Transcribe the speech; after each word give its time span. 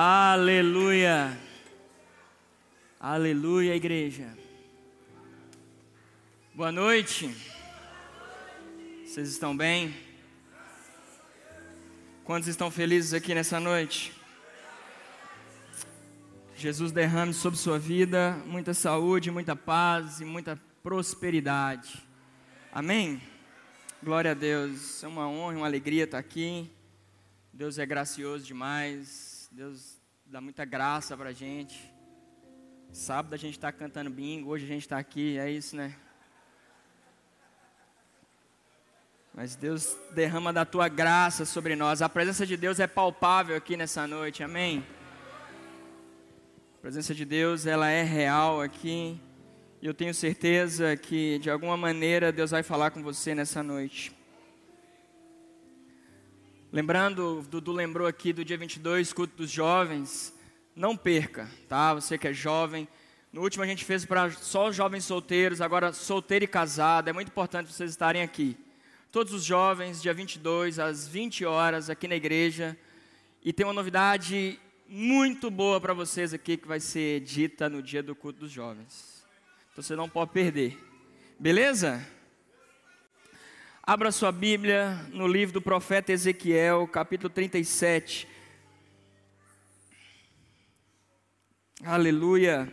Aleluia. 0.00 1.36
Aleluia, 3.00 3.74
igreja. 3.74 4.32
Boa 6.54 6.70
noite. 6.70 7.34
Vocês 9.04 9.28
estão 9.28 9.56
bem? 9.56 9.92
Quantos 12.22 12.48
estão 12.48 12.70
felizes 12.70 13.12
aqui 13.12 13.34
nessa 13.34 13.58
noite? 13.58 14.12
Jesus 16.54 16.92
derrame 16.92 17.34
sobre 17.34 17.58
sua 17.58 17.76
vida 17.76 18.40
muita 18.46 18.72
saúde, 18.74 19.32
muita 19.32 19.56
paz 19.56 20.20
e 20.20 20.24
muita 20.24 20.56
prosperidade. 20.80 22.06
Amém? 22.72 23.20
Glória 24.00 24.30
a 24.30 24.34
Deus. 24.34 25.02
É 25.02 25.08
uma 25.08 25.28
honra 25.28 25.56
uma 25.56 25.66
alegria 25.66 26.04
estar 26.04 26.18
aqui. 26.18 26.70
Deus 27.52 27.80
é 27.80 27.84
gracioso 27.84 28.46
demais. 28.46 29.37
Deus 29.50 29.98
dá 30.26 30.40
muita 30.40 30.64
graça 30.64 31.16
para 31.16 31.30
a 31.30 31.32
gente. 31.32 31.92
Sábado 32.92 33.34
a 33.34 33.38
gente 33.38 33.54
está 33.54 33.72
cantando 33.72 34.10
bingo, 34.10 34.50
hoje 34.50 34.66
a 34.66 34.68
gente 34.68 34.82
está 34.82 34.98
aqui, 34.98 35.38
é 35.38 35.50
isso, 35.50 35.74
né? 35.74 35.96
Mas 39.34 39.56
Deus 39.56 39.96
derrama 40.12 40.52
da 40.52 40.64
tua 40.64 40.88
graça 40.88 41.46
sobre 41.46 41.74
nós. 41.74 42.02
A 42.02 42.08
presença 42.08 42.44
de 42.44 42.56
Deus 42.56 42.78
é 42.78 42.86
palpável 42.86 43.56
aqui 43.56 43.76
nessa 43.76 44.06
noite, 44.06 44.42
amém? 44.42 44.84
A 46.78 46.80
presença 46.80 47.14
de 47.14 47.24
Deus, 47.24 47.64
ela 47.64 47.88
é 47.88 48.02
real 48.02 48.60
aqui. 48.60 49.18
E 49.80 49.86
eu 49.86 49.94
tenho 49.94 50.12
certeza 50.12 50.96
que 50.96 51.38
de 51.38 51.50
alguma 51.50 51.76
maneira 51.76 52.32
Deus 52.32 52.50
vai 52.50 52.62
falar 52.62 52.90
com 52.90 53.02
você 53.02 53.34
nessa 53.34 53.62
noite. 53.62 54.17
Lembrando, 56.70 57.46
Dudu 57.48 57.72
lembrou 57.72 58.06
aqui 58.06 58.30
do 58.30 58.44
dia 58.44 58.58
22, 58.58 59.14
culto 59.14 59.34
dos 59.38 59.50
jovens. 59.50 60.34
Não 60.76 60.94
perca, 60.94 61.48
tá? 61.66 61.94
Você 61.94 62.18
que 62.18 62.28
é 62.28 62.32
jovem. 62.32 62.86
No 63.32 63.40
último 63.40 63.64
a 63.64 63.66
gente 63.66 63.86
fez 63.86 64.04
para 64.04 64.30
só 64.32 64.70
jovens 64.70 65.04
solteiros, 65.04 65.62
agora 65.62 65.94
solteiro 65.94 66.44
e 66.44 66.48
casado. 66.48 67.08
É 67.08 67.12
muito 67.12 67.28
importante 67.28 67.72
vocês 67.72 67.90
estarem 67.90 68.20
aqui. 68.20 68.54
Todos 69.10 69.32
os 69.32 69.44
jovens, 69.44 70.02
dia 70.02 70.12
22, 70.12 70.78
às 70.78 71.08
20 71.08 71.46
horas, 71.46 71.88
aqui 71.88 72.06
na 72.06 72.16
igreja. 72.16 72.76
E 73.42 73.50
tem 73.50 73.64
uma 73.64 73.72
novidade 73.72 74.60
muito 74.86 75.50
boa 75.50 75.80
para 75.80 75.94
vocês 75.94 76.34
aqui 76.34 76.58
que 76.58 76.68
vai 76.68 76.80
ser 76.80 77.20
dita 77.20 77.70
no 77.70 77.82
dia 77.82 78.02
do 78.02 78.14
culto 78.14 78.40
dos 78.40 78.50
jovens. 78.50 79.24
Então 79.72 79.82
você 79.82 79.96
não 79.96 80.06
pode 80.06 80.32
perder. 80.32 80.78
Beleza? 81.38 82.06
Abra 83.90 84.12
sua 84.12 84.30
Bíblia 84.30 85.02
no 85.14 85.26
livro 85.26 85.54
do 85.54 85.62
profeta 85.62 86.12
Ezequiel, 86.12 86.86
capítulo 86.88 87.30
37. 87.30 88.28
Aleluia. 91.82 92.70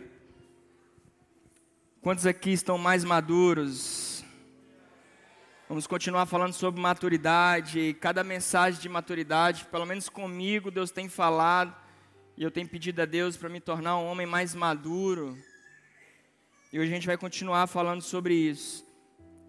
Quantos 2.02 2.26
aqui 2.26 2.50
estão 2.50 2.76
mais 2.76 3.02
maduros? 3.02 4.22
Vamos 5.66 5.86
continuar 5.86 6.26
falando 6.26 6.52
sobre 6.52 6.82
maturidade. 6.82 7.96
Cada 7.98 8.22
mensagem 8.22 8.78
de 8.78 8.88
maturidade, 8.90 9.64
pelo 9.70 9.86
menos 9.86 10.10
comigo, 10.10 10.70
Deus 10.70 10.90
tem 10.90 11.08
falado. 11.08 11.74
E 12.36 12.42
eu 12.42 12.50
tenho 12.50 12.68
pedido 12.68 13.00
a 13.00 13.06
Deus 13.06 13.38
para 13.38 13.48
me 13.48 13.58
tornar 13.58 13.96
um 13.96 14.04
homem 14.04 14.26
mais 14.26 14.54
maduro. 14.54 15.34
E 16.70 16.78
hoje 16.78 16.92
a 16.92 16.94
gente 16.94 17.06
vai 17.06 17.16
continuar 17.16 17.66
falando 17.68 18.02
sobre 18.02 18.34
isso. 18.34 18.85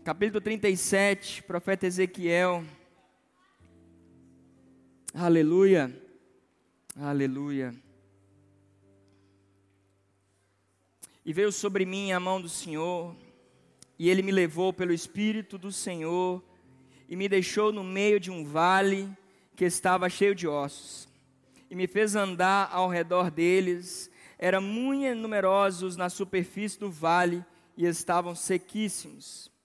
Capítulo 0.07 0.39
37, 0.39 1.43
profeta 1.43 1.85
Ezequiel. 1.85 2.63
Aleluia. 5.13 5.93
Aleluia. 6.95 7.75
E 11.25 11.33
veio 11.33 11.51
sobre 11.51 11.85
mim 11.85 12.13
a 12.13 12.21
mão 12.21 12.39
do 12.39 12.47
Senhor, 12.47 13.13
e 13.99 14.09
ele 14.09 14.21
me 14.21 14.31
levou 14.31 14.71
pelo 14.71 14.93
Espírito 14.93 15.57
do 15.57 15.73
Senhor, 15.73 16.41
e 17.09 17.17
me 17.17 17.27
deixou 17.27 17.73
no 17.73 17.83
meio 17.83 18.17
de 18.17 18.31
um 18.31 18.45
vale 18.45 19.09
que 19.57 19.65
estava 19.65 20.09
cheio 20.09 20.33
de 20.33 20.47
ossos, 20.47 21.09
e 21.69 21.75
me 21.75 21.85
fez 21.85 22.15
andar 22.15 22.69
ao 22.71 22.87
redor 22.87 23.29
deles, 23.29 24.09
eram 24.39 24.61
muito 24.61 25.17
numerosos 25.17 25.97
na 25.97 26.07
superfície 26.07 26.79
do 26.79 26.89
vale 26.89 27.43
e 27.75 27.85
estavam 27.85 28.33
sequíssimos. 28.33 29.56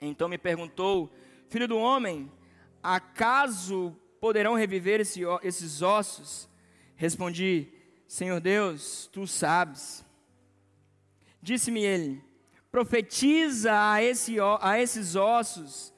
Então 0.00 0.28
me 0.28 0.38
perguntou: 0.38 1.12
Filho 1.48 1.68
do 1.68 1.78
homem, 1.78 2.30
acaso 2.82 3.96
poderão 4.20 4.54
reviver 4.54 5.00
esse, 5.00 5.22
esses 5.42 5.82
ossos? 5.82 6.48
Respondi: 6.96 7.68
Senhor 8.06 8.40
Deus, 8.40 9.08
tu 9.12 9.26
sabes. 9.26 10.04
Disse-me 11.42 11.82
ele: 11.82 12.22
Profetiza 12.70 13.72
a, 13.74 14.02
esse, 14.02 14.36
a 14.60 14.80
esses 14.80 15.16
ossos 15.16 15.92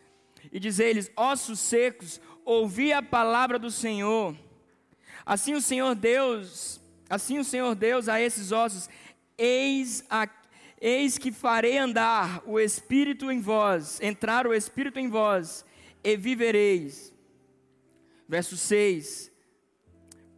e 0.51 0.59
diz 0.59 0.79
eles: 0.79 1.11
Ossos 1.17 1.59
secos, 1.59 2.21
ouvi 2.45 2.93
a 2.93 3.03
palavra 3.03 3.59
do 3.59 3.71
Senhor. 3.71 4.37
Assim 5.25 5.55
o 5.55 5.61
Senhor 5.61 5.95
Deus 5.95 6.83
Assim 7.13 7.39
o 7.39 7.45
Senhor 7.45 7.75
Deus 7.75 8.09
a 8.09 8.19
esses 8.23 8.53
ossos: 8.53 8.89
Eis, 9.37 10.03
a, 10.09 10.27
eis 10.83 11.17
que 11.17 11.31
farei 11.31 11.79
andar 11.79 12.43
o 12.45 12.59
Espírito 12.59 13.31
em 13.31 13.41
vós, 13.41 14.01
entrar 14.03 14.49
o 14.49 14.53
Espírito 14.53 14.99
em 14.99 15.09
vós, 15.09 15.65
e 16.03 16.17
vivereis. 16.17 17.15
Verso 18.29 18.57
6: 18.57 19.31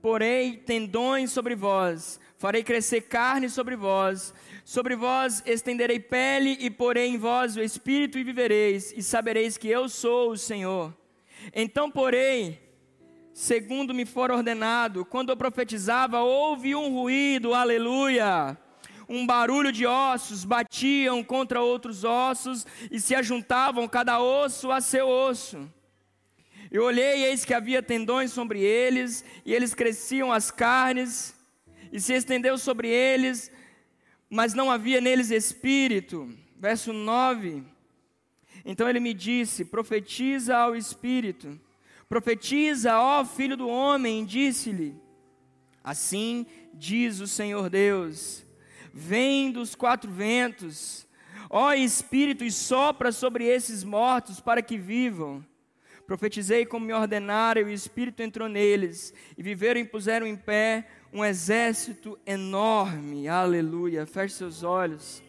Porei 0.03 0.59
tendões 0.59 1.33
sobre 1.33 1.55
vós, 1.55 2.21
farei 2.37 2.63
crescer 2.63 3.01
carne 3.01 3.49
sobre 3.49 3.75
vós, 3.75 4.35
sobre 4.67 4.95
vós 4.95 5.43
estenderei 5.47 5.99
pele, 5.99 6.59
e 6.61 6.69
porei 6.69 7.07
em 7.07 7.17
vós 7.17 7.57
o 7.57 7.63
Espírito, 7.63 8.19
e 8.19 8.25
vivereis, 8.25 8.93
e 8.95 9.03
sabereis 9.03 9.57
que 9.57 9.69
eu 9.69 9.89
sou 9.89 10.33
o 10.33 10.37
Senhor. 10.37 10.95
Então 11.55 11.91
porei 11.91 12.63
segundo 13.33 13.95
me 13.95 14.05
for 14.05 14.31
ordenado. 14.31 15.05
Quando 15.07 15.31
eu 15.31 15.37
profetizava, 15.37 16.21
houve 16.21 16.75
um 16.75 16.93
ruído, 16.93 17.55
aleluia. 17.55 18.59
Um 19.09 19.27
barulho 19.27 19.73
de 19.73 19.87
ossos 19.87 20.45
batiam 20.45 21.23
contra 21.23 21.61
outros 21.61 22.05
ossos 22.05 22.67
e 22.91 23.01
se 23.01 23.15
ajuntavam 23.15 23.87
cada 23.89 24.21
osso 24.21 24.71
a 24.71 24.81
seu 24.81 25.09
osso. 25.09 25.71
Eu 26.71 26.85
olhei 26.85 27.21
e 27.21 27.25
eis 27.25 27.45
que 27.45 27.55
havia 27.55 27.83
tendões 27.83 28.33
sobre 28.33 28.61
eles, 28.61 29.25
e 29.45 29.55
eles 29.55 29.75
cresciam 29.75 30.33
as 30.33 30.51
carnes, 30.51 31.35
e 31.93 32.01
se 32.01 32.15
estendeu 32.15 32.59
sobre 32.59 32.89
eles, 32.89 33.51
mas 34.29 34.55
não 34.55 34.71
havia 34.71 35.01
neles 35.01 35.31
espírito. 35.31 36.29
Verso 36.57 36.93
9. 36.93 37.63
Então 38.65 38.89
ele 38.89 38.99
me 39.01 39.15
disse: 39.15 39.65
profetiza 39.65 40.57
ao 40.57 40.75
espírito 40.75 41.61
Profetiza, 42.09 42.99
ó 42.99 43.25
filho 43.25 43.57
do 43.57 43.69
homem, 43.69 44.25
disse-lhe: 44.25 44.95
Assim 45.83 46.47
diz 46.73 47.21
o 47.21 47.27
Senhor 47.27 47.69
Deus: 47.71 48.44
Vem 48.97 49.51
dos 49.51 49.75
quatro 49.75 50.09
ventos, 50.09 51.05
ó 51.51 51.73
Espírito, 51.73 52.45
e 52.45 52.51
sopra 52.53 53.11
sobre 53.11 53.45
esses 53.45 53.83
mortos 53.83 54.39
para 54.41 54.63
que 54.63 54.79
vivam. 54.79 55.45
Profetizei 56.07 56.65
como 56.65 56.87
me 56.87 56.93
ordenaram, 56.93 57.63
e 57.63 57.65
o 57.65 57.71
Espírito 57.71 58.23
entrou 58.23 58.49
neles, 58.49 59.13
e 59.37 59.43
viveram 59.43 59.81
e 59.81 59.85
puseram 59.85 60.29
em 60.29 60.37
pé 60.37 60.87
um 61.13 61.25
exército 61.25 62.17
enorme. 62.25 63.27
Aleluia. 63.27 64.07
Feche 64.07 64.37
seus 64.37 64.63
olhos. 64.63 65.21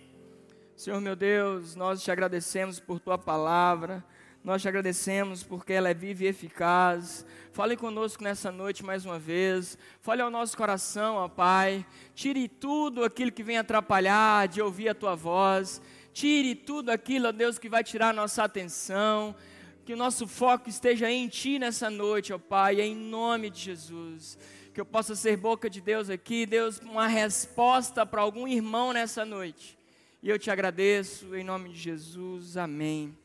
Senhor 0.76 1.02
meu 1.02 1.16
Deus, 1.16 1.76
nós 1.76 2.04
te 2.04 2.12
agradecemos 2.12 2.80
por 2.80 3.00
tua 3.00 3.18
palavra. 3.18 4.06
Nós 4.46 4.62
te 4.62 4.68
agradecemos 4.68 5.42
porque 5.42 5.74
ela 5.74 5.90
é 5.90 5.94
viva 5.96 6.24
e 6.24 6.28
eficaz. 6.28 7.26
Fale 7.52 7.76
conosco 7.76 8.24
nessa 8.24 8.52
noite 8.52 8.86
mais 8.86 9.04
uma 9.04 9.18
vez. 9.18 9.76
Fale 10.02 10.22
ao 10.22 10.30
nosso 10.30 10.56
coração, 10.56 11.16
ó 11.16 11.28
Pai. 11.28 11.84
Tire 12.14 12.48
tudo 12.48 13.04
aquilo 13.04 13.32
que 13.32 13.42
vem 13.42 13.58
atrapalhar 13.58 14.48
de 14.48 14.62
ouvir 14.62 14.88
a 14.90 14.94
tua 14.94 15.16
voz. 15.16 15.82
Tire 16.14 16.54
tudo 16.54 16.92
aquilo, 16.92 17.30
ó 17.30 17.32
Deus, 17.32 17.58
que 17.58 17.68
vai 17.68 17.84
tirar 17.84 18.10
a 18.10 18.14
nossa 18.14 18.44
atenção. 18.44 19.36
Que 19.84 19.94
o 19.94 19.98
nosso 19.98 20.28
foco 20.28 20.70
esteja 20.70 21.10
em 21.10 21.28
Ti 21.28 21.58
nessa 21.58 21.90
noite, 21.90 22.32
ó 22.32 22.38
Pai, 22.38 22.80
em 22.80 22.96
nome 22.96 23.50
de 23.50 23.60
Jesus. 23.60 24.38
Que 24.76 24.80
eu 24.80 24.86
possa 24.86 25.16
ser 25.16 25.38
boca 25.38 25.68
de 25.68 25.82
Deus 25.82 26.08
aqui, 26.08 26.46
Deus, 26.46 26.78
uma 26.82 27.08
resposta 27.08 28.06
para 28.06 28.22
algum 28.22 28.48
irmão 28.48 28.94
nessa 28.94 29.26
noite. 29.26 29.76
E 30.22 30.30
eu 30.30 30.38
te 30.38 30.52
agradeço, 30.52 31.36
em 31.36 31.44
nome 31.44 31.70
de 31.70 31.80
Jesus. 31.80 32.58
Amém 32.58 33.25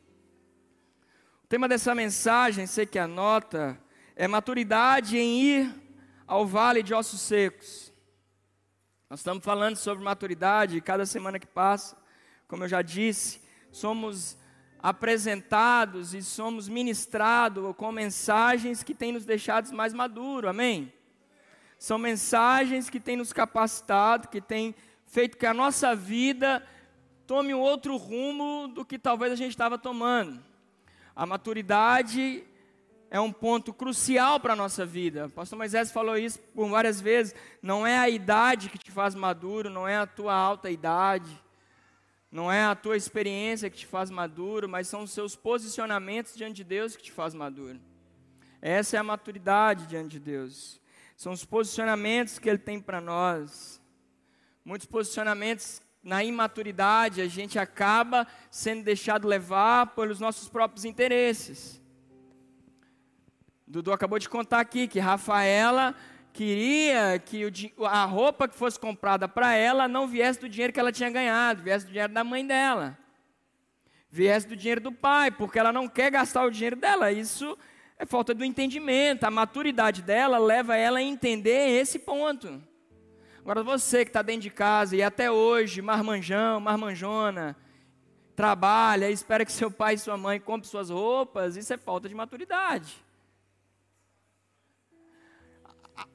tema 1.51 1.67
dessa 1.67 1.93
mensagem, 1.93 2.65
sei 2.65 2.85
que 2.85 2.97
anota, 2.97 3.77
é 4.15 4.25
maturidade 4.25 5.17
em 5.17 5.41
ir 5.41 5.75
ao 6.25 6.47
vale 6.47 6.81
de 6.81 6.93
ossos 6.93 7.19
secos. 7.19 7.91
Nós 9.09 9.19
estamos 9.19 9.43
falando 9.43 9.75
sobre 9.75 10.01
maturidade 10.01 10.79
cada 10.79 11.05
semana 11.05 11.37
que 11.37 11.45
passa. 11.45 11.97
Como 12.47 12.63
eu 12.63 12.69
já 12.69 12.81
disse, 12.81 13.41
somos 13.69 14.37
apresentados 14.81 16.13
e 16.13 16.23
somos 16.23 16.69
ministrados 16.69 17.75
com 17.75 17.91
mensagens 17.91 18.81
que 18.81 18.95
têm 18.95 19.11
nos 19.11 19.25
deixado 19.25 19.75
mais 19.75 19.93
maduros, 19.93 20.49
amém? 20.49 20.93
São 21.77 21.97
mensagens 21.97 22.89
que 22.89 22.97
têm 22.97 23.17
nos 23.17 23.33
capacitado, 23.33 24.29
que 24.29 24.39
têm 24.39 24.73
feito 25.05 25.37
que 25.37 25.45
a 25.45 25.53
nossa 25.53 25.93
vida 25.97 26.65
tome 27.27 27.53
um 27.53 27.59
outro 27.59 27.97
rumo 27.97 28.69
do 28.69 28.85
que 28.85 28.97
talvez 28.97 29.33
a 29.33 29.35
gente 29.35 29.51
estava 29.51 29.77
tomando. 29.77 30.50
A 31.21 31.25
maturidade 31.27 32.43
é 33.11 33.19
um 33.19 33.31
ponto 33.31 33.71
crucial 33.71 34.39
para 34.39 34.53
a 34.53 34.55
nossa 34.55 34.87
vida. 34.87 35.27
O 35.27 35.29
pastor 35.29 35.55
Moisés 35.55 35.91
falou 35.91 36.17
isso 36.17 36.39
por 36.39 36.67
várias 36.67 36.99
vezes. 36.99 37.35
Não 37.61 37.85
é 37.85 37.95
a 37.95 38.09
idade 38.09 38.69
que 38.69 38.79
te 38.79 38.89
faz 38.89 39.13
maduro, 39.13 39.69
não 39.69 39.87
é 39.87 39.97
a 39.97 40.07
tua 40.07 40.33
alta 40.33 40.71
idade, 40.71 41.29
não 42.31 42.51
é 42.51 42.63
a 42.63 42.73
tua 42.73 42.97
experiência 42.97 43.69
que 43.69 43.77
te 43.77 43.85
faz 43.85 44.09
maduro, 44.09 44.67
mas 44.67 44.87
são 44.87 45.03
os 45.03 45.11
seus 45.11 45.35
posicionamentos 45.35 46.35
diante 46.35 46.55
de 46.55 46.63
Deus 46.63 46.95
que 46.95 47.03
te 47.03 47.11
faz 47.11 47.35
maduro. 47.35 47.79
Essa 48.59 48.97
é 48.97 48.99
a 48.99 49.03
maturidade 49.03 49.85
diante 49.85 50.13
de 50.13 50.19
Deus. 50.21 50.81
São 51.15 51.33
os 51.33 51.45
posicionamentos 51.45 52.39
que 52.39 52.49
Ele 52.49 52.57
tem 52.57 52.79
para 52.79 52.99
nós. 52.99 53.79
Muitos 54.65 54.87
posicionamentos 54.87 55.83
na 56.03 56.23
imaturidade, 56.23 57.21
a 57.21 57.27
gente 57.27 57.59
acaba 57.59 58.27
sendo 58.49 58.83
deixado 58.83 59.27
levar 59.27 59.87
pelos 59.87 60.19
nossos 60.19 60.49
próprios 60.49 60.83
interesses. 60.83 61.81
Dudu 63.67 63.93
acabou 63.93 64.17
de 64.17 64.27
contar 64.27 64.59
aqui 64.59 64.87
que 64.87 64.99
Rafaela 64.99 65.95
queria 66.33 67.19
que 67.19 67.45
o, 67.77 67.85
a 67.85 68.03
roupa 68.05 68.47
que 68.47 68.55
fosse 68.55 68.79
comprada 68.79 69.27
para 69.27 69.53
ela 69.53 69.87
não 69.87 70.07
viesse 70.07 70.39
do 70.39 70.49
dinheiro 70.49 70.73
que 70.73 70.79
ela 70.79 70.91
tinha 70.91 71.09
ganhado, 71.09 71.63
viesse 71.63 71.85
do 71.85 71.91
dinheiro 71.91 72.11
da 72.11 72.23
mãe 72.23 72.45
dela. 72.45 72.97
Viesse 74.09 74.47
do 74.47 74.55
dinheiro 74.55 74.81
do 74.81 74.91
pai, 74.91 75.31
porque 75.31 75.57
ela 75.57 75.71
não 75.71 75.87
quer 75.87 76.11
gastar 76.11 76.43
o 76.43 76.51
dinheiro 76.51 76.75
dela. 76.75 77.11
Isso 77.11 77.57
é 77.97 78.05
falta 78.05 78.33
do 78.33 78.43
entendimento. 78.43 79.23
A 79.23 79.31
maturidade 79.31 80.01
dela 80.01 80.37
leva 80.37 80.75
ela 80.75 80.99
a 80.99 81.03
entender 81.03 81.79
esse 81.79 81.97
ponto. 81.97 82.61
Agora 83.41 83.63
você 83.63 84.05
que 84.05 84.09
está 84.09 84.21
dentro 84.21 84.41
de 84.41 84.49
casa 84.49 84.95
e 84.95 85.03
até 85.03 85.31
hoje, 85.31 85.81
marmanjão, 85.81 86.59
marmanjona, 86.59 87.57
trabalha, 88.35 89.09
espera 89.09 89.45
que 89.45 89.51
seu 89.51 89.69
pai 89.69 89.95
e 89.95 89.97
sua 89.97 90.17
mãe 90.17 90.39
comprem 90.39 90.69
suas 90.69 90.89
roupas, 90.89 91.55
isso 91.55 91.73
é 91.73 91.77
falta 91.77 92.07
de 92.07 92.15
maturidade 92.15 93.03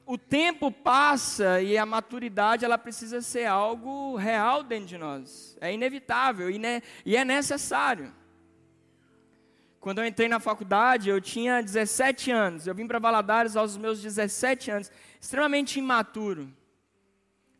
o 0.05 0.17
tempo 0.17 0.71
passa 0.71 1.61
e 1.61 1.77
a 1.77 1.85
maturidade 1.85 2.65
ela 2.65 2.77
precisa 2.77 3.21
ser 3.21 3.45
algo 3.45 4.15
real 4.15 4.63
dentro 4.63 4.87
de 4.87 4.97
nós. 4.97 5.57
É 5.59 5.73
inevitável 5.73 6.49
e, 6.49 6.57
ne 6.57 6.81
e 7.05 7.15
é 7.15 7.25
necessário. 7.25 8.13
Quando 9.79 9.99
eu 9.99 10.05
entrei 10.05 10.27
na 10.27 10.39
faculdade, 10.39 11.09
eu 11.09 11.21
tinha 11.21 11.61
17 11.61 12.31
anos. 12.31 12.67
Eu 12.67 12.75
vim 12.75 12.87
para 12.87 12.99
Valadares 12.99 13.55
aos 13.55 13.77
meus 13.77 14.01
17 14.01 14.71
anos, 14.71 14.91
extremamente 15.19 15.79
imaturo. 15.79 16.51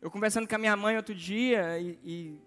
Eu 0.00 0.10
conversando 0.10 0.48
com 0.48 0.54
a 0.54 0.58
minha 0.58 0.76
mãe 0.76 0.96
outro 0.96 1.14
dia 1.14 1.78
e, 1.78 1.98
e, 2.04 2.40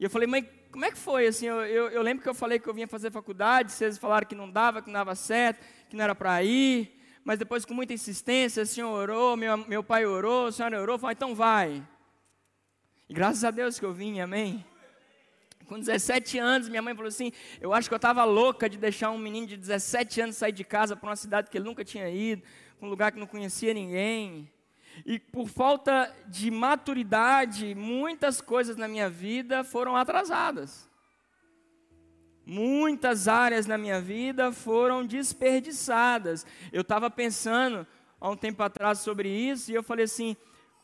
e 0.00 0.04
eu 0.04 0.10
falei, 0.10 0.26
mãe, 0.26 0.48
como 0.70 0.84
é 0.84 0.90
que 0.90 0.98
foi? 0.98 1.26
Assim, 1.26 1.46
eu, 1.46 1.60
eu, 1.64 1.90
eu 1.90 2.02
lembro 2.02 2.22
que 2.22 2.28
eu 2.28 2.34
falei 2.34 2.58
que 2.58 2.68
eu 2.68 2.74
vinha 2.74 2.88
fazer 2.88 3.10
faculdade, 3.10 3.72
vocês 3.72 3.98
falaram 3.98 4.26
que 4.26 4.34
não 4.34 4.50
dava, 4.50 4.80
que 4.80 4.88
não 4.88 4.94
dava 4.94 5.14
certo, 5.14 5.64
que 5.88 5.96
não 5.96 6.04
era 6.04 6.14
para 6.14 6.42
ir 6.42 6.96
mas 7.26 7.40
depois 7.40 7.64
com 7.64 7.74
muita 7.74 7.92
insistência, 7.92 8.62
o 8.62 8.66
senhor 8.66 8.88
orou, 8.88 9.36
meu, 9.36 9.56
meu 9.56 9.82
pai 9.82 10.06
orou, 10.06 10.46
a 10.46 10.52
senhora 10.52 10.80
orou, 10.80 10.96
falou, 10.96 11.10
então 11.10 11.34
vai. 11.34 11.84
E 13.08 13.12
graças 13.12 13.42
a 13.42 13.50
Deus 13.50 13.80
que 13.80 13.84
eu 13.84 13.92
vim, 13.92 14.20
amém? 14.20 14.64
Com 15.66 15.76
17 15.76 16.38
anos, 16.38 16.68
minha 16.68 16.80
mãe 16.80 16.94
falou 16.94 17.08
assim: 17.08 17.32
Eu 17.60 17.72
acho 17.72 17.88
que 17.88 17.94
eu 17.94 17.96
estava 17.96 18.22
louca 18.22 18.68
de 18.70 18.78
deixar 18.78 19.10
um 19.10 19.18
menino 19.18 19.44
de 19.44 19.56
17 19.56 20.20
anos 20.20 20.36
sair 20.36 20.52
de 20.52 20.62
casa 20.62 20.94
para 20.94 21.08
uma 21.08 21.16
cidade 21.16 21.50
que 21.50 21.58
ele 21.58 21.64
nunca 21.64 21.84
tinha 21.84 22.08
ido, 22.08 22.44
um 22.80 22.88
lugar 22.88 23.10
que 23.10 23.18
não 23.18 23.26
conhecia 23.26 23.74
ninguém. 23.74 24.48
E 25.04 25.18
por 25.18 25.48
falta 25.48 26.14
de 26.28 26.50
maturidade, 26.50 27.74
muitas 27.74 28.40
coisas 28.40 28.76
na 28.76 28.88
minha 28.88 29.10
vida 29.10 29.62
foram 29.62 29.96
atrasadas. 29.96 30.88
Muitas 32.44 33.26
áreas 33.26 33.66
na 33.66 33.76
minha 33.76 34.00
vida 34.00 34.52
foram 34.52 35.04
desperdiçadas. 35.04 36.46
Eu 36.72 36.82
estava 36.82 37.10
pensando 37.10 37.86
há 38.20 38.30
um 38.30 38.36
tempo 38.36 38.62
atrás 38.62 39.00
sobre 39.00 39.28
isso 39.28 39.70
e 39.70 39.74
eu 39.74 39.82
falei 39.82 40.04
assim: 40.04 40.36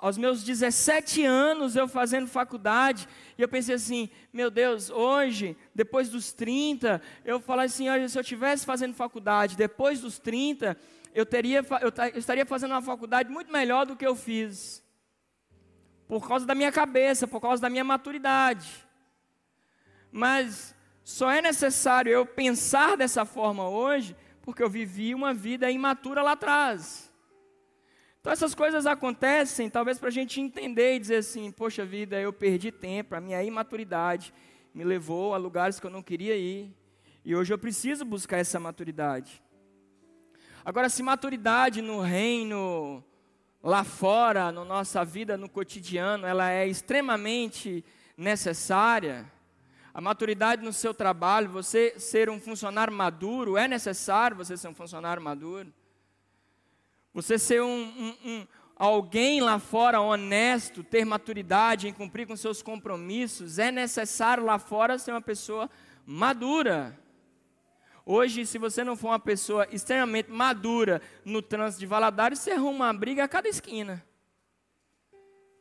aos 0.03 0.19
meus 0.19 0.43
17 0.43 1.25
anos 1.25 1.76
eu 1.76 1.87
fazendo 1.87 2.26
faculdade, 2.26 3.08
e 3.38 3.43
eu 3.43 3.49
pensei 3.49 3.76
assim: 3.76 4.11
meu 4.32 4.50
Deus, 4.50 4.91
hoje, 4.91 5.56
depois 5.73 6.08
dos 6.08 6.32
30, 6.32 7.00
eu 7.25 7.38
falei 7.38 7.67
assim: 7.67 7.88
olha, 7.88 8.08
se 8.08 8.19
eu 8.19 8.23
estivesse 8.23 8.67
fazendo 8.67 8.94
faculdade 8.94 9.56
depois 9.56 10.00
dos 10.00 10.19
30, 10.19 10.76
eu, 11.14 11.26
teria, 11.26 11.64
eu 11.81 12.19
estaria 12.19 12.47
fazendo 12.47 12.73
uma 12.73 12.82
faculdade 12.82 13.31
muito 13.31 13.53
melhor 13.53 13.85
do 13.85 13.97
que 13.97 14.06
eu 14.06 14.17
fiz, 14.17 14.82
por 16.09 16.26
causa 16.26 16.47
da 16.47 16.55
minha 16.55 16.73
cabeça, 16.73 17.26
por 17.26 17.41
causa 17.41 17.61
da 17.61 17.70
minha 17.70 17.85
maturidade. 17.85 18.87
Mas 20.11 20.75
só 21.05 21.31
é 21.31 21.41
necessário 21.41 22.12
eu 22.12 22.25
pensar 22.25 22.97
dessa 22.97 23.25
forma 23.25 23.69
hoje, 23.69 24.17
porque 24.43 24.62
eu 24.62 24.69
vivi 24.69 25.14
uma 25.14 25.32
vida 25.32 25.70
imatura 25.70 26.23
lá 26.23 26.32
atrás. 26.32 27.11
Então 28.20 28.32
essas 28.32 28.55
coisas 28.55 28.87
acontecem, 28.87 29.69
talvez 29.69 29.99
para 29.99 30.08
a 30.08 30.12
gente 30.12 30.41
entender 30.41 30.94
e 30.94 31.00
dizer 31.00 31.17
assim: 31.17 31.50
poxa 31.50 31.85
vida, 31.85 32.20
eu 32.20 32.32
perdi 32.32 32.70
tempo, 32.70 33.15
a 33.15 33.20
minha 33.20 33.43
imaturidade 33.43 34.32
me 34.73 34.85
levou 34.85 35.35
a 35.35 35.37
lugares 35.37 35.81
que 35.81 35.87
eu 35.87 35.91
não 35.91 36.03
queria 36.03 36.37
ir, 36.37 36.73
e 37.25 37.35
hoje 37.35 37.53
eu 37.53 37.58
preciso 37.58 38.05
buscar 38.05 38.38
essa 38.38 38.61
maturidade. 38.61 39.43
Agora, 40.64 40.88
se 40.88 41.03
maturidade 41.03 41.82
no 41.82 42.00
reino, 42.00 43.03
lá 43.62 43.85
fora, 43.85 44.53
na 44.53 44.64
nossa 44.64 45.05
vida, 45.05 45.37
no 45.37 45.49
cotidiano, 45.49 46.26
ela 46.26 46.50
é 46.50 46.67
extremamente 46.67 47.85
necessária, 48.17 49.31
a 49.94 50.00
maturidade 50.00 50.64
no 50.64 50.73
seu 50.73 50.94
trabalho, 50.94 51.50
você 51.50 51.99
ser 51.99 52.31
um 52.31 52.41
funcionário 52.41 52.93
maduro, 52.93 53.59
é 53.59 53.69
necessário 53.69 54.37
você 54.37 54.56
ser 54.56 54.69
um 54.69 54.75
funcionário 54.75 55.23
maduro. 55.23 55.70
Você 57.12 57.38
ser 57.38 57.61
um, 57.61 57.69
um, 57.69 58.17
um, 58.25 58.47
alguém 58.75 59.43
lá 59.43 59.58
fora 59.58 60.00
honesto, 60.00 60.82
ter 60.82 61.05
maturidade 61.05 61.88
em 61.88 61.93
cumprir 61.93 62.26
com 62.26 62.35
seus 62.35 62.62
compromissos, 62.62 63.58
é 63.58 63.70
necessário 63.70 64.44
lá 64.44 64.58
fora 64.58 64.99
ser 64.99 65.11
uma 65.11 65.20
pessoa 65.20 65.69
madura. 66.06 66.99
Hoje, 68.05 68.45
se 68.45 68.59
você 68.59 68.83
não 68.83 68.97
for 68.97 69.09
uma 69.09 69.19
pessoa 69.19 69.67
extremamente 69.71 70.31
madura 70.31 71.01
no 71.25 71.41
trânsito 71.41 71.81
de 71.81 71.87
Valadares, 71.87 72.41
você 72.41 72.51
arruma 72.51 72.87
uma 72.87 72.93
briga 72.93 73.23
a 73.23 73.29
cada 73.29 73.49
esquina. 73.49 74.05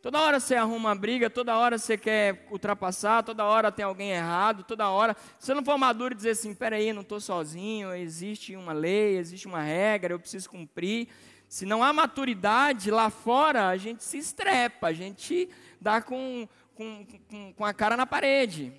Toda 0.01 0.19
hora 0.19 0.39
você 0.39 0.55
arruma 0.55 0.89
uma 0.89 0.95
briga, 0.95 1.29
toda 1.29 1.55
hora 1.55 1.77
você 1.77 1.95
quer 1.95 2.48
ultrapassar, 2.50 3.21
toda 3.21 3.45
hora 3.45 3.71
tem 3.71 3.86
alguém 3.86 4.10
errado, 4.10 4.63
toda 4.63 4.89
hora. 4.89 5.15
Se 5.38 5.45
você 5.45 5.53
não 5.53 5.63
for 5.63 5.77
maduro 5.77 6.15
e 6.15 6.17
dizer 6.17 6.31
assim, 6.31 6.55
peraí, 6.55 6.91
não 6.91 7.03
estou 7.03 7.19
sozinho, 7.19 7.93
existe 7.93 8.55
uma 8.55 8.74
lei, 8.74 9.17
existe 9.17 9.45
uma 9.45 9.62
regra, 9.62 10.15
eu 10.15 10.19
preciso 10.19 10.50
cumprir. 10.50 11.07
Se 11.48 11.67
não 11.67 11.83
há 11.83 11.93
maturidade 11.93 12.89
lá 12.89 13.12
fora, 13.12 13.67
a 13.67 13.77
gente 13.77 14.03
se 14.03 14.17
estrepa, 14.17 14.88
a 14.88 14.93
gente 14.93 15.48
dá 15.79 16.01
com, 16.01 16.50
com, 16.74 17.05
com, 17.29 17.53
com 17.53 17.65
a 17.65 17.71
cara 17.71 17.95
na 17.95 18.07
parede. 18.07 18.74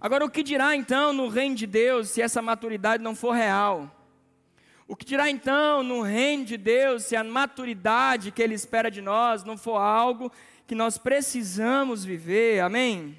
Agora, 0.00 0.24
o 0.24 0.30
que 0.30 0.42
dirá 0.42 0.76
então 0.76 1.12
no 1.12 1.28
reino 1.28 1.56
de 1.56 1.66
Deus 1.66 2.10
se 2.10 2.22
essa 2.22 2.40
maturidade 2.40 3.02
não 3.02 3.14
for 3.14 3.32
real? 3.32 3.94
O 4.86 4.96
que 4.96 5.04
dirá 5.04 5.28
então 5.28 5.82
no 5.82 6.02
reino 6.02 6.44
de 6.44 6.56
Deus 6.56 7.04
se 7.04 7.16
a 7.16 7.24
maturidade 7.24 8.30
que 8.30 8.42
Ele 8.42 8.54
espera 8.54 8.90
de 8.90 9.02
nós 9.02 9.44
não 9.44 9.56
for 9.58 9.76
algo 9.76 10.32
que 10.66 10.74
nós 10.74 10.96
precisamos 10.96 12.04
viver? 12.04 12.60
Amém? 12.60 13.16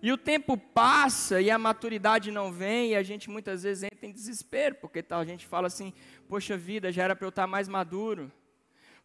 E 0.00 0.12
o 0.12 0.16
tempo 0.16 0.56
passa 0.56 1.40
e 1.40 1.50
a 1.50 1.58
maturidade 1.58 2.30
não 2.30 2.52
vem, 2.52 2.92
e 2.92 2.94
a 2.94 3.02
gente 3.02 3.28
muitas 3.28 3.64
vezes 3.64 3.82
entra 3.82 4.06
em 4.06 4.12
desespero, 4.12 4.76
porque 4.76 5.02
tal, 5.02 5.20
a 5.20 5.24
gente 5.24 5.44
fala 5.44 5.66
assim: 5.66 5.92
poxa 6.28 6.56
vida, 6.56 6.92
já 6.92 7.02
era 7.02 7.16
para 7.16 7.26
eu 7.26 7.30
estar 7.30 7.46
mais 7.48 7.68
maduro. 7.68 8.30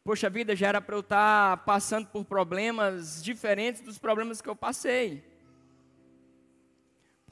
Poxa 0.04 0.30
vida, 0.30 0.56
já 0.56 0.68
era 0.68 0.82
para 0.82 0.96
eu 0.96 1.00
estar 1.00 1.58
passando 1.66 2.08
por 2.08 2.26
problemas 2.26 3.24
diferentes 3.24 3.82
dos 3.82 3.98
problemas 3.98 4.40
que 4.40 4.50
eu 4.50 4.56
passei. 4.56 5.33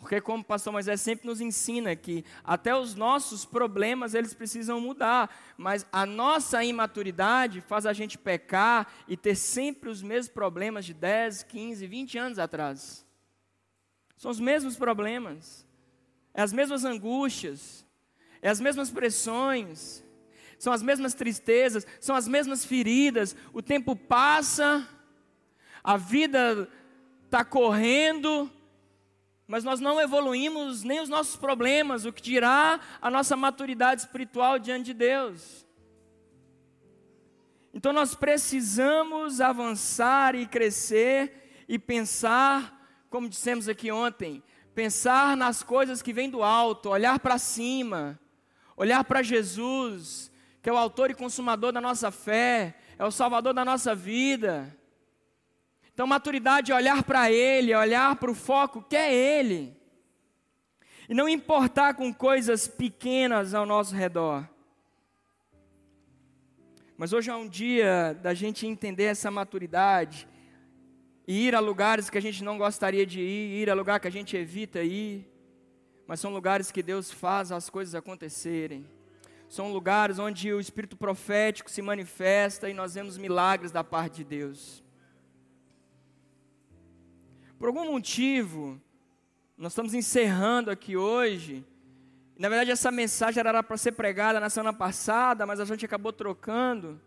Porque 0.01 0.19
como 0.19 0.41
o 0.41 0.45
pastor 0.45 0.73
Moisés 0.73 0.99
sempre 0.99 1.27
nos 1.27 1.39
ensina 1.39 1.95
que 1.95 2.25
até 2.43 2.75
os 2.75 2.95
nossos 2.95 3.45
problemas 3.45 4.15
eles 4.15 4.33
precisam 4.33 4.81
mudar, 4.81 5.29
mas 5.55 5.85
a 5.91 6.07
nossa 6.07 6.63
imaturidade 6.63 7.61
faz 7.61 7.85
a 7.85 7.93
gente 7.93 8.17
pecar 8.17 8.91
e 9.07 9.15
ter 9.15 9.35
sempre 9.35 9.91
os 9.91 10.01
mesmos 10.01 10.33
problemas 10.33 10.85
de 10.85 10.95
10, 10.95 11.43
15, 11.43 11.85
20 11.85 12.17
anos 12.17 12.39
atrás. 12.39 13.05
São 14.17 14.31
os 14.31 14.39
mesmos 14.39 14.75
problemas, 14.75 15.67
é 16.33 16.41
as 16.41 16.51
mesmas 16.51 16.83
angústias, 16.83 17.85
é 18.41 18.49
as 18.49 18.59
mesmas 18.59 18.89
pressões, 18.89 20.03
são 20.57 20.73
as 20.73 20.81
mesmas 20.81 21.13
tristezas, 21.13 21.85
são 21.99 22.15
as 22.15 22.27
mesmas 22.27 22.65
feridas. 22.65 23.35
O 23.53 23.61
tempo 23.61 23.95
passa, 23.95 24.87
a 25.83 25.95
vida 25.95 26.67
está 27.25 27.45
correndo, 27.45 28.51
mas 29.51 29.65
nós 29.65 29.81
não 29.81 29.99
evoluímos 29.99 30.81
nem 30.81 31.01
os 31.01 31.09
nossos 31.09 31.35
problemas, 31.35 32.05
o 32.05 32.13
que 32.13 32.21
dirá 32.21 32.79
a 33.01 33.11
nossa 33.11 33.35
maturidade 33.35 33.99
espiritual 33.99 34.57
diante 34.57 34.85
de 34.85 34.93
Deus. 34.93 35.67
Então 37.73 37.91
nós 37.91 38.15
precisamos 38.15 39.41
avançar 39.41 40.35
e 40.35 40.45
crescer 40.45 41.65
e 41.67 41.77
pensar, 41.77 43.03
como 43.09 43.27
dissemos 43.27 43.67
aqui 43.67 43.91
ontem, 43.91 44.41
pensar 44.73 45.35
nas 45.35 45.61
coisas 45.61 46.01
que 46.01 46.13
vêm 46.13 46.29
do 46.29 46.41
alto, 46.41 46.87
olhar 46.87 47.19
para 47.19 47.37
cima, 47.37 48.17
olhar 48.77 49.03
para 49.03 49.21
Jesus, 49.21 50.31
que 50.61 50.69
é 50.69 50.73
o 50.73 50.77
autor 50.77 51.11
e 51.11 51.13
consumador 51.13 51.73
da 51.73 51.81
nossa 51.81 52.09
fé, 52.09 52.77
é 52.97 53.03
o 53.03 53.11
salvador 53.11 53.53
da 53.53 53.65
nossa 53.65 53.93
vida. 53.93 54.73
Então, 56.01 56.07
maturidade 56.07 56.71
é 56.71 56.75
olhar 56.75 57.03
para 57.03 57.31
Ele, 57.31 57.75
olhar 57.75 58.15
para 58.15 58.31
o 58.31 58.33
foco 58.33 58.81
que 58.81 58.95
é 58.95 59.13
Ele, 59.13 59.71
e 61.07 61.13
não 61.13 61.29
importar 61.29 61.93
com 61.93 62.11
coisas 62.11 62.67
pequenas 62.67 63.53
ao 63.53 63.67
nosso 63.67 63.93
redor. 63.93 64.49
Mas 66.97 67.13
hoje 67.13 67.29
é 67.29 67.35
um 67.35 67.47
dia 67.47 68.17
da 68.19 68.33
gente 68.33 68.65
entender 68.65 69.03
essa 69.03 69.29
maturidade 69.29 70.27
e 71.27 71.45
ir 71.45 71.53
a 71.53 71.59
lugares 71.59 72.09
que 72.09 72.17
a 72.17 72.21
gente 72.21 72.43
não 72.43 72.57
gostaria 72.57 73.05
de 73.05 73.21
ir, 73.21 73.61
ir 73.61 73.69
a 73.69 73.75
lugar 73.75 73.99
que 73.99 74.07
a 74.07 74.11
gente 74.11 74.35
evita 74.35 74.81
ir, 74.81 75.31
mas 76.07 76.19
são 76.19 76.33
lugares 76.33 76.71
que 76.71 76.81
Deus 76.81 77.11
faz 77.11 77.51
as 77.51 77.69
coisas 77.69 77.93
acontecerem. 77.93 78.87
São 79.47 79.71
lugares 79.71 80.17
onde 80.17 80.51
o 80.51 80.59
espírito 80.59 80.97
profético 80.97 81.69
se 81.69 81.83
manifesta 81.83 82.67
e 82.67 82.73
nós 82.73 82.95
vemos 82.95 83.19
milagres 83.19 83.71
da 83.71 83.83
parte 83.83 84.15
de 84.15 84.23
Deus. 84.23 84.80
Por 87.61 87.67
algum 87.67 87.91
motivo, 87.91 88.81
nós 89.55 89.71
estamos 89.71 89.93
encerrando 89.93 90.71
aqui 90.71 90.97
hoje 90.97 91.63
na 92.41 92.49
verdade, 92.49 92.71
essa 92.71 92.89
mensagem 92.91 93.39
era 93.39 93.61
para 93.61 93.77
ser 93.77 93.91
pregada 93.91 94.39
na 94.39 94.49
semana 94.49 94.73
passada, 94.73 95.45
mas 95.45 95.59
a 95.59 95.65
gente 95.65 95.85
acabou 95.85 96.11
trocando. 96.11 96.99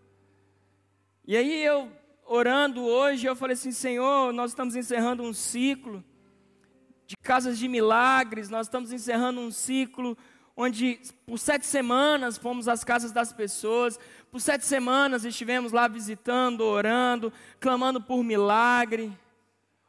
E 1.26 1.37
aí 1.37 1.64
eu, 1.64 1.90
orando 2.25 2.84
hoje, 2.84 3.26
eu 3.26 3.34
falei 3.34 3.54
assim: 3.54 3.73
Senhor, 3.73 4.32
nós 4.32 4.52
estamos 4.52 4.76
encerrando 4.76 5.25
um 5.25 5.32
ciclo 5.32 6.04
de 7.04 7.16
casas 7.16 7.58
de 7.58 7.66
milagres, 7.66 8.49
nós 8.49 8.68
estamos 8.68 8.92
encerrando 8.92 9.40
um 9.40 9.50
ciclo 9.50 10.16
onde 10.56 11.00
por 11.26 11.37
sete 11.37 11.66
semanas 11.66 12.38
fomos 12.38 12.68
às 12.68 12.84
casas 12.84 13.11
das 13.11 13.32
pessoas, 13.32 13.99
por 14.30 14.40
sete 14.40 14.64
semanas 14.64 15.25
estivemos 15.25 15.73
lá 15.73 15.88
visitando, 15.88 16.61
orando, 16.61 17.32
clamando 17.58 18.00
por 18.00 18.23
milagre, 18.23 19.12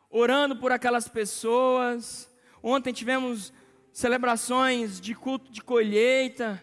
orando 0.09 0.55
por 0.55 0.71
aquelas 0.71 1.07
pessoas. 1.07 2.29
Ontem 2.61 2.93
tivemos 2.93 3.51
celebrações 3.91 4.99
de 4.99 5.15
culto 5.15 5.51
de 5.51 5.61
colheita, 5.61 6.61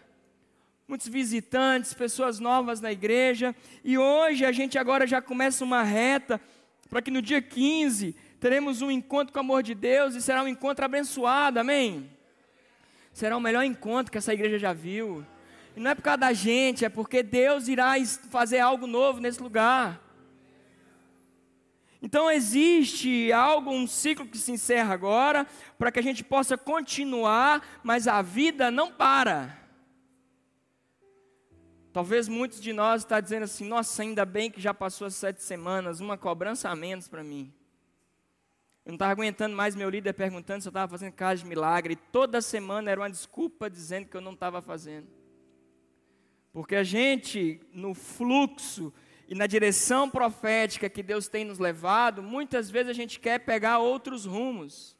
muitos 0.87 1.07
visitantes, 1.07 1.93
pessoas 1.93 2.39
novas 2.39 2.79
na 2.81 2.91
igreja, 2.91 3.55
e 3.83 3.97
hoje 3.97 4.45
a 4.45 4.51
gente 4.51 4.77
agora 4.77 5.07
já 5.07 5.21
começa 5.21 5.63
uma 5.63 5.81
reta 5.81 6.39
para 6.89 7.01
que 7.01 7.09
no 7.09 7.21
dia 7.21 7.41
15 7.41 8.15
teremos 8.39 8.81
um 8.81 8.91
encontro 8.91 9.33
com 9.33 9.39
o 9.39 9.41
amor 9.41 9.63
de 9.63 9.73
Deus 9.73 10.13
e 10.13 10.21
será 10.21 10.43
um 10.43 10.47
encontro 10.47 10.85
abençoado, 10.85 11.59
amém? 11.59 12.09
Será 13.13 13.37
o 13.37 13.41
melhor 13.41 13.63
encontro 13.63 14.11
que 14.11 14.17
essa 14.17 14.33
igreja 14.33 14.59
já 14.59 14.73
viu. 14.73 15.25
E 15.75 15.79
não 15.79 15.91
é 15.91 15.95
por 15.95 16.01
causa 16.01 16.17
da 16.17 16.33
gente, 16.33 16.83
é 16.83 16.89
porque 16.89 17.23
Deus 17.23 17.67
irá 17.67 17.93
fazer 18.29 18.59
algo 18.59 18.85
novo 18.85 19.19
nesse 19.19 19.41
lugar. 19.41 20.02
Então 22.03 22.29
existe 22.29 23.31
algo, 23.31 23.71
um 23.71 23.87
ciclo 23.87 24.27
que 24.27 24.37
se 24.37 24.51
encerra 24.51 24.93
agora, 24.93 25.47
para 25.79 25.89
que 25.89 25.99
a 25.99 26.03
gente 26.03 26.21
possa 26.21 26.57
continuar, 26.57 27.65
mas 27.81 28.09
a 28.09 28.21
vida 28.21 28.69
não 28.69 28.91
para. 28.91 29.57
Talvez 31.93 32.27
muitos 32.27 32.59
de 32.59 32.73
nós 32.73 33.03
estão 33.03 33.15
tá 33.15 33.21
dizendo 33.21 33.43
assim: 33.43 33.65
nossa, 33.65 34.01
ainda 34.01 34.25
bem 34.25 34.51
que 34.51 34.59
já 34.59 34.73
passou 34.73 35.07
as 35.07 35.15
sete 35.15 35.41
semanas, 35.41 36.01
uma 36.01 36.17
cobrança 36.17 36.69
a 36.69 36.75
menos 36.75 37.07
para 37.07 37.23
mim. 37.23 37.53
Eu 38.85 38.89
não 38.89 38.95
estava 38.95 39.13
aguentando 39.13 39.55
mais 39.55 39.73
meu 39.73 39.89
líder 39.89 40.11
perguntando 40.11 40.61
se 40.61 40.67
eu 40.67 40.71
estava 40.71 40.91
fazendo 40.91 41.13
casa 41.13 41.41
de 41.41 41.47
milagre. 41.47 41.93
E 41.93 41.95
toda 41.95 42.41
semana 42.41 42.91
era 42.91 42.99
uma 42.99 43.09
desculpa 43.09 43.69
dizendo 43.69 44.07
que 44.07 44.17
eu 44.17 44.21
não 44.21 44.33
estava 44.33 44.61
fazendo. 44.61 45.07
Porque 46.51 46.75
a 46.75 46.83
gente, 46.83 47.61
no 47.71 47.93
fluxo 47.93 48.93
e 49.33 49.35
na 49.35 49.47
direção 49.47 50.07
profética 50.07 50.87
que 50.87 51.01
Deus 51.01 51.27
tem 51.27 51.43
nos 51.43 51.57
levado, 51.57 52.21
muitas 52.21 52.69
vezes 52.69 52.91
a 52.91 52.93
gente 52.93 53.19
quer 53.19 53.39
pegar 53.39 53.79
outros 53.79 54.27
rumos. 54.27 54.95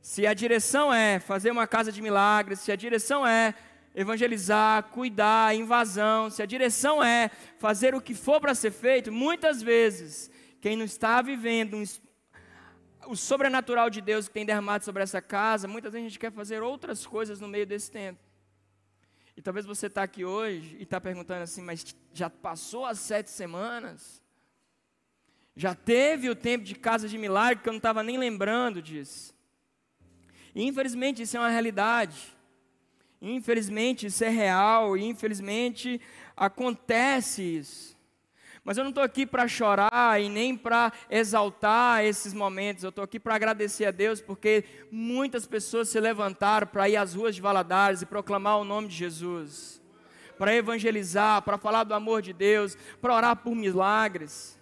Se 0.00 0.24
a 0.24 0.32
direção 0.32 0.94
é 0.94 1.18
fazer 1.18 1.50
uma 1.50 1.66
casa 1.66 1.90
de 1.90 2.00
milagres, 2.00 2.60
se 2.60 2.70
a 2.70 2.76
direção 2.76 3.26
é 3.26 3.56
evangelizar, 3.92 4.84
cuidar, 4.84 5.52
invasão, 5.56 6.30
se 6.30 6.40
a 6.40 6.46
direção 6.46 7.02
é 7.02 7.28
fazer 7.58 7.92
o 7.92 8.00
que 8.00 8.14
for 8.14 8.40
para 8.40 8.54
ser 8.54 8.70
feito, 8.70 9.10
muitas 9.10 9.60
vezes, 9.60 10.30
quem 10.60 10.76
não 10.76 10.84
está 10.84 11.20
vivendo 11.20 11.76
um, 11.76 11.82
o 13.08 13.16
sobrenatural 13.16 13.90
de 13.90 14.00
Deus 14.00 14.28
que 14.28 14.34
tem 14.34 14.46
derramado 14.46 14.84
sobre 14.84 15.02
essa 15.02 15.20
casa, 15.20 15.66
muitas 15.66 15.92
vezes 15.92 16.06
a 16.06 16.08
gente 16.08 16.20
quer 16.20 16.30
fazer 16.30 16.62
outras 16.62 17.04
coisas 17.04 17.40
no 17.40 17.48
meio 17.48 17.66
desse 17.66 17.90
tempo. 17.90 18.29
E 19.36 19.42
talvez 19.42 19.64
você 19.64 19.86
está 19.86 20.02
aqui 20.02 20.24
hoje 20.24 20.76
e 20.78 20.82
está 20.82 21.00
perguntando 21.00 21.42
assim, 21.42 21.62
mas 21.62 21.84
já 22.12 22.28
passou 22.28 22.84
as 22.84 22.98
sete 22.98 23.30
semanas? 23.30 24.22
Já 25.56 25.74
teve 25.74 26.30
o 26.30 26.36
tempo 26.36 26.64
de 26.64 26.74
casa 26.74 27.08
de 27.08 27.18
milagre 27.18 27.62
que 27.62 27.68
eu 27.68 27.72
não 27.72 27.78
estava 27.78 28.02
nem 28.02 28.18
lembrando 28.18 28.80
disso. 28.80 29.34
Infelizmente 30.54 31.22
isso 31.22 31.36
é 31.36 31.40
uma 31.40 31.48
realidade. 31.48 32.16
Infelizmente 33.20 34.06
isso 34.06 34.24
é 34.24 34.28
real. 34.28 34.96
E 34.96 35.04
infelizmente 35.04 36.00
acontece 36.36 37.42
isso. 37.42 37.99
Mas 38.62 38.76
eu 38.76 38.84
não 38.84 38.90
estou 38.90 39.02
aqui 39.02 39.24
para 39.24 39.48
chorar 39.48 40.20
e 40.20 40.28
nem 40.28 40.56
para 40.56 40.92
exaltar 41.08 42.04
esses 42.04 42.34
momentos. 42.34 42.84
Eu 42.84 42.90
estou 42.90 43.02
aqui 43.02 43.18
para 43.18 43.34
agradecer 43.34 43.86
a 43.86 43.90
Deus 43.90 44.20
porque 44.20 44.64
muitas 44.90 45.46
pessoas 45.46 45.88
se 45.88 45.98
levantaram 45.98 46.66
para 46.66 46.88
ir 46.88 46.96
às 46.96 47.14
ruas 47.14 47.34
de 47.34 47.40
Valadares 47.40 48.02
e 48.02 48.06
proclamar 48.06 48.58
o 48.58 48.64
nome 48.64 48.88
de 48.88 48.94
Jesus, 48.94 49.80
para 50.38 50.54
evangelizar, 50.54 51.42
para 51.42 51.56
falar 51.56 51.84
do 51.84 51.94
amor 51.94 52.20
de 52.20 52.32
Deus, 52.32 52.76
para 53.00 53.14
orar 53.14 53.36
por 53.36 53.54
milagres. 53.54 54.58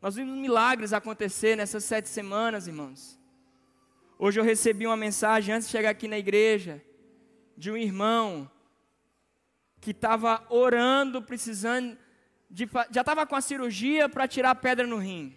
Nós 0.00 0.14
vimos 0.14 0.36
milagres 0.38 0.94
acontecer 0.94 1.56
nessas 1.56 1.84
sete 1.84 2.08
semanas, 2.08 2.66
irmãos. 2.66 3.18
Hoje 4.18 4.40
eu 4.40 4.44
recebi 4.44 4.86
uma 4.86 4.96
mensagem 4.96 5.54
antes 5.54 5.68
de 5.68 5.72
chegar 5.72 5.90
aqui 5.90 6.08
na 6.08 6.18
igreja 6.18 6.82
de 7.56 7.70
um 7.70 7.76
irmão 7.76 8.50
que 9.78 9.90
estava 9.90 10.42
orando, 10.48 11.22
precisando 11.22 11.96
de, 12.50 12.68
já 12.90 13.02
estava 13.02 13.24
com 13.24 13.36
a 13.36 13.40
cirurgia 13.40 14.08
para 14.08 14.26
tirar 14.26 14.50
a 14.50 14.54
pedra 14.54 14.86
no 14.86 14.98
rim. 14.98 15.36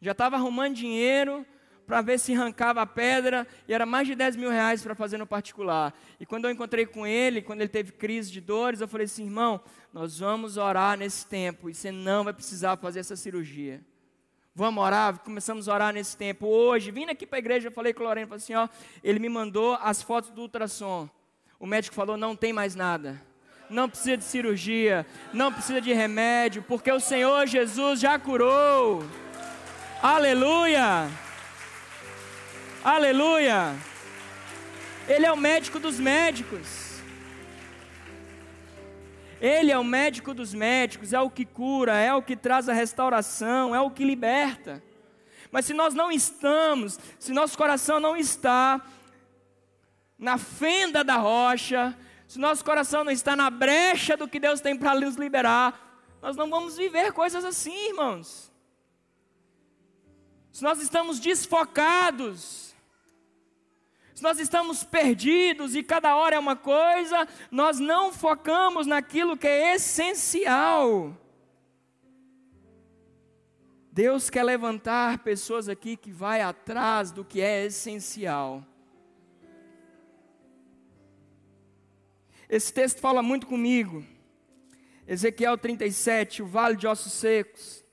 Já 0.00 0.12
estava 0.12 0.36
arrumando 0.36 0.74
dinheiro 0.74 1.46
para 1.86 2.02
ver 2.02 2.18
se 2.18 2.34
arrancava 2.34 2.82
a 2.82 2.86
pedra, 2.86 3.46
e 3.66 3.72
era 3.72 3.86
mais 3.86 4.06
de 4.06 4.14
10 4.14 4.36
mil 4.36 4.50
reais 4.50 4.82
para 4.82 4.94
fazer 4.94 5.16
no 5.16 5.26
particular. 5.26 5.94
E 6.20 6.26
quando 6.26 6.44
eu 6.44 6.50
encontrei 6.50 6.84
com 6.84 7.06
ele, 7.06 7.40
quando 7.40 7.62
ele 7.62 7.68
teve 7.70 7.92
crise 7.92 8.30
de 8.30 8.42
dores, 8.42 8.82
eu 8.82 8.88
falei 8.88 9.06
assim, 9.06 9.24
irmão, 9.24 9.58
nós 9.90 10.18
vamos 10.18 10.58
orar 10.58 10.98
nesse 10.98 11.26
tempo, 11.26 11.70
e 11.70 11.74
você 11.74 11.90
não 11.90 12.24
vai 12.24 12.34
precisar 12.34 12.76
fazer 12.76 13.00
essa 13.00 13.16
cirurgia. 13.16 13.80
Vamos 14.54 14.84
orar? 14.84 15.18
Começamos 15.20 15.66
a 15.66 15.74
orar 15.74 15.94
nesse 15.94 16.14
tempo. 16.14 16.46
Hoje, 16.46 16.90
vindo 16.90 17.08
aqui 17.08 17.26
para 17.26 17.38
a 17.38 17.40
igreja, 17.40 17.68
eu 17.68 17.72
falei 17.72 17.94
com 17.94 18.02
o 18.02 18.06
Lorena, 18.06 18.26
falei 18.26 18.42
assim, 18.42 18.54
ó, 18.54 18.68
ele 19.02 19.18
me 19.18 19.30
mandou 19.30 19.78
as 19.80 20.02
fotos 20.02 20.30
do 20.30 20.42
ultrassom. 20.42 21.08
O 21.58 21.66
médico 21.66 21.94
falou, 21.94 22.18
não 22.18 22.36
tem 22.36 22.52
mais 22.52 22.74
nada 22.74 23.18
não 23.70 23.88
precisa 23.88 24.16
de 24.16 24.24
cirurgia, 24.24 25.06
não 25.32 25.52
precisa 25.52 25.80
de 25.80 25.92
remédio, 25.92 26.62
porque 26.62 26.90
o 26.90 27.00
Senhor 27.00 27.46
Jesus 27.46 28.00
já 28.00 28.18
curou. 28.18 29.04
Aleluia! 30.02 31.08
Aleluia! 32.84 33.74
Ele 35.06 35.26
é 35.26 35.32
o 35.32 35.36
médico 35.36 35.78
dos 35.78 35.98
médicos. 35.98 36.88
Ele 39.40 39.70
é 39.70 39.78
o 39.78 39.84
médico 39.84 40.34
dos 40.34 40.52
médicos, 40.52 41.12
é 41.12 41.20
o 41.20 41.30
que 41.30 41.44
cura, 41.44 41.96
é 41.96 42.12
o 42.12 42.22
que 42.22 42.36
traz 42.36 42.68
a 42.68 42.72
restauração, 42.72 43.74
é 43.74 43.80
o 43.80 43.90
que 43.90 44.04
liberta. 44.04 44.82
Mas 45.50 45.64
se 45.64 45.72
nós 45.72 45.94
não 45.94 46.10
estamos, 46.10 46.98
se 47.18 47.32
nosso 47.32 47.56
coração 47.56 48.00
não 48.00 48.16
está 48.16 48.80
na 50.18 50.36
fenda 50.36 51.04
da 51.04 51.16
rocha, 51.16 51.96
se 52.28 52.38
nosso 52.38 52.62
coração 52.62 53.02
não 53.02 53.10
está 53.10 53.34
na 53.34 53.48
brecha 53.48 54.14
do 54.14 54.28
que 54.28 54.38
Deus 54.38 54.60
tem 54.60 54.76
para 54.76 54.94
nos 55.00 55.16
liberar, 55.16 56.06
nós 56.20 56.36
não 56.36 56.50
vamos 56.50 56.76
viver 56.76 57.10
coisas 57.10 57.42
assim, 57.42 57.88
irmãos. 57.88 58.52
Se 60.52 60.62
nós 60.62 60.78
estamos 60.82 61.18
desfocados, 61.18 62.74
se 64.14 64.22
nós 64.22 64.38
estamos 64.38 64.84
perdidos 64.84 65.74
e 65.74 65.82
cada 65.82 66.16
hora 66.16 66.36
é 66.36 66.38
uma 66.38 66.54
coisa, 66.54 67.26
nós 67.50 67.80
não 67.80 68.12
focamos 68.12 68.86
naquilo 68.86 69.34
que 69.34 69.46
é 69.46 69.74
essencial. 69.76 71.16
Deus 73.90 74.28
quer 74.28 74.42
levantar 74.42 75.18
pessoas 75.20 75.66
aqui 75.66 75.96
que 75.96 76.12
vai 76.12 76.42
atrás 76.42 77.10
do 77.10 77.24
que 77.24 77.40
é 77.40 77.64
essencial. 77.64 78.62
Esse 82.48 82.72
texto 82.72 82.98
fala 82.98 83.22
muito 83.22 83.46
comigo. 83.46 84.02
Ezequiel 85.06 85.58
37, 85.58 86.42
o 86.42 86.46
vale 86.46 86.76
de 86.76 86.86
ossos 86.86 87.12
secos. 87.12 87.84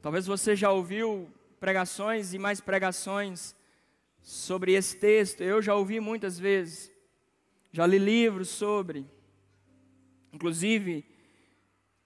Talvez 0.00 0.26
você 0.26 0.56
já 0.56 0.70
ouviu 0.72 1.30
pregações 1.58 2.32
e 2.32 2.38
mais 2.38 2.62
pregações 2.62 3.54
sobre 4.22 4.72
esse 4.72 4.96
texto. 4.96 5.42
Eu 5.42 5.60
já 5.60 5.74
ouvi 5.74 6.00
muitas 6.00 6.38
vezes. 6.38 6.90
Já 7.70 7.86
li 7.86 7.98
livros 7.98 8.48
sobre. 8.48 9.06
Inclusive, 10.32 11.04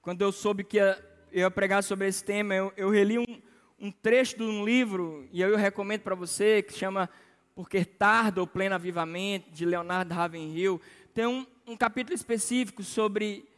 quando 0.03 0.21
eu 0.21 0.33
soube 0.33 0.65
que 0.65 0.79
ia, 0.79 0.99
eu 1.31 1.43
ia 1.43 1.51
pregar 1.51 1.85
sobre 1.85 2.09
esse 2.09 2.25
tema, 2.25 2.57
eu, 2.57 2.73
eu 2.77 2.91
reli 2.91 3.21
um, 3.21 3.43
um 3.79 3.93
trecho 3.93 4.37
de 4.39 4.43
um 4.43 4.65
livro, 4.65 5.29
e 5.31 5.41
eu 5.41 5.57
recomendo 5.57 6.01
para 6.01 6.17
você, 6.17 6.61
que 6.61 6.73
chama 6.73 7.09
Porque 7.55 7.85
Tarda 7.85 8.43
o 8.43 8.47
Pleno 8.49 8.75
Avivamento, 8.75 9.49
de 9.53 9.65
Leonardo 9.65 10.13
Ravenhill. 10.13 10.81
Tem 11.15 11.27
um, 11.29 11.47
um 11.65 11.77
capítulo 11.77 12.13
específico 12.13 12.83
sobre 12.83 13.49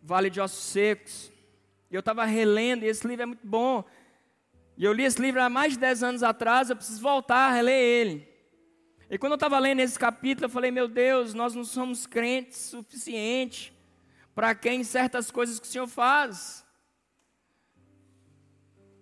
Vale 0.00 0.30
de 0.30 0.40
Ossos 0.40 0.62
Secos. 0.62 1.32
E 1.90 1.96
eu 1.96 1.98
estava 1.98 2.24
relendo, 2.24 2.84
e 2.84 2.86
esse 2.86 3.04
livro 3.08 3.24
é 3.24 3.26
muito 3.26 3.44
bom. 3.44 3.84
E 4.76 4.84
eu 4.84 4.92
li 4.92 5.02
esse 5.02 5.20
livro 5.20 5.42
há 5.42 5.50
mais 5.50 5.72
de 5.72 5.80
10 5.80 6.04
anos 6.04 6.22
atrás, 6.22 6.70
eu 6.70 6.76
preciso 6.76 7.02
voltar 7.02 7.48
a 7.48 7.52
reler 7.52 7.74
ele. 7.74 8.28
E 9.10 9.18
quando 9.18 9.32
eu 9.32 9.34
estava 9.36 9.58
lendo 9.58 9.80
esse 9.80 9.98
capítulo, 9.98 10.44
eu 10.44 10.48
falei, 10.48 10.70
meu 10.70 10.86
Deus, 10.86 11.34
nós 11.34 11.56
não 11.56 11.64
somos 11.64 12.06
crentes 12.06 12.58
suficiente 12.58 13.72
para 14.32 14.54
quem 14.54 14.84
certas 14.84 15.28
coisas 15.28 15.58
que 15.58 15.66
o 15.66 15.70
Senhor 15.70 15.88
faz. 15.88 16.64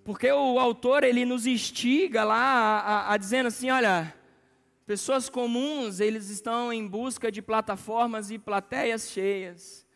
Porque 0.04 0.33
o 0.33 0.59
autor, 0.59 1.04
ele 1.04 1.26
nos 1.26 1.47
instiga 1.47 2.25
lá 2.25 2.38
a, 2.38 2.78
a, 2.80 3.12
a 3.12 3.16
dizendo 3.19 3.49
assim, 3.49 3.71
olha, 3.71 4.14
pessoas 4.90 5.28
comuns, 5.28 6.00
eles 6.00 6.30
estão 6.30 6.73
em 6.73 6.85
busca 6.85 7.30
de 7.30 7.40
plataformas 7.40 8.32
e 8.32 8.37
plateias 8.40 9.09
cheias. 9.09 9.87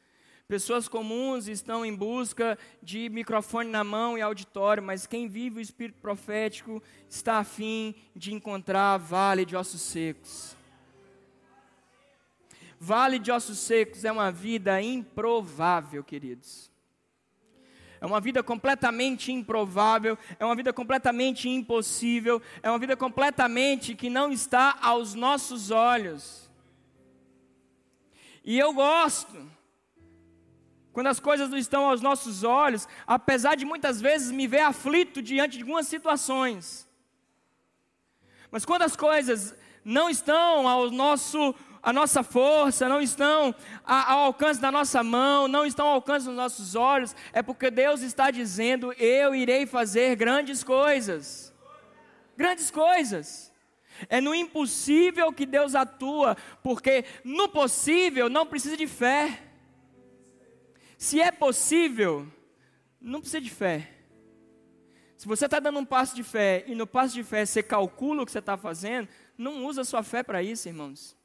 Pessoas 0.46 0.86
comuns 0.86 1.48
estão 1.48 1.84
em 1.84 1.92
busca 1.92 2.56
de 2.80 3.08
microfone 3.08 3.68
na 3.68 3.82
mão 3.82 4.16
e 4.16 4.22
auditório, 4.22 4.80
mas 4.80 5.04
quem 5.04 5.26
vive 5.26 5.58
o 5.58 5.60
espírito 5.60 6.00
profético 6.00 6.80
está 7.10 7.38
afim 7.38 7.92
de 8.14 8.32
encontrar 8.32 8.96
vale 8.98 9.44
de 9.44 9.56
ossos 9.56 9.82
secos. 9.82 10.56
Vale 12.78 13.18
de 13.18 13.32
ossos 13.32 13.58
secos 13.58 14.04
é 14.04 14.12
uma 14.12 14.30
vida 14.30 14.80
improvável, 14.80 16.04
queridos. 16.04 16.70
É 18.04 18.06
uma 18.06 18.20
vida 18.20 18.42
completamente 18.42 19.32
improvável, 19.32 20.18
é 20.38 20.44
uma 20.44 20.54
vida 20.54 20.74
completamente 20.74 21.48
impossível, 21.48 22.42
é 22.62 22.68
uma 22.68 22.78
vida 22.78 22.94
completamente 22.94 23.94
que 23.94 24.10
não 24.10 24.30
está 24.30 24.76
aos 24.82 25.14
nossos 25.14 25.70
olhos. 25.70 26.50
E 28.44 28.58
eu 28.58 28.74
gosto 28.74 29.50
quando 30.92 31.06
as 31.06 31.18
coisas 31.18 31.48
não 31.48 31.56
estão 31.56 31.86
aos 31.86 32.02
nossos 32.02 32.44
olhos, 32.44 32.86
apesar 33.06 33.54
de 33.54 33.64
muitas 33.64 34.02
vezes 34.02 34.30
me 34.30 34.46
ver 34.46 34.60
aflito 34.60 35.22
diante 35.22 35.56
de 35.56 35.62
algumas 35.62 35.86
situações. 35.86 36.86
Mas 38.50 38.66
quando 38.66 38.82
as 38.82 38.94
coisas 38.94 39.56
não 39.82 40.10
estão 40.10 40.68
ao 40.68 40.90
nosso 40.90 41.54
a 41.84 41.92
nossa 41.92 42.22
força, 42.22 42.88
não 42.88 43.00
estão 43.00 43.54
ao 43.84 44.20
alcance 44.20 44.58
da 44.58 44.72
nossa 44.72 45.02
mão, 45.02 45.46
não 45.46 45.66
estão 45.66 45.86
ao 45.86 45.94
alcance 45.96 46.24
dos 46.24 46.34
nossos 46.34 46.74
olhos, 46.74 47.14
é 47.30 47.42
porque 47.42 47.70
Deus 47.70 48.00
está 48.00 48.30
dizendo: 48.30 48.92
Eu 48.94 49.34
irei 49.34 49.66
fazer 49.66 50.16
grandes 50.16 50.64
coisas. 50.64 51.52
Grandes 52.36 52.70
coisas. 52.70 53.52
É 54.08 54.18
no 54.20 54.34
impossível 54.34 55.30
que 55.30 55.44
Deus 55.44 55.74
atua, 55.74 56.36
porque 56.62 57.04
no 57.22 57.50
possível 57.50 58.30
não 58.30 58.46
precisa 58.46 58.78
de 58.78 58.86
fé. 58.86 59.42
Se 60.96 61.20
é 61.20 61.30
possível, 61.30 62.26
não 62.98 63.20
precisa 63.20 63.42
de 63.42 63.50
fé. 63.50 63.90
Se 65.18 65.28
você 65.28 65.44
está 65.44 65.60
dando 65.60 65.78
um 65.78 65.84
passo 65.84 66.16
de 66.16 66.22
fé 66.22 66.64
e 66.66 66.74
no 66.74 66.86
passo 66.86 67.14
de 67.14 67.22
fé 67.22 67.44
você 67.44 67.62
calcula 67.62 68.22
o 68.22 68.26
que 68.26 68.32
você 68.32 68.38
está 68.38 68.56
fazendo, 68.56 69.06
não 69.36 69.66
usa 69.66 69.84
sua 69.84 70.02
fé 70.02 70.22
para 70.22 70.42
isso, 70.42 70.66
irmãos. 70.66 71.16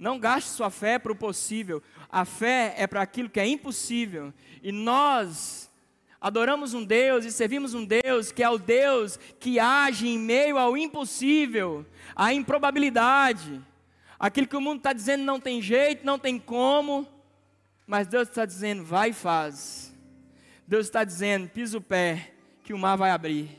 Não 0.00 0.18
gaste 0.18 0.48
sua 0.48 0.70
fé 0.70 0.98
para 0.98 1.12
o 1.12 1.14
possível. 1.14 1.82
A 2.10 2.24
fé 2.24 2.74
é 2.78 2.86
para 2.86 3.02
aquilo 3.02 3.28
que 3.28 3.38
é 3.38 3.46
impossível. 3.46 4.32
E 4.62 4.72
nós 4.72 5.70
adoramos 6.18 6.72
um 6.72 6.82
Deus 6.82 7.26
e 7.26 7.30
servimos 7.30 7.74
um 7.74 7.84
Deus 7.84 8.32
que 8.32 8.42
é 8.42 8.48
o 8.48 8.56
Deus 8.56 9.18
que 9.38 9.60
age 9.60 10.08
em 10.08 10.18
meio 10.18 10.56
ao 10.56 10.74
impossível, 10.74 11.84
à 12.16 12.32
improbabilidade. 12.32 13.60
Aquilo 14.18 14.46
que 14.46 14.56
o 14.56 14.60
mundo 14.60 14.78
está 14.78 14.94
dizendo 14.94 15.22
não 15.22 15.38
tem 15.38 15.60
jeito, 15.60 16.04
não 16.04 16.18
tem 16.18 16.38
como. 16.38 17.06
Mas 17.86 18.06
Deus 18.06 18.26
está 18.26 18.46
dizendo, 18.46 18.82
vai 18.82 19.10
e 19.10 19.12
faz. 19.12 19.94
Deus 20.66 20.86
está 20.86 21.04
dizendo, 21.04 21.46
pisa 21.46 21.76
o 21.76 21.80
pé, 21.82 22.32
que 22.64 22.72
o 22.72 22.78
mar 22.78 22.96
vai 22.96 23.10
abrir. 23.10 23.50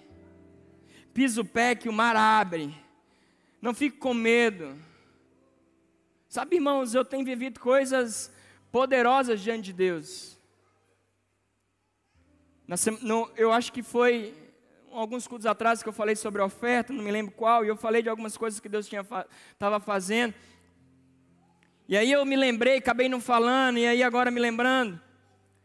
Pisa 1.14 1.42
o 1.42 1.46
pé, 1.46 1.76
que 1.76 1.88
o 1.88 1.94
mar 1.94 2.16
abre. 2.16 2.76
Não 3.62 3.76
fique 3.76 3.98
com 3.98 4.14
medo. 4.14 4.76
Sabe, 6.32 6.56
irmãos, 6.56 6.96
eu 6.96 7.04
tenho 7.04 7.26
vivido 7.26 7.60
coisas 7.60 8.32
poderosas 8.72 9.42
diante 9.42 9.64
de 9.64 9.74
Deus. 9.74 10.40
eu 13.36 13.52
acho 13.52 13.74
que 13.74 13.84
foi 13.84 14.34
alguns 14.94 15.28
cultos 15.28 15.46
atrás 15.46 15.84
que 15.84 15.90
eu 15.90 15.92
falei 15.92 16.16
sobre 16.16 16.42
a 16.42 16.46
oferta, 16.46 16.94
não 16.94 17.04
me 17.04 17.12
lembro 17.12 17.36
qual, 17.36 17.66
e 17.66 17.68
eu 17.68 17.76
falei 17.76 18.02
de 18.02 18.08
algumas 18.08 18.38
coisas 18.38 18.62
que 18.62 18.70
Deus 18.70 18.90
estava 19.52 19.78
fazendo. 19.82 20.34
E 21.86 21.98
aí 21.98 22.10
eu 22.10 22.24
me 22.26 22.38
lembrei, 22.38 22.78
acabei 22.78 23.10
não 23.10 23.20
falando, 23.20 23.80
e 23.80 23.86
aí 23.86 24.02
agora 24.02 24.32
me 24.32 24.40
lembrando, 24.40 25.02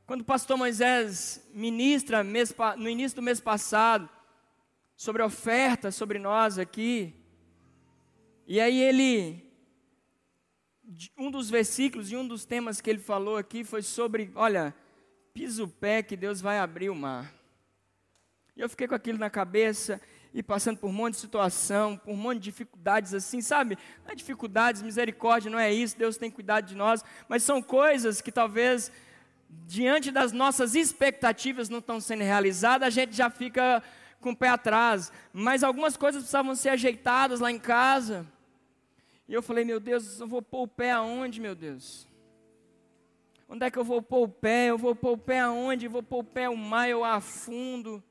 quando 0.04 0.22
o 0.22 0.24
pastor 0.24 0.56
Moisés 0.56 1.48
ministra 1.54 2.24
no 2.24 2.88
início 2.90 3.14
do 3.14 3.22
mês 3.22 3.38
passado, 3.38 4.10
sobre 4.96 5.22
a 5.22 5.26
oferta 5.26 5.92
sobre 5.92 6.18
nós 6.18 6.58
aqui, 6.58 7.14
e 8.48 8.60
aí 8.60 8.82
ele, 8.82 9.45
um 11.18 11.30
dos 11.30 11.50
versículos 11.50 12.10
e 12.10 12.16
um 12.16 12.26
dos 12.26 12.44
temas 12.44 12.80
que 12.80 12.88
ele 12.88 12.98
falou 12.98 13.36
aqui 13.36 13.64
foi 13.64 13.82
sobre, 13.82 14.30
olha, 14.34 14.74
pisa 15.34 15.64
o 15.64 15.68
pé 15.68 16.02
que 16.02 16.16
Deus 16.16 16.40
vai 16.40 16.58
abrir 16.58 16.90
o 16.90 16.94
mar. 16.94 17.32
E 18.56 18.60
eu 18.60 18.68
fiquei 18.68 18.88
com 18.88 18.94
aquilo 18.94 19.18
na 19.18 19.28
cabeça, 19.28 20.00
e 20.32 20.42
passando 20.42 20.78
por 20.78 20.88
um 20.88 20.92
monte 20.92 21.14
de 21.14 21.20
situação, 21.20 21.96
por 21.96 22.12
um 22.12 22.16
monte 22.16 22.38
de 22.38 22.44
dificuldades 22.44 23.14
assim, 23.14 23.40
sabe? 23.40 23.78
Não 24.04 24.12
é 24.12 24.14
dificuldades, 24.14 24.82
misericórdia, 24.82 25.50
não 25.50 25.58
é 25.58 25.72
isso, 25.72 25.96
Deus 25.96 26.16
tem 26.16 26.30
cuidado 26.30 26.66
de 26.66 26.74
nós, 26.74 27.04
mas 27.28 27.42
são 27.42 27.62
coisas 27.62 28.20
que 28.20 28.30
talvez 28.30 28.92
diante 29.48 30.10
das 30.10 30.32
nossas 30.32 30.74
expectativas 30.74 31.68
não 31.68 31.78
estão 31.78 32.00
sendo 32.00 32.22
realizadas, 32.22 32.86
a 32.86 32.90
gente 32.90 33.14
já 33.14 33.30
fica 33.30 33.82
com 34.20 34.30
o 34.30 34.36
pé 34.36 34.48
atrás. 34.48 35.12
Mas 35.32 35.62
algumas 35.62 35.96
coisas 35.96 36.22
precisavam 36.22 36.54
ser 36.54 36.70
ajeitadas 36.70 37.40
lá 37.40 37.50
em 37.50 37.58
casa. 37.58 38.26
E 39.28 39.34
eu 39.34 39.42
falei, 39.42 39.64
meu 39.64 39.80
Deus, 39.80 40.20
eu 40.20 40.26
vou 40.26 40.40
pôr 40.40 40.62
o 40.62 40.68
pé 40.68 40.92
aonde, 40.92 41.40
meu 41.40 41.54
Deus? 41.54 42.06
Onde 43.48 43.64
é 43.64 43.70
que 43.70 43.78
eu 43.78 43.84
vou 43.84 44.02
pôr 44.02 44.22
o 44.22 44.28
pé? 44.28 44.70
Eu 44.70 44.78
vou 44.78 44.94
pôr 44.94 45.12
o 45.12 45.18
pé 45.18 45.40
aonde? 45.40 45.86
Eu 45.86 45.90
vou 45.90 46.02
pôr 46.02 46.18
o 46.18 46.24
pé 46.24 46.48
o 46.48 46.56
mar, 46.56 46.88
eu 46.88 47.04
afundo. 47.04 48.02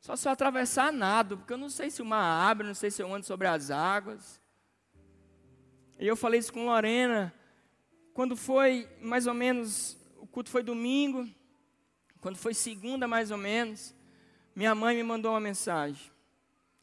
Só 0.00 0.16
se 0.16 0.28
eu 0.28 0.32
atravessar 0.32 0.92
nada, 0.92 1.36
porque 1.36 1.52
eu 1.52 1.58
não 1.58 1.70
sei 1.70 1.90
se 1.90 2.02
o 2.02 2.04
mar 2.04 2.50
abre, 2.50 2.66
não 2.66 2.74
sei 2.74 2.90
se 2.90 3.02
eu 3.02 3.12
ando 3.12 3.24
sobre 3.24 3.46
as 3.46 3.70
águas. 3.70 4.40
E 5.98 6.06
eu 6.06 6.16
falei 6.16 6.40
isso 6.40 6.52
com 6.52 6.66
Lorena, 6.66 7.32
quando 8.12 8.36
foi 8.36 8.88
mais 9.00 9.26
ou 9.26 9.34
menos, 9.34 9.96
o 10.18 10.26
culto 10.26 10.50
foi 10.50 10.62
domingo, 10.62 11.28
quando 12.20 12.36
foi 12.36 12.54
segunda 12.54 13.08
mais 13.08 13.30
ou 13.30 13.38
menos, 13.38 13.94
minha 14.54 14.74
mãe 14.74 14.96
me 14.96 15.02
mandou 15.02 15.32
uma 15.32 15.40
mensagem. 15.40 16.13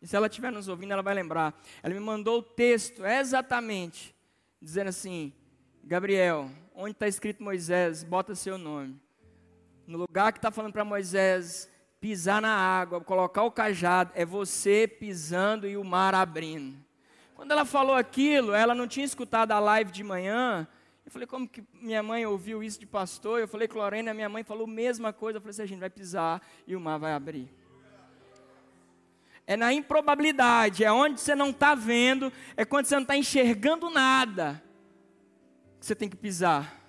E 0.02 0.08
se 0.08 0.16
ela 0.16 0.28
estiver 0.28 0.52
nos 0.52 0.68
ouvindo, 0.68 0.94
ela 0.94 1.04
vai 1.04 1.14
lembrar. 1.14 1.54
Ela 1.84 1.94
me 1.94 2.00
mandou 2.00 2.40
o 2.40 2.44
texto 2.44 3.06
exatamente, 3.06 4.16
dizendo 4.62 4.88
assim: 4.88 5.32
Gabriel, 5.84 6.50
onde 6.74 6.92
está 6.92 7.08
escrito 7.08 7.44
Moisés, 7.44 8.04
bota 8.04 8.34
seu 8.34 8.58
nome. 8.58 9.00
No 9.86 10.00
lugar 10.00 10.32
que 10.32 10.40
está 10.40 10.50
falando 10.50 10.74
para 10.74 10.86
Moisés 10.86 11.70
pisar 12.00 12.42
na 12.42 12.56
água, 12.56 13.00
colocar 13.00 13.44
o 13.44 13.52
cajado, 13.52 14.12
é 14.16 14.26
você 14.26 14.88
pisando 14.88 15.68
e 15.68 15.78
o 15.78 15.84
mar 15.84 16.16
abrindo. 16.16 16.76
Quando 17.36 17.52
ela 17.52 17.66
falou 17.66 17.96
aquilo, 17.96 18.54
ela 18.54 18.74
não 18.74 18.88
tinha 18.88 19.06
escutado 19.06 19.52
a 19.52 19.60
live 19.60 19.92
de 19.92 20.04
manhã. 20.04 20.68
Eu 21.06 21.12
falei, 21.12 21.28
como 21.28 21.48
que 21.48 21.64
minha 21.74 22.02
mãe 22.02 22.26
ouviu 22.26 22.64
isso 22.64 22.80
de 22.80 22.86
pastor? 22.86 23.40
Eu 23.40 23.48
falei, 23.48 23.68
Lorena, 23.68 24.14
minha 24.14 24.30
mãe 24.30 24.44
falou 24.44 24.66
a 24.66 24.70
mesma 24.70 25.12
coisa. 25.12 25.38
Eu 25.38 25.42
falei 25.42 25.52
assim, 25.52 25.64
a 25.64 25.66
gente 25.68 25.80
vai 25.80 25.90
pisar 25.90 26.42
e 26.66 26.76
o 26.76 26.80
mar 26.80 26.98
vai 26.98 27.14
abrir. 27.14 27.52
É 29.52 29.58
na 29.58 29.74
improbabilidade, 29.74 30.82
é 30.82 30.90
onde 30.94 31.20
você 31.20 31.36
não 31.36 31.50
está 31.50 31.76
vendo, 31.76 32.32
é 32.56 32.64
quando 32.64 32.86
você 32.86 32.96
não 32.96 33.02
está 33.02 33.18
enxergando 33.18 33.90
nada, 33.90 34.64
que 35.78 35.86
você 35.86 35.94
tem 35.94 36.08
que 36.08 36.16
pisar. 36.16 36.82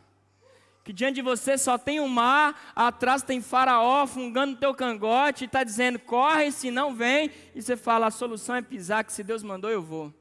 Que 0.85 0.93
diante 0.93 1.17
de 1.17 1.23
você 1.23 1.59
só 1.59 1.77
tem 1.77 1.99
o 1.99 2.05
um 2.05 2.09
mar, 2.09 2.73
atrás 2.77 3.25
tem 3.25 3.43
faraó 3.43 4.07
fungando 4.07 4.61
teu 4.61 4.73
cangote 4.73 5.43
e 5.43 5.47
está 5.47 5.65
dizendo, 5.65 5.99
corre, 5.99 6.53
se 6.53 6.71
não 6.71 6.95
vem, 6.95 7.33
e 7.53 7.61
você 7.61 7.77
fala, 7.77 8.07
a 8.07 8.13
solução 8.13 8.55
é 8.55 8.63
pisar, 8.63 9.03
que 9.03 9.13
se 9.13 9.25
Deus 9.25 9.43
mandou 9.43 9.69
eu 9.69 9.83
vou. 9.83 10.15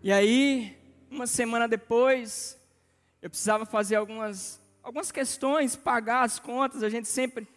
E 0.00 0.12
aí, 0.12 0.78
uma 1.10 1.26
semana 1.26 1.66
depois, 1.66 2.56
eu 3.20 3.28
precisava 3.28 3.66
fazer 3.66 3.96
algumas 3.96 4.62
algumas 4.80 5.10
questões, 5.10 5.74
pagar 5.74 6.22
as 6.22 6.38
contas, 6.38 6.84
a 6.84 6.88
gente 6.88 7.08
sempre, 7.08 7.48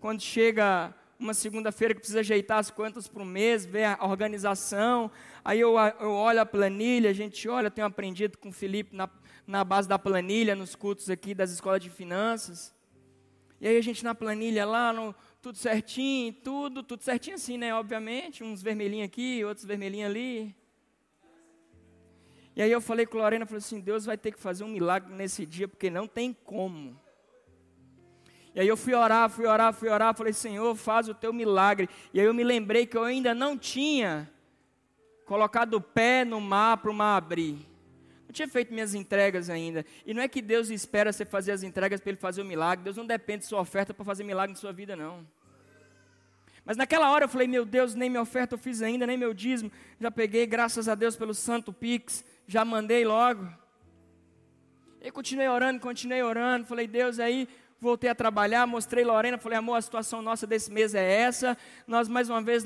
quando 0.00 0.20
chega 0.20 0.92
uma 1.18 1.34
segunda-feira 1.34 1.94
que 1.94 2.00
precisa 2.00 2.20
ajeitar 2.20 2.58
as 2.58 2.70
contas 2.70 3.08
para 3.08 3.22
o 3.22 3.26
mês, 3.26 3.66
ver 3.66 3.84
a 3.84 4.06
organização, 4.06 5.10
aí 5.44 5.58
eu, 5.58 5.76
eu 6.00 6.10
olho 6.10 6.40
a 6.40 6.46
planilha, 6.46 7.10
a 7.10 7.12
gente 7.12 7.48
olha, 7.48 7.70
tenho 7.70 7.86
aprendido 7.86 8.38
com 8.38 8.50
o 8.50 8.52
Felipe 8.52 8.94
na, 8.94 9.10
na 9.46 9.64
base 9.64 9.88
da 9.88 9.98
planilha, 9.98 10.54
nos 10.54 10.74
cultos 10.74 11.10
aqui 11.10 11.34
das 11.34 11.50
escolas 11.50 11.82
de 11.82 11.90
finanças, 11.90 12.74
e 13.60 13.66
aí 13.66 13.76
a 13.76 13.82
gente 13.82 14.04
na 14.04 14.14
planilha 14.14 14.64
lá, 14.64 14.92
no, 14.92 15.14
tudo 15.42 15.58
certinho, 15.58 16.32
tudo, 16.32 16.82
tudo 16.82 17.02
certinho 17.02 17.34
assim, 17.34 17.58
né, 17.58 17.74
obviamente, 17.74 18.44
uns 18.44 18.62
vermelhinhos 18.62 19.06
aqui, 19.06 19.44
outros 19.44 19.66
vermelhinhos 19.66 20.10
ali, 20.10 20.54
e 22.58 22.62
aí 22.62 22.72
eu 22.72 22.80
falei 22.80 23.06
com 23.06 23.18
a 23.18 23.22
Lorena, 23.22 23.46
falei 23.46 23.58
assim, 23.58 23.78
Deus 23.78 24.04
vai 24.04 24.18
ter 24.18 24.32
que 24.32 24.40
fazer 24.40 24.64
um 24.64 24.68
milagre 24.68 25.14
nesse 25.14 25.46
dia, 25.46 25.68
porque 25.68 25.88
não 25.88 26.08
tem 26.08 26.32
como, 26.32 27.00
e 28.58 28.60
aí 28.60 28.66
eu 28.66 28.76
fui 28.76 28.92
orar, 28.92 29.30
fui 29.30 29.46
orar, 29.46 29.72
fui 29.72 29.88
orar, 29.88 30.12
falei, 30.16 30.32
Senhor, 30.32 30.74
faz 30.74 31.08
o 31.08 31.14
teu 31.14 31.32
milagre. 31.32 31.88
E 32.12 32.18
aí 32.18 32.26
eu 32.26 32.34
me 32.34 32.42
lembrei 32.42 32.86
que 32.86 32.96
eu 32.96 33.04
ainda 33.04 33.32
não 33.32 33.56
tinha 33.56 34.28
colocado 35.24 35.74
o 35.74 35.80
pé 35.80 36.24
no 36.24 36.40
mar 36.40 36.78
para 36.78 36.90
o 36.90 36.92
mar 36.92 37.18
abrir. 37.18 37.64
Não 38.26 38.32
tinha 38.32 38.48
feito 38.48 38.74
minhas 38.74 38.96
entregas 38.96 39.48
ainda. 39.48 39.86
E 40.04 40.12
não 40.12 40.20
é 40.20 40.26
que 40.26 40.42
Deus 40.42 40.70
espera 40.70 41.12
você 41.12 41.24
fazer 41.24 41.52
as 41.52 41.62
entregas 41.62 42.00
para 42.00 42.10
Ele 42.10 42.18
fazer 42.18 42.42
o 42.42 42.44
milagre. 42.44 42.82
Deus 42.82 42.96
não 42.96 43.06
depende 43.06 43.42
de 43.42 43.46
sua 43.46 43.60
oferta 43.60 43.94
para 43.94 44.04
fazer 44.04 44.24
milagre 44.24 44.54
na 44.54 44.58
sua 44.58 44.72
vida, 44.72 44.96
não. 44.96 45.24
Mas 46.64 46.76
naquela 46.76 47.12
hora 47.12 47.26
eu 47.26 47.28
falei, 47.28 47.46
meu 47.46 47.64
Deus, 47.64 47.94
nem 47.94 48.10
minha 48.10 48.22
oferta 48.22 48.56
eu 48.56 48.58
fiz 48.58 48.82
ainda, 48.82 49.06
nem 49.06 49.16
meu 49.16 49.32
dízimo. 49.32 49.70
Já 50.00 50.10
peguei, 50.10 50.44
graças 50.46 50.88
a 50.88 50.96
Deus, 50.96 51.14
pelo 51.14 51.32
Santo 51.32 51.72
Pix. 51.72 52.24
Já 52.44 52.64
mandei 52.64 53.04
logo. 53.04 53.48
E 55.00 55.12
continuei 55.12 55.46
orando, 55.46 55.78
continuei 55.78 56.24
orando. 56.24 56.66
Falei, 56.66 56.88
Deus, 56.88 57.20
aí 57.20 57.48
voltei 57.80 58.10
a 58.10 58.14
trabalhar, 58.14 58.66
mostrei 58.66 59.04
Lorena, 59.04 59.38
falei, 59.38 59.58
amor, 59.58 59.76
a 59.76 59.82
situação 59.82 60.20
nossa 60.20 60.46
desse 60.46 60.70
mês 60.70 60.94
é 60.94 61.20
essa, 61.20 61.56
nós 61.86 62.08
mais 62.08 62.28
uma 62.28 62.42
vez 62.42 62.64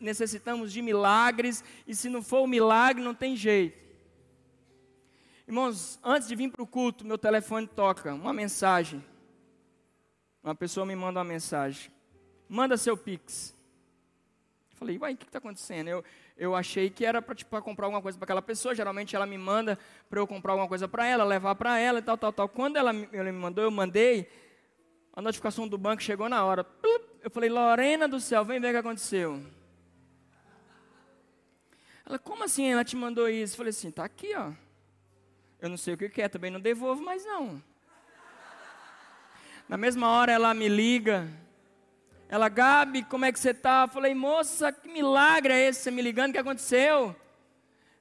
necessitamos 0.00 0.72
de 0.72 0.80
milagres, 0.80 1.62
e 1.86 1.94
se 1.94 2.08
não 2.08 2.22
for 2.22 2.40
o 2.40 2.46
milagre, 2.46 3.02
não 3.02 3.14
tem 3.14 3.36
jeito. 3.36 3.84
Irmãos, 5.46 5.98
antes 6.02 6.26
de 6.26 6.34
vir 6.34 6.50
para 6.50 6.62
o 6.62 6.66
culto, 6.66 7.04
meu 7.04 7.18
telefone 7.18 7.66
toca, 7.66 8.14
uma 8.14 8.32
mensagem. 8.32 9.04
Uma 10.42 10.54
pessoa 10.54 10.86
me 10.86 10.96
manda 10.96 11.18
uma 11.18 11.24
mensagem. 11.24 11.90
Manda 12.48 12.76
seu 12.76 12.96
Pix. 12.96 13.54
Falei, 14.74 14.98
uai, 14.98 15.14
o 15.14 15.16
que 15.16 15.24
está 15.24 15.38
acontecendo? 15.38 15.88
Eu, 15.88 16.04
eu 16.36 16.54
achei 16.54 16.90
que 16.90 17.04
era 17.04 17.22
para 17.22 17.34
tipo, 17.34 17.60
comprar 17.62 17.86
alguma 17.86 18.02
coisa 18.02 18.18
para 18.18 18.24
aquela 18.24 18.42
pessoa. 18.42 18.74
Geralmente 18.74 19.14
ela 19.14 19.26
me 19.26 19.38
manda 19.38 19.78
para 20.08 20.18
eu 20.18 20.26
comprar 20.26 20.52
alguma 20.52 20.68
coisa 20.68 20.88
para 20.88 21.06
ela, 21.06 21.24
levar 21.24 21.54
para 21.54 21.78
ela 21.78 21.98
e 21.98 22.02
tal, 22.02 22.18
tal, 22.18 22.32
tal. 22.32 22.48
Quando 22.48 22.76
ela, 22.76 22.90
ela 23.12 23.32
me 23.32 23.38
mandou, 23.38 23.64
eu 23.64 23.70
mandei 23.70 24.28
a 25.14 25.22
notificação 25.22 25.68
do 25.68 25.78
banco 25.78 26.02
chegou 26.02 26.28
na 26.28 26.44
hora. 26.44 26.66
Eu 27.22 27.30
falei, 27.30 27.48
Lorena 27.48 28.08
do 28.08 28.18
céu, 28.18 28.44
vem 28.44 28.60
ver 28.60 28.68
o 28.68 28.72
que 28.72 28.78
aconteceu. 28.78 29.40
Ela, 32.04 32.18
como 32.18 32.42
assim 32.44 32.70
ela 32.70 32.84
te 32.84 32.96
mandou 32.96 33.28
isso? 33.28 33.54
Eu 33.54 33.58
falei 33.58 33.70
assim, 33.70 33.90
tá 33.90 34.04
aqui, 34.04 34.34
ó. 34.34 34.52
Eu 35.60 35.68
não 35.68 35.76
sei 35.76 35.94
o 35.94 35.96
que 35.96 36.20
é, 36.20 36.28
também 36.28 36.50
não 36.50 36.60
devolvo 36.60 37.02
mais 37.02 37.24
não. 37.24 37.62
Na 39.68 39.76
mesma 39.76 40.10
hora 40.10 40.32
ela 40.32 40.52
me 40.52 40.68
liga. 40.68 41.28
Ela, 42.28 42.48
Gabi, 42.48 43.04
como 43.04 43.24
é 43.24 43.32
que 43.32 43.38
você 43.38 43.50
está? 43.50 43.84
Eu 43.84 43.88
falei, 43.88 44.14
moça, 44.14 44.72
que 44.72 44.88
milagre 44.88 45.54
é 45.54 45.68
esse? 45.68 45.80
Você 45.80 45.90
me 45.92 46.02
ligando, 46.02 46.30
o 46.30 46.32
que 46.32 46.38
aconteceu? 46.38 47.14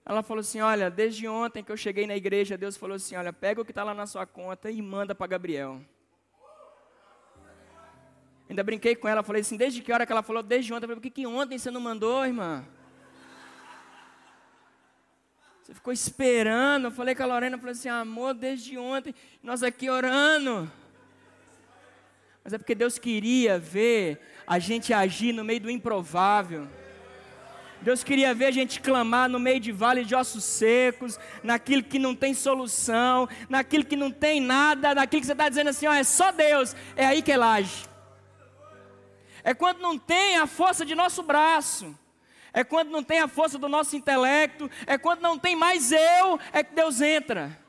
Ela 0.06 0.22
falou 0.22 0.42
assim: 0.42 0.60
Olha, 0.60 0.90
desde 0.90 1.28
ontem 1.28 1.64
que 1.64 1.72
eu 1.72 1.78
cheguei 1.78 2.06
na 2.06 2.16
igreja, 2.16 2.58
Deus 2.58 2.76
falou 2.76 2.96
assim: 2.96 3.16
Olha, 3.16 3.32
pega 3.32 3.62
o 3.62 3.66
que 3.66 3.72
está 3.72 3.84
lá 3.84 3.94
na 3.94 4.06
sua 4.06 4.26
conta 4.26 4.70
e 4.70 4.82
manda 4.82 5.16
para 5.16 5.28
Gabriel. 5.28 5.80
Ainda 8.54 8.64
brinquei 8.64 8.96
com 8.96 9.08
ela, 9.08 9.24
falei 9.24 9.42
assim, 9.42 9.58
desde 9.58 9.82
que 9.82 9.92
hora 9.92 10.06
que 10.06 10.12
ela 10.12 10.22
falou? 10.22 10.44
Desde 10.44 10.72
ontem. 10.72 10.86
Eu 10.86 10.90
falei, 10.90 10.96
por 10.98 11.02
que, 11.02 11.10
que 11.10 11.26
ontem 11.26 11.58
você 11.58 11.72
não 11.72 11.82
mandou, 11.82 12.24
irmã? 12.24 12.64
Você 15.64 15.74
ficou 15.74 15.92
esperando. 15.92 16.86
Eu 16.86 16.92
falei 16.92 17.16
com 17.16 17.24
a 17.24 17.26
Lorena, 17.26 17.58
falei 17.58 17.72
assim, 17.72 17.90
amor, 17.90 18.36
desde 18.36 18.78
ontem, 18.78 19.16
nós 19.42 19.64
aqui 19.64 19.90
orando. 19.90 20.72
Mas 22.44 22.54
é 22.54 22.60
porque 22.60 22.76
Deus 22.76 23.00
queria 23.00 23.58
ver 23.58 24.22
a 24.46 24.60
gente 24.60 24.94
agir 24.94 25.34
no 25.34 25.44
meio 25.44 25.62
do 25.62 25.72
improvável. 25.72 26.68
Deus 27.82 28.04
queria 28.04 28.36
ver 28.36 28.46
a 28.46 28.52
gente 28.52 28.80
clamar 28.80 29.28
no 29.28 29.40
meio 29.40 29.60
de 29.60 29.72
vale 29.72 30.06
de 30.06 30.14
ossos 30.14 30.44
secos, 30.44 31.20
naquilo 31.42 31.82
que 31.82 31.98
não 31.98 32.14
tem 32.14 32.36
solução, 32.36 33.28
naquilo 33.50 33.84
que 33.84 33.96
não 33.96 34.12
tem 34.12 34.40
nada, 34.40 34.94
naquilo 34.94 35.22
que 35.22 35.26
você 35.26 35.32
está 35.32 35.50
dizendo 35.50 35.72
assim, 35.72 35.88
ó, 35.88 35.94
é 35.94 36.04
só 36.04 36.32
Deus, 36.32 36.76
é 36.96 37.04
aí 37.04 37.24
que 37.24 37.32
Ele 37.32 37.42
age 37.42 37.93
é 39.44 39.54
quando 39.54 39.80
não 39.80 39.98
tem 39.98 40.38
a 40.38 40.48
força 40.48 40.86
de 40.86 40.96
nosso 40.96 41.22
braço, 41.22 41.98
é 42.54 42.64
quando 42.64 42.90
não 42.90 43.04
tem 43.04 43.20
a 43.20 43.28
força 43.28 43.58
do 43.58 43.68
nosso 43.68 43.96
intelecto, 43.96 44.70
é 44.86 44.98
quando 44.98 45.22
não 45.22 45.38
tem 45.38 45.56
mais 45.56 45.92
eu, 45.92 46.40
é 46.52 46.64
que 46.64 46.74
Deus 46.74 47.02
entra. 47.02 47.60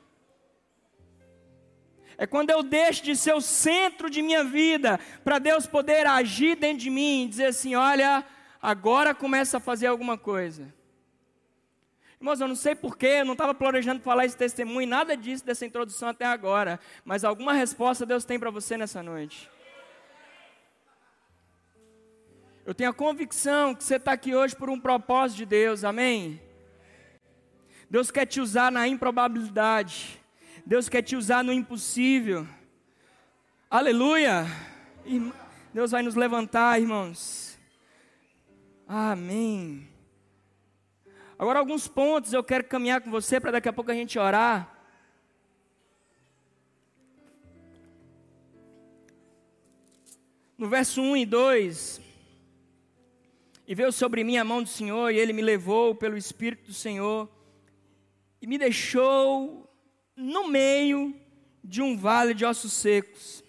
É 2.17 2.25
quando 2.25 2.49
eu 2.49 2.63
deixo 2.63 3.03
de 3.03 3.15
ser 3.15 3.33
o 3.33 3.41
centro 3.41 4.09
de 4.09 4.21
minha 4.21 4.43
vida, 4.43 4.99
para 5.23 5.37
Deus 5.37 5.67
poder 5.67 6.07
agir 6.07 6.55
dentro 6.55 6.77
de 6.77 6.89
mim 6.89 7.25
e 7.25 7.27
dizer 7.27 7.47
assim: 7.47 7.75
olha, 7.75 8.23
agora 8.61 9.13
começa 9.13 9.57
a 9.57 9.59
fazer 9.59 9.87
alguma 9.87 10.17
coisa. 10.17 10.73
Irmãos, 12.17 12.39
eu 12.39 12.47
não 12.47 12.55
sei 12.55 12.73
porquê, 12.73 13.17
eu 13.19 13.25
não 13.25 13.33
estava 13.33 13.53
planejando 13.53 14.01
falar 14.01 14.25
esse 14.25 14.37
testemunho, 14.37 14.87
nada 14.87 15.17
disso 15.17 15.45
dessa 15.45 15.65
introdução 15.65 16.07
até 16.07 16.25
agora, 16.25 16.79
mas 17.03 17.25
alguma 17.25 17.51
resposta 17.51 18.05
Deus 18.05 18.23
tem 18.23 18.39
para 18.39 18.49
você 18.49 18.77
nessa 18.77 19.03
noite. 19.03 19.49
Eu 22.65 22.73
tenho 22.73 22.89
a 22.89 22.93
convicção 22.93 23.75
que 23.75 23.83
você 23.83 23.97
está 23.97 24.13
aqui 24.13 24.33
hoje 24.33 24.55
por 24.55 24.71
um 24.71 24.79
propósito 24.79 25.37
de 25.37 25.45
Deus, 25.45 25.83
amém? 25.83 26.41
Deus 27.87 28.09
quer 28.09 28.25
te 28.25 28.41
usar 28.41 28.71
na 28.71 28.87
improbabilidade, 28.87 30.19
Deus 30.65 30.89
quer 30.89 31.03
te 31.03 31.15
usar 31.15 31.43
no 31.43 31.53
impossível, 31.53 32.47
aleluia! 33.69 34.47
Deus 35.71 35.91
vai 35.91 36.01
nos 36.01 36.15
levantar, 36.15 36.81
irmãos, 36.81 37.55
amém. 38.87 39.87
Agora, 41.37 41.59
alguns 41.59 41.87
pontos 41.87 42.33
eu 42.33 42.43
quero 42.43 42.63
caminhar 42.63 42.99
com 42.99 43.11
você 43.11 43.39
para 43.39 43.51
daqui 43.51 43.69
a 43.69 43.73
pouco 43.73 43.91
a 43.91 43.93
gente 43.93 44.17
orar. 44.17 44.75
No 50.57 50.67
verso 50.67 50.99
1 50.99 51.17
e 51.17 51.25
2, 51.27 52.04
e 53.67 53.73
veio 53.73 53.91
sobre 53.91 54.23
mim 54.23 54.37
a 54.37 54.43
mão 54.43 54.61
do 54.61 54.69
Senhor, 54.69 55.11
e 55.11 55.17
ele 55.17 55.33
me 55.33 55.41
levou 55.41 55.95
pelo 55.95 56.17
Espírito 56.17 56.67
do 56.67 56.73
Senhor, 56.73 57.29
e 58.41 58.47
me 58.47 58.57
deixou 58.57 59.69
no 60.15 60.47
meio 60.47 61.15
de 61.63 61.81
um 61.81 61.97
vale 61.97 62.33
de 62.33 62.45
ossos 62.45 62.73
secos, 62.73 63.43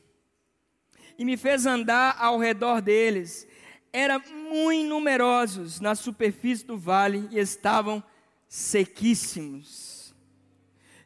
e 1.18 1.24
me 1.24 1.36
fez 1.36 1.66
andar 1.66 2.16
ao 2.18 2.38
redor 2.38 2.80
deles. 2.80 3.46
Eram 3.92 4.20
muito 4.50 4.88
numerosos 4.88 5.80
na 5.80 5.94
superfície 5.94 6.64
do 6.64 6.76
vale 6.76 7.28
e 7.30 7.38
estavam 7.38 8.02
sequíssimos. 8.48 10.14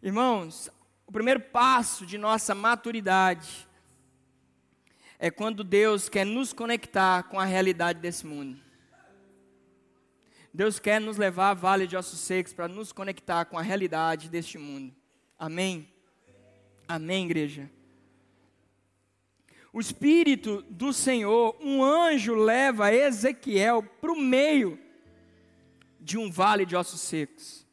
Irmãos, 0.02 0.70
o 1.06 1.12
primeiro 1.12 1.40
passo 1.40 2.06
de 2.06 2.16
nossa 2.16 2.54
maturidade 2.54 3.68
é 5.18 5.30
quando 5.30 5.62
Deus 5.62 6.08
quer 6.08 6.24
nos 6.24 6.52
conectar 6.52 7.24
com 7.24 7.38
a 7.38 7.44
realidade 7.44 8.00
desse 8.00 8.26
mundo. 8.26 8.69
Deus 10.52 10.78
quer 10.80 11.00
nos 11.00 11.16
levar 11.16 11.50
a 11.50 11.54
vale 11.54 11.86
de 11.86 11.96
ossos 11.96 12.18
secos 12.18 12.52
para 12.52 12.66
nos 12.66 12.92
conectar 12.92 13.44
com 13.44 13.56
a 13.56 13.62
realidade 13.62 14.28
deste 14.28 14.58
mundo. 14.58 14.94
Amém? 15.38 15.88
Amém, 16.88 17.26
igreja? 17.26 17.70
O 19.72 19.78
Espírito 19.78 20.62
do 20.68 20.92
Senhor, 20.92 21.56
um 21.60 21.84
anjo 21.84 22.34
leva 22.34 22.92
Ezequiel 22.92 23.82
para 23.82 24.12
o 24.12 24.20
meio 24.20 24.76
de 26.00 26.18
um 26.18 26.28
vale 26.28 26.66
de 26.66 26.74
ossos 26.74 27.00
secos, 27.00 27.64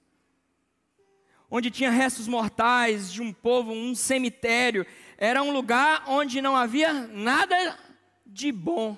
onde 1.50 1.72
tinha 1.72 1.90
restos 1.90 2.28
mortais 2.28 3.12
de 3.12 3.24
um 3.24 3.34
povo, 3.34 3.72
um 3.72 3.96
cemitério. 3.96 4.86
Era 5.18 5.42
um 5.42 5.52
lugar 5.52 6.04
onde 6.08 6.40
não 6.40 6.56
havia 6.56 6.94
nada 6.94 7.80
de 8.24 8.52
bom. 8.52 8.96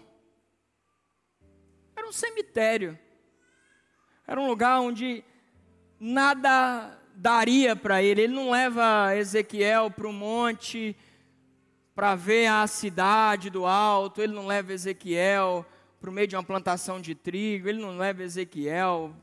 Era 1.95 2.05
um 2.05 2.11
cemitério. 2.11 2.99
Era 4.29 4.39
um 4.39 4.45
lugar 4.45 4.79
onde 4.79 5.23
nada 5.99 6.95
daria 7.15 7.75
para 7.75 8.03
ele. 8.03 8.21
Ele 8.21 8.33
não 8.35 8.51
leva 8.51 9.15
Ezequiel 9.15 9.89
para 9.89 10.07
o 10.07 10.13
monte 10.13 10.95
para 11.95 12.13
ver 12.13 12.45
a 12.45 12.67
cidade 12.67 13.49
do 13.49 13.65
alto, 13.65 14.21
ele 14.21 14.31
não 14.31 14.45
leva 14.45 14.71
Ezequiel 14.71 15.65
para 15.99 16.11
o 16.11 16.13
meio 16.13 16.27
de 16.27 16.35
uma 16.35 16.43
plantação 16.43 17.01
de 17.01 17.15
trigo, 17.15 17.67
ele 17.67 17.81
não 17.81 17.97
leva 17.97 18.21
Ezequiel 18.21 19.15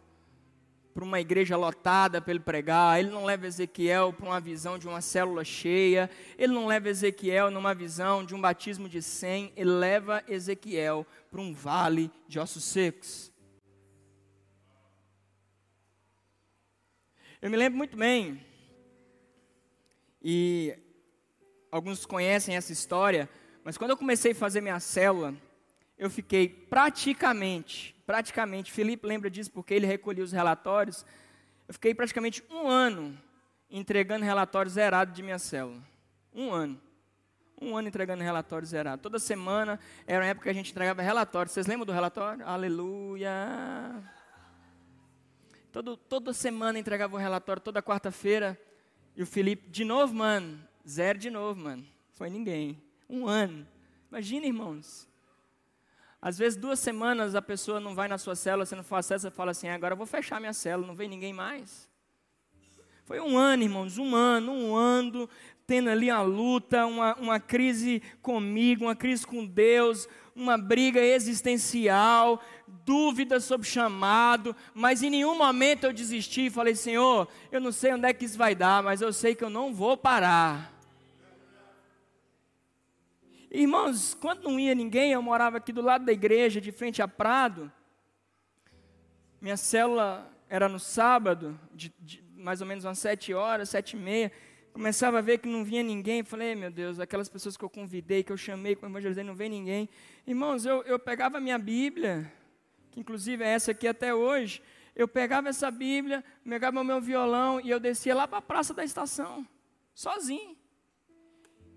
para 0.93 1.05
uma 1.05 1.21
igreja 1.21 1.57
lotada 1.57 2.21
para 2.21 2.33
ele 2.33 2.41
pregar, 2.41 2.99
ele 2.99 3.11
não 3.11 3.25
leva 3.25 3.47
Ezequiel 3.47 4.13
para 4.13 4.27
uma 4.27 4.41
visão 4.41 4.77
de 4.77 4.89
uma 4.89 5.01
célula 5.01 5.45
cheia, 5.45 6.11
ele 6.37 6.53
não 6.53 6.67
leva 6.67 6.89
Ezequiel 6.89 7.49
numa 7.49 7.77
visão 7.77 8.25
de 8.25 8.35
um 8.35 8.41
batismo 8.41 8.89
de 8.89 9.01
100, 9.01 9.53
ele 9.55 9.71
leva 9.71 10.25
Ezequiel 10.27 11.07
para 11.31 11.41
um 11.41 11.55
vale 11.55 12.11
de 12.27 12.41
ossos 12.41 12.65
secos. 12.65 13.36
Eu 17.41 17.51
me 17.51 17.57
lembro 17.57 17.77
muito 17.77 17.97
bem, 17.97 18.41
e 20.23 20.77
alguns 21.71 22.07
conhecem 22.07 22.57
essa 22.57 22.73
história, 22.73 23.29
mas 23.63 23.77
quando 23.77 23.91
eu 23.91 23.97
comecei 23.97 24.33
a 24.33 24.35
fazer 24.35 24.61
minha 24.61 24.81
célula, 24.81 25.35
eu 25.99 26.11
fiquei 26.11 26.49
praticamente, 26.49 27.95
praticamente, 28.07 28.73
Felipe 28.73 29.07
lembra 29.07 29.31
disso 29.31 29.53
porque 29.53 29.75
ele 29.75 29.87
recolhia 29.87 30.25
os 30.25 30.33
relatórios, 30.33 31.05
eu 31.69 31.75
fiquei 31.75 31.95
praticamente 31.95 32.43
um 32.51 32.69
ano 32.69 33.17
entregando 33.71 34.25
relatórios 34.25 34.75
zerados 34.75 35.15
de 35.15 35.23
minha 35.23 35.39
célula. 35.39 35.83
Um 36.35 36.53
ano. 36.53 36.81
Um 37.61 37.77
ano 37.77 37.89
entregando 37.89 38.23
relatórios 38.23 38.71
zerados. 38.71 39.03
Toda 39.03 39.19
semana 39.19 39.79
era 40.07 40.25
uma 40.25 40.31
época 40.31 40.45
que 40.45 40.51
a 40.51 40.55
gente 40.55 40.71
entregava 40.71 41.03
relatórios. 41.03 41.53
Vocês 41.53 41.67
lembram 41.67 41.87
do 41.87 41.93
relatório? 41.93 42.47
Aleluia. 42.47 44.03
Todo, 45.77 45.95
toda 45.95 46.33
semana 46.33 46.79
entregava 46.79 47.15
o 47.15 47.19
um 47.19 47.21
relatório, 47.21 47.61
toda 47.61 47.83
quarta-feira. 47.83 48.59
E 49.15 49.23
o 49.23 49.27
Felipe, 49.27 49.69
de 49.69 49.85
novo, 49.85 50.15
mano. 50.15 50.59
Zero 50.89 51.19
de 51.19 51.29
novo, 51.29 51.61
mano. 51.61 51.85
Foi 52.15 52.31
ninguém. 52.31 52.83
Um 53.07 53.27
ano. 53.27 53.69
Imagina, 54.09 54.47
irmãos. 54.47 55.07
Às 56.19 56.39
vezes, 56.39 56.59
duas 56.59 56.79
semanas 56.79 57.35
a 57.35 57.43
pessoa 57.43 57.79
não 57.79 57.95
vai 57.95 58.09
na 58.09 58.17
sua 58.17 58.35
célula, 58.35 58.65
você 58.65 58.75
não 58.75 58.83
faz 58.83 59.05
acesso, 59.05 59.29
você 59.29 59.31
fala 59.31 59.51
assim: 59.51 59.69
agora 59.69 59.93
eu 59.93 59.99
vou 59.99 60.07
fechar 60.07 60.41
minha 60.41 60.55
célula, 60.55 60.89
não 60.89 60.95
vem 60.95 61.11
ninguém 61.11 61.35
mais. 61.35 61.87
Foi 63.05 63.21
um 63.21 63.37
ano, 63.37 63.63
irmãos, 63.63 63.99
um 63.99 64.15
ano, 64.15 64.53
um 64.53 64.75
ano, 64.75 65.29
tendo 65.67 65.91
ali 65.91 66.09
a 66.09 66.23
luta, 66.23 66.87
uma, 66.87 67.15
uma 67.17 67.39
crise 67.39 68.03
comigo, 68.23 68.87
uma 68.87 68.97
crise 68.97 69.27
com 69.27 69.45
Deus, 69.45 70.09
uma 70.37 70.59
briga 70.59 71.01
existencial, 71.01 72.43
dúvidas 72.85 73.45
sobre 73.45 73.67
chamado, 73.67 74.55
mas 74.75 75.03
em 75.03 75.09
nenhum 75.09 75.37
momento 75.37 75.85
eu 75.85 75.93
desisti 75.95 76.47
e 76.47 76.51
falei, 76.51 76.75
Senhor, 76.75 77.27
eu 77.51 77.61
não 77.61 77.73
sei 77.73 77.95
onde 77.95 78.07
é 78.07 78.13
que 78.13 78.27
isso 78.27 78.37
vai 78.37 78.55
dar, 78.55 78.83
mas 78.83 79.01
eu 79.01 79.13
sei 79.13 79.35
que 79.35 79.43
eu 79.43 79.49
não 79.49 79.73
vou 79.73 79.97
parar. 79.97 80.75
Irmãos, 83.51 84.13
quando 84.13 84.43
não 84.43 84.61
ia 84.61 84.75
ninguém, 84.75 85.13
eu 85.13 85.23
morava 85.23 85.57
aqui 85.57 85.73
do 85.73 85.81
lado 85.81 86.05
da 86.05 86.13
igreja, 86.13 86.61
de 86.61 86.71
frente 86.71 87.01
a 87.01 87.09
Prado. 87.09 87.73
Minha 89.41 89.57
célula 89.57 90.31
era 90.49 90.69
no 90.69 90.79
sábado, 90.79 91.59
de, 91.73 91.95
de 91.99 92.23
mais 92.37 92.61
ou 92.61 92.67
menos 92.67 92.85
umas 92.85 92.99
sete 92.99 93.33
horas, 93.33 93.71
sete 93.71 93.97
e 93.97 93.99
meia 93.99 94.31
começava 94.77 95.21
a 95.21 95.23
ver 95.23 95.39
que 95.39 95.49
não 95.49 95.65
vinha 95.65 95.83
ninguém, 95.83 96.23
falei, 96.23 96.55
meu 96.55 96.71
Deus, 96.71 97.01
aquelas 97.01 97.31
pessoas 97.31 97.57
que 97.57 97.65
eu 97.65 97.71
convidei, 97.71 98.23
que 98.23 98.31
eu 98.31 98.37
chamei, 98.37 98.77
que 98.77 98.85
eu 98.85 98.89
evangelizei, 98.91 99.25
não 99.25 99.35
vem 99.35 99.49
ninguém. 99.49 99.89
Irmãos, 100.27 100.67
eu, 100.67 100.83
eu 100.83 100.99
pegava 100.99 101.39
a 101.39 101.41
minha 101.41 101.59
Bíblia, 101.59 102.31
que 102.91 103.01
inclusive 103.01 103.43
é 103.43 103.49
essa 103.49 103.71
aqui 103.71 103.89
até 103.89 104.15
hoje, 104.15 104.63
eu 104.95 105.09
pegava 105.09 105.49
essa 105.49 105.71
Bíblia, 105.71 106.23
pegava 106.47 106.79
o 106.79 106.85
meu 106.85 107.01
violão 107.01 107.59
e 107.59 107.71
eu 107.71 107.81
descia 107.81 108.15
lá 108.15 108.29
para 108.29 108.37
a 108.37 108.43
praça 108.43 108.75
da 108.75 108.85
estação, 108.85 109.49
sozinho. 109.95 110.55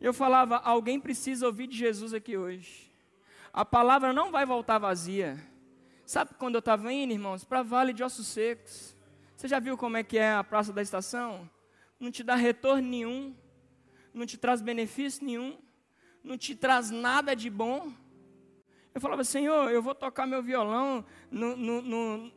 Eu 0.01 0.13
falava, 0.13 0.57
alguém 0.57 0.99
precisa 0.99 1.45
ouvir 1.45 1.67
de 1.67 1.77
Jesus 1.77 2.13
aqui 2.13 2.35
hoje. 2.35 2.91
A 3.53 3.63
palavra 3.63 4.11
não 4.11 4.29
vai 4.29 4.45
voltar 4.45 4.77
vazia. 4.77 5.41
Sabe 6.05 6.31
quando 6.37 6.55
eu 6.55 6.59
estava 6.59 6.91
indo, 6.91 7.13
irmãos? 7.13 7.45
Para 7.45 7.63
Vale 7.63 7.93
de 7.93 8.03
Ossos 8.03 8.27
Secos. 8.27 8.93
Você 9.37 9.47
já 9.47 9.57
viu 9.57 9.77
como 9.77 9.95
é 9.95 10.03
que 10.03 10.17
é 10.17 10.33
a 10.33 10.43
praça 10.43 10.73
da 10.73 10.81
estação? 10.81 11.49
Não 11.99 12.09
te 12.09 12.23
dá 12.23 12.35
retorno 12.35 12.87
nenhum, 12.87 13.35
não 14.13 14.25
te 14.25 14.37
traz 14.37 14.61
benefício 14.61 15.25
nenhum, 15.25 15.57
não 16.23 16.37
te 16.37 16.55
traz 16.55 16.89
nada 16.89 17.35
de 17.35 17.49
bom. 17.49 17.91
Eu 18.93 19.01
falava, 19.01 19.23
Senhor, 19.23 19.69
eu 19.71 19.81
vou 19.81 19.93
tocar 19.93 20.25
meu 20.25 20.41
violão 20.41 21.05
no, 21.29 21.55
no, 21.55 21.81
no, 21.81 22.31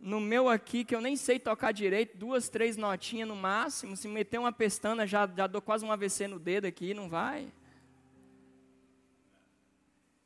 no, 0.00 0.20
meu 0.20 0.48
aqui, 0.48 0.84
que 0.84 0.94
eu 0.94 1.00
nem 1.00 1.16
sei 1.16 1.38
tocar 1.38 1.72
direito, 1.72 2.16
duas, 2.16 2.48
três 2.48 2.76
notinhas 2.76 3.28
no 3.28 3.36
máximo. 3.36 3.96
Se 3.96 4.08
meter 4.08 4.38
uma 4.38 4.52
pestana, 4.52 5.06
já, 5.06 5.28
já 5.36 5.46
dou 5.46 5.62
quase 5.62 5.84
um 5.84 5.92
AVC 5.92 6.28
no 6.28 6.38
dedo 6.38 6.66
aqui, 6.66 6.92
não 6.92 7.08
vai. 7.08 7.52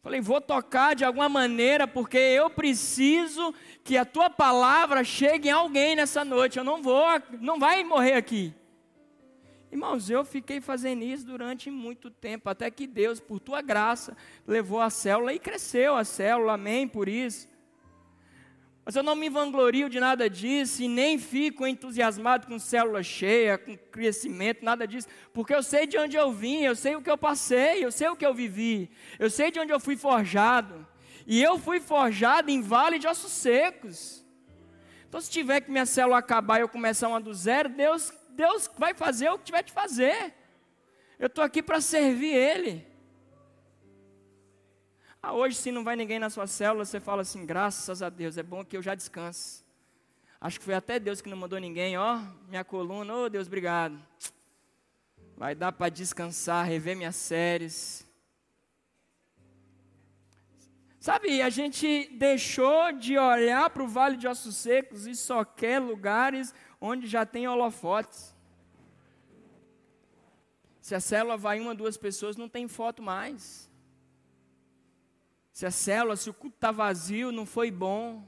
Falei, 0.02 0.20
vou 0.20 0.40
tocar 0.40 0.94
de 0.94 1.04
alguma 1.04 1.28
maneira, 1.28 1.86
porque 1.86 2.16
eu 2.16 2.48
preciso 2.48 3.54
que 3.84 3.98
a 3.98 4.04
tua 4.04 4.30
palavra 4.30 5.04
chegue 5.04 5.48
em 5.48 5.52
alguém 5.52 5.94
nessa 5.94 6.24
noite. 6.24 6.58
Eu 6.58 6.64
não 6.64 6.82
vou, 6.82 7.04
não 7.38 7.58
vai 7.58 7.84
morrer 7.84 8.14
aqui. 8.14 8.54
Irmãos, 9.70 10.10
eu 10.10 10.24
fiquei 10.24 10.60
fazendo 10.60 11.04
isso 11.04 11.24
durante 11.24 11.70
muito 11.70 12.10
tempo, 12.10 12.48
até 12.48 12.68
que 12.70 12.88
Deus, 12.88 13.20
por 13.20 13.38
tua 13.38 13.62
graça, 13.62 14.16
levou 14.46 14.80
a 14.80 14.90
célula 14.90 15.32
e 15.32 15.38
cresceu 15.38 15.94
a 15.94 16.02
célula, 16.02 16.54
amém 16.54 16.88
por 16.88 17.08
isso. 17.08 17.48
Mas 18.84 18.96
eu 18.96 19.02
não 19.04 19.14
me 19.14 19.28
vanglorio 19.28 19.88
de 19.88 20.00
nada 20.00 20.28
disso 20.28 20.82
e 20.82 20.88
nem 20.88 21.18
fico 21.18 21.64
entusiasmado 21.64 22.48
com 22.48 22.58
célula 22.58 23.04
cheia, 23.04 23.56
com 23.56 23.76
crescimento, 23.76 24.64
nada 24.64 24.88
disso, 24.88 25.06
porque 25.32 25.54
eu 25.54 25.62
sei 25.62 25.86
de 25.86 25.96
onde 25.96 26.16
eu 26.16 26.32
vim, 26.32 26.62
eu 26.62 26.74
sei 26.74 26.96
o 26.96 27.02
que 27.02 27.10
eu 27.10 27.16
passei, 27.16 27.84
eu 27.84 27.92
sei 27.92 28.08
o 28.08 28.16
que 28.16 28.26
eu 28.26 28.34
vivi, 28.34 28.90
eu 29.20 29.30
sei 29.30 29.52
de 29.52 29.60
onde 29.60 29.72
eu 29.72 29.78
fui 29.78 29.96
forjado. 29.96 30.84
E 31.26 31.40
eu 31.40 31.58
fui 31.60 31.78
forjado 31.78 32.50
em 32.50 32.60
vale 32.60 32.98
de 32.98 33.06
ossos 33.06 33.30
secos. 33.30 34.24
Então, 35.08 35.20
se 35.20 35.30
tiver 35.30 35.60
que 35.60 35.70
minha 35.70 35.86
célula 35.86 36.18
acabar 36.18 36.58
e 36.58 36.62
eu 36.62 36.68
começar 36.68 37.06
uma 37.06 37.20
do 37.20 37.32
zero, 37.32 37.68
Deus 37.68 38.12
Deus 38.42 38.70
vai 38.78 38.94
fazer 38.94 39.28
o 39.28 39.38
que 39.38 39.44
tiver 39.44 39.62
de 39.62 39.72
fazer. 39.72 40.34
Eu 41.18 41.26
estou 41.26 41.44
aqui 41.44 41.62
para 41.62 41.78
servir 41.78 42.34
Ele. 42.34 42.86
Ah, 45.22 45.34
hoje, 45.34 45.56
se 45.56 45.70
não 45.70 45.84
vai 45.84 45.94
ninguém 45.94 46.18
na 46.18 46.30
sua 46.30 46.46
célula, 46.46 46.86
você 46.86 46.98
fala 46.98 47.20
assim: 47.20 47.44
graças 47.44 48.00
a 48.00 48.08
Deus, 48.08 48.38
é 48.38 48.42
bom 48.42 48.64
que 48.64 48.76
eu 48.78 48.82
já 48.82 48.94
descanse. 48.94 49.62
Acho 50.40 50.58
que 50.58 50.64
foi 50.64 50.72
até 50.72 50.98
Deus 50.98 51.20
que 51.20 51.28
não 51.28 51.36
mandou 51.36 51.58
ninguém, 51.58 51.98
ó, 51.98 52.18
minha 52.48 52.64
coluna, 52.64 53.14
ô 53.14 53.24
oh, 53.24 53.28
Deus, 53.28 53.46
obrigado. 53.46 54.00
Vai 55.36 55.54
dar 55.54 55.72
para 55.72 55.90
descansar, 55.90 56.66
rever 56.66 56.96
minhas 56.96 57.16
séries. 57.16 58.08
Sabe, 60.98 61.42
a 61.42 61.50
gente 61.50 62.08
deixou 62.12 62.92
de 62.92 63.18
olhar 63.18 63.68
para 63.68 63.82
o 63.82 63.88
Vale 63.88 64.16
de 64.16 64.26
Ossos 64.26 64.56
Secos 64.56 65.06
e 65.06 65.14
só 65.14 65.44
quer 65.44 65.78
lugares 65.78 66.54
onde 66.80 67.06
já 67.06 67.26
tem 67.26 67.46
holofotes. 67.46 68.34
Se 70.80 70.94
a 70.94 71.00
célula 71.00 71.36
vai 71.36 71.60
uma, 71.60 71.74
duas 71.74 71.96
pessoas, 71.96 72.36
não 72.36 72.48
tem 72.48 72.66
foto 72.66 73.02
mais. 73.02 73.70
Se 75.52 75.66
a 75.66 75.70
célula, 75.70 76.16
se 76.16 76.30
o 76.30 76.34
culto 76.34 76.56
está 76.56 76.72
vazio, 76.72 77.30
não 77.30 77.44
foi 77.44 77.70
bom. 77.70 78.24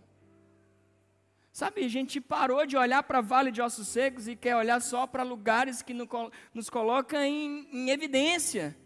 Sabe, 1.53 1.85
a 1.85 1.89
gente 1.89 2.21
parou 2.21 2.65
de 2.67 2.77
olhar 2.77 3.03
para 3.03 3.21
Vale 3.21 3.51
de 3.51 3.61
Ossos 3.61 3.89
Secos 3.89 4.27
e 4.29 4.37
quer 4.37 4.57
olhar 4.57 4.81
só 4.81 5.07
para 5.07 5.23
lugares 5.23 5.83
que 5.83 5.95
nos 5.95 6.71
colocam 6.71 7.21
em, 7.23 7.69
em 7.73 7.91
evidência. 7.91 8.77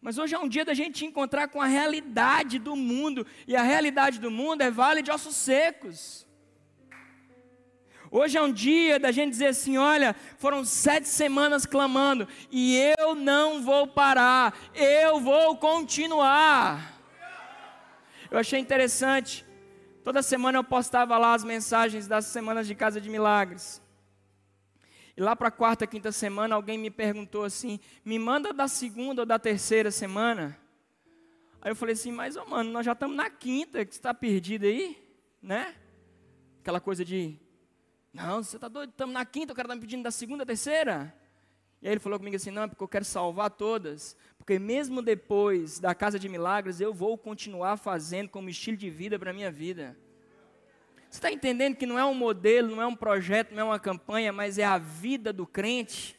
Mas 0.00 0.18
hoje 0.18 0.34
é 0.34 0.38
um 0.38 0.48
dia 0.48 0.64
da 0.64 0.74
gente 0.74 1.06
encontrar 1.06 1.48
com 1.48 1.62
a 1.62 1.66
realidade 1.66 2.58
do 2.58 2.74
mundo, 2.74 3.26
e 3.46 3.54
a 3.54 3.62
realidade 3.62 4.18
do 4.18 4.30
mundo 4.30 4.62
é 4.62 4.70
Vale 4.70 5.00
de 5.00 5.10
Ossos 5.10 5.36
Secos. 5.36 6.26
Hoje 8.14 8.36
é 8.36 8.42
um 8.42 8.52
dia 8.52 9.00
da 9.00 9.10
gente 9.10 9.30
dizer 9.30 9.46
assim: 9.46 9.78
olha, 9.78 10.14
foram 10.36 10.66
sete 10.66 11.08
semanas 11.08 11.64
clamando 11.64 12.28
e 12.50 12.78
eu 12.98 13.14
não 13.14 13.62
vou 13.62 13.86
parar, 13.86 14.54
eu 14.74 15.18
vou 15.18 15.56
continuar. 15.56 17.00
Eu 18.30 18.38
achei 18.38 18.60
interessante, 18.60 19.46
toda 20.04 20.22
semana 20.22 20.58
eu 20.58 20.64
postava 20.64 21.16
lá 21.16 21.32
as 21.32 21.42
mensagens 21.42 22.06
das 22.06 22.26
semanas 22.26 22.66
de 22.66 22.74
Casa 22.74 23.00
de 23.00 23.08
Milagres. 23.08 23.80
E 25.16 25.20
lá 25.22 25.34
para 25.34 25.48
a 25.48 25.50
quarta, 25.50 25.86
quinta 25.86 26.12
semana, 26.12 26.54
alguém 26.54 26.76
me 26.76 26.90
perguntou 26.90 27.44
assim: 27.44 27.80
me 28.04 28.18
manda 28.18 28.52
da 28.52 28.68
segunda 28.68 29.22
ou 29.22 29.26
da 29.26 29.38
terceira 29.38 29.90
semana? 29.90 30.58
Aí 31.62 31.70
eu 31.70 31.76
falei 31.76 31.94
assim: 31.94 32.12
mas, 32.12 32.36
oh, 32.36 32.44
mano, 32.44 32.70
nós 32.72 32.84
já 32.84 32.92
estamos 32.92 33.16
na 33.16 33.30
quinta, 33.30 33.86
que 33.86 33.94
está 33.94 34.12
perdido 34.12 34.66
aí, 34.66 35.02
né? 35.40 35.74
Aquela 36.60 36.78
coisa 36.78 37.06
de 37.06 37.40
não, 38.12 38.42
você 38.42 38.56
está 38.56 38.68
doido? 38.68 38.90
Estamos 38.90 39.14
na 39.14 39.24
quinta, 39.24 39.52
o 39.52 39.56
cara 39.56 39.66
está 39.66 39.74
me 39.74 39.80
pedindo 39.80 40.02
da 40.02 40.10
segunda, 40.10 40.44
terceira. 40.44 41.14
E 41.80 41.88
aí 41.88 41.94
ele 41.94 42.00
falou 42.00 42.18
comigo 42.18 42.36
assim: 42.36 42.50
não, 42.50 42.64
é 42.64 42.68
porque 42.68 42.82
eu 42.82 42.88
quero 42.88 43.04
salvar 43.04 43.50
todas. 43.50 44.16
Porque 44.36 44.58
mesmo 44.58 45.00
depois 45.00 45.78
da 45.78 45.94
casa 45.94 46.18
de 46.18 46.28
milagres, 46.28 46.80
eu 46.80 46.92
vou 46.92 47.16
continuar 47.16 47.76
fazendo 47.76 48.28
como 48.28 48.48
estilo 48.48 48.76
de 48.76 48.90
vida 48.90 49.18
para 49.18 49.30
a 49.30 49.34
minha 49.34 49.50
vida. 49.50 49.96
Você 51.08 51.18
está 51.18 51.30
entendendo 51.30 51.76
que 51.76 51.86
não 51.86 51.98
é 51.98 52.04
um 52.04 52.14
modelo, 52.14 52.74
não 52.74 52.82
é 52.82 52.86
um 52.86 52.96
projeto, 52.96 53.52
não 53.52 53.60
é 53.60 53.64
uma 53.64 53.78
campanha, 53.78 54.32
mas 54.32 54.58
é 54.58 54.64
a 54.64 54.78
vida 54.78 55.32
do 55.32 55.46
crente? 55.46 56.16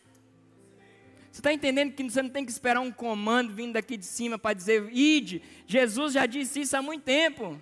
Você 1.32 1.40
está 1.40 1.52
entendendo 1.52 1.94
que 1.94 2.04
você 2.04 2.22
não 2.22 2.30
tem 2.30 2.46
que 2.46 2.52
esperar 2.52 2.80
um 2.80 2.92
comando 2.92 3.52
vindo 3.52 3.74
daqui 3.74 3.98
de 3.98 4.06
cima 4.06 4.38
para 4.38 4.54
dizer, 4.54 4.88
ide. 4.94 5.42
Jesus 5.66 6.14
já 6.14 6.28
disse 6.28 6.62
isso 6.62 6.78
há 6.78 6.82
muito 6.82 7.04
tempo. 7.04 7.60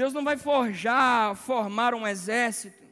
Deus 0.00 0.14
não 0.14 0.24
vai 0.24 0.38
forjar, 0.38 1.36
formar 1.36 1.92
um 1.92 2.06
exército. 2.06 2.82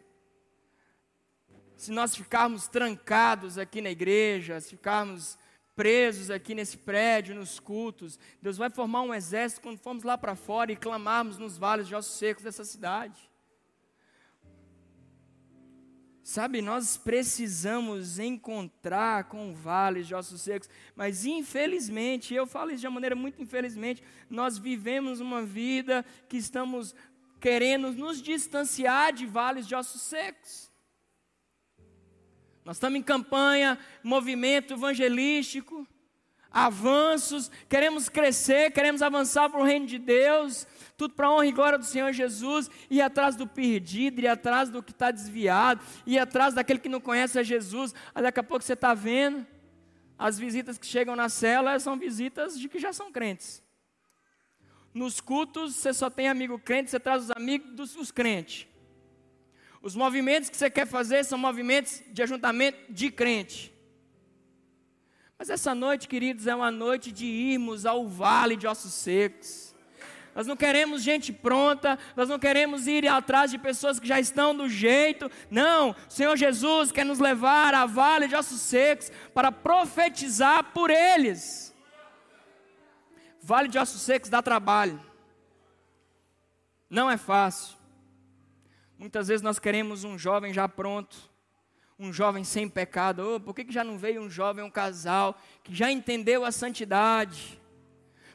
Se 1.74 1.90
nós 1.90 2.14
ficarmos 2.14 2.68
trancados 2.68 3.56
aqui 3.56 3.80
na 3.80 3.88
igreja, 3.88 4.60
se 4.60 4.68
ficarmos 4.68 5.38
presos 5.74 6.30
aqui 6.30 6.54
nesse 6.54 6.76
prédio, 6.76 7.34
nos 7.34 7.58
cultos, 7.58 8.18
Deus 8.42 8.58
vai 8.58 8.68
formar 8.68 9.00
um 9.00 9.14
exército 9.14 9.62
quando 9.62 9.78
formos 9.78 10.04
lá 10.04 10.18
para 10.18 10.36
fora 10.36 10.70
e 10.70 10.76
clamarmos 10.76 11.38
nos 11.38 11.56
vales 11.56 11.88
de 11.88 11.94
ossos 11.94 12.18
secos 12.18 12.44
dessa 12.44 12.62
cidade. 12.62 13.27
Sabe, 16.28 16.60
nós 16.60 16.98
precisamos 16.98 18.18
encontrar 18.18 19.24
com 19.30 19.54
vales 19.54 20.06
de 20.06 20.14
ossos 20.14 20.42
secos, 20.42 20.68
mas 20.94 21.24
infelizmente, 21.24 22.34
eu 22.34 22.46
falo 22.46 22.70
isso 22.70 22.82
de 22.82 22.86
uma 22.86 22.96
maneira 22.96 23.16
muito 23.16 23.40
infelizmente, 23.40 24.02
nós 24.28 24.58
vivemos 24.58 25.20
uma 25.20 25.40
vida 25.42 26.04
que 26.28 26.36
estamos 26.36 26.94
querendo 27.40 27.92
nos 27.92 28.20
distanciar 28.20 29.10
de 29.14 29.24
vales 29.24 29.66
de 29.66 29.74
ossos 29.74 30.02
secos. 30.02 30.70
Nós 32.62 32.76
estamos 32.76 32.98
em 32.98 33.02
campanha, 33.02 33.78
movimento 34.02 34.74
evangelístico, 34.74 35.88
avanços, 36.50 37.50
queremos 37.68 38.08
crescer, 38.08 38.72
queremos 38.72 39.02
avançar 39.02 39.48
para 39.50 39.60
o 39.60 39.64
reino 39.64 39.86
de 39.86 39.98
Deus, 39.98 40.66
tudo 40.96 41.14
para 41.14 41.26
a 41.26 41.32
honra 41.32 41.46
e 41.46 41.52
glória 41.52 41.78
do 41.78 41.84
Senhor 41.84 42.12
Jesus, 42.12 42.70
ir 42.90 43.00
atrás 43.00 43.36
do 43.36 43.46
perdido, 43.46 44.20
ir 44.20 44.28
atrás 44.28 44.70
do 44.70 44.82
que 44.82 44.90
está 44.90 45.10
desviado, 45.10 45.80
ir 46.06 46.18
atrás 46.18 46.54
daquele 46.54 46.78
que 46.78 46.88
não 46.88 47.00
conhece 47.00 47.38
a 47.38 47.42
Jesus. 47.42 47.94
Aí 48.14 48.22
daqui 48.22 48.40
a 48.40 48.42
pouco 48.42 48.64
você 48.64 48.72
está 48.72 48.94
vendo, 48.94 49.46
as 50.18 50.38
visitas 50.38 50.78
que 50.78 50.86
chegam 50.86 51.14
na 51.14 51.28
cela 51.28 51.78
são 51.78 51.96
visitas 51.96 52.58
de 52.58 52.68
que 52.68 52.78
já 52.78 52.92
são 52.92 53.12
crentes. 53.12 53.62
Nos 54.92 55.20
cultos 55.20 55.76
você 55.76 55.92
só 55.92 56.10
tem 56.10 56.28
amigo 56.28 56.58
crente, 56.58 56.90
você 56.90 56.98
traz 56.98 57.24
os 57.24 57.30
amigos 57.30 57.70
dos 57.72 57.94
os 57.94 58.10
crentes. 58.10 58.66
Os 59.80 59.94
movimentos 59.94 60.50
que 60.50 60.56
você 60.56 60.68
quer 60.68 60.86
fazer 60.86 61.24
são 61.24 61.38
movimentos 61.38 62.02
de 62.10 62.22
ajuntamento 62.22 62.92
de 62.92 63.10
crente. 63.10 63.72
Mas 65.38 65.50
essa 65.50 65.74
noite, 65.74 66.08
queridos, 66.08 66.46
é 66.46 66.54
uma 66.54 66.70
noite 66.70 67.12
de 67.12 67.24
irmos 67.24 67.86
ao 67.86 68.08
vale 68.08 68.56
de 68.56 68.66
ossos 68.66 68.92
secos 68.92 69.68
nós 70.38 70.46
não 70.46 70.56
queremos 70.56 71.02
gente 71.02 71.32
pronta, 71.32 71.98
nós 72.14 72.28
não 72.28 72.38
queremos 72.38 72.86
ir 72.86 73.08
atrás 73.08 73.50
de 73.50 73.58
pessoas 73.58 73.98
que 73.98 74.06
já 74.06 74.20
estão 74.20 74.54
do 74.54 74.68
jeito. 74.68 75.28
Não, 75.50 75.90
o 75.90 75.96
Senhor 76.08 76.36
Jesus 76.36 76.92
quer 76.92 77.04
nos 77.04 77.18
levar 77.18 77.74
a 77.74 77.86
vale 77.86 78.28
de 78.28 78.36
ossos 78.36 78.60
secos 78.60 79.10
para 79.34 79.50
profetizar 79.50 80.72
por 80.72 80.90
eles. 80.90 81.74
Vale 83.42 83.66
de 83.66 83.80
ossos 83.80 84.00
secos 84.00 84.30
dá 84.30 84.40
trabalho. 84.40 85.02
Não 86.88 87.10
é 87.10 87.16
fácil. 87.16 87.76
Muitas 88.96 89.26
vezes 89.26 89.42
nós 89.42 89.58
queremos 89.58 90.04
um 90.04 90.16
jovem 90.16 90.54
já 90.54 90.68
pronto, 90.68 91.16
um 91.98 92.12
jovem 92.12 92.44
sem 92.44 92.68
pecado. 92.68 93.34
Oh, 93.34 93.40
por 93.40 93.54
que, 93.54 93.64
que 93.64 93.72
já 93.72 93.82
não 93.82 93.98
veio 93.98 94.22
um 94.22 94.30
jovem, 94.30 94.64
um 94.64 94.70
casal, 94.70 95.38
que 95.64 95.74
já 95.74 95.90
entendeu 95.90 96.44
a 96.44 96.52
santidade? 96.52 97.60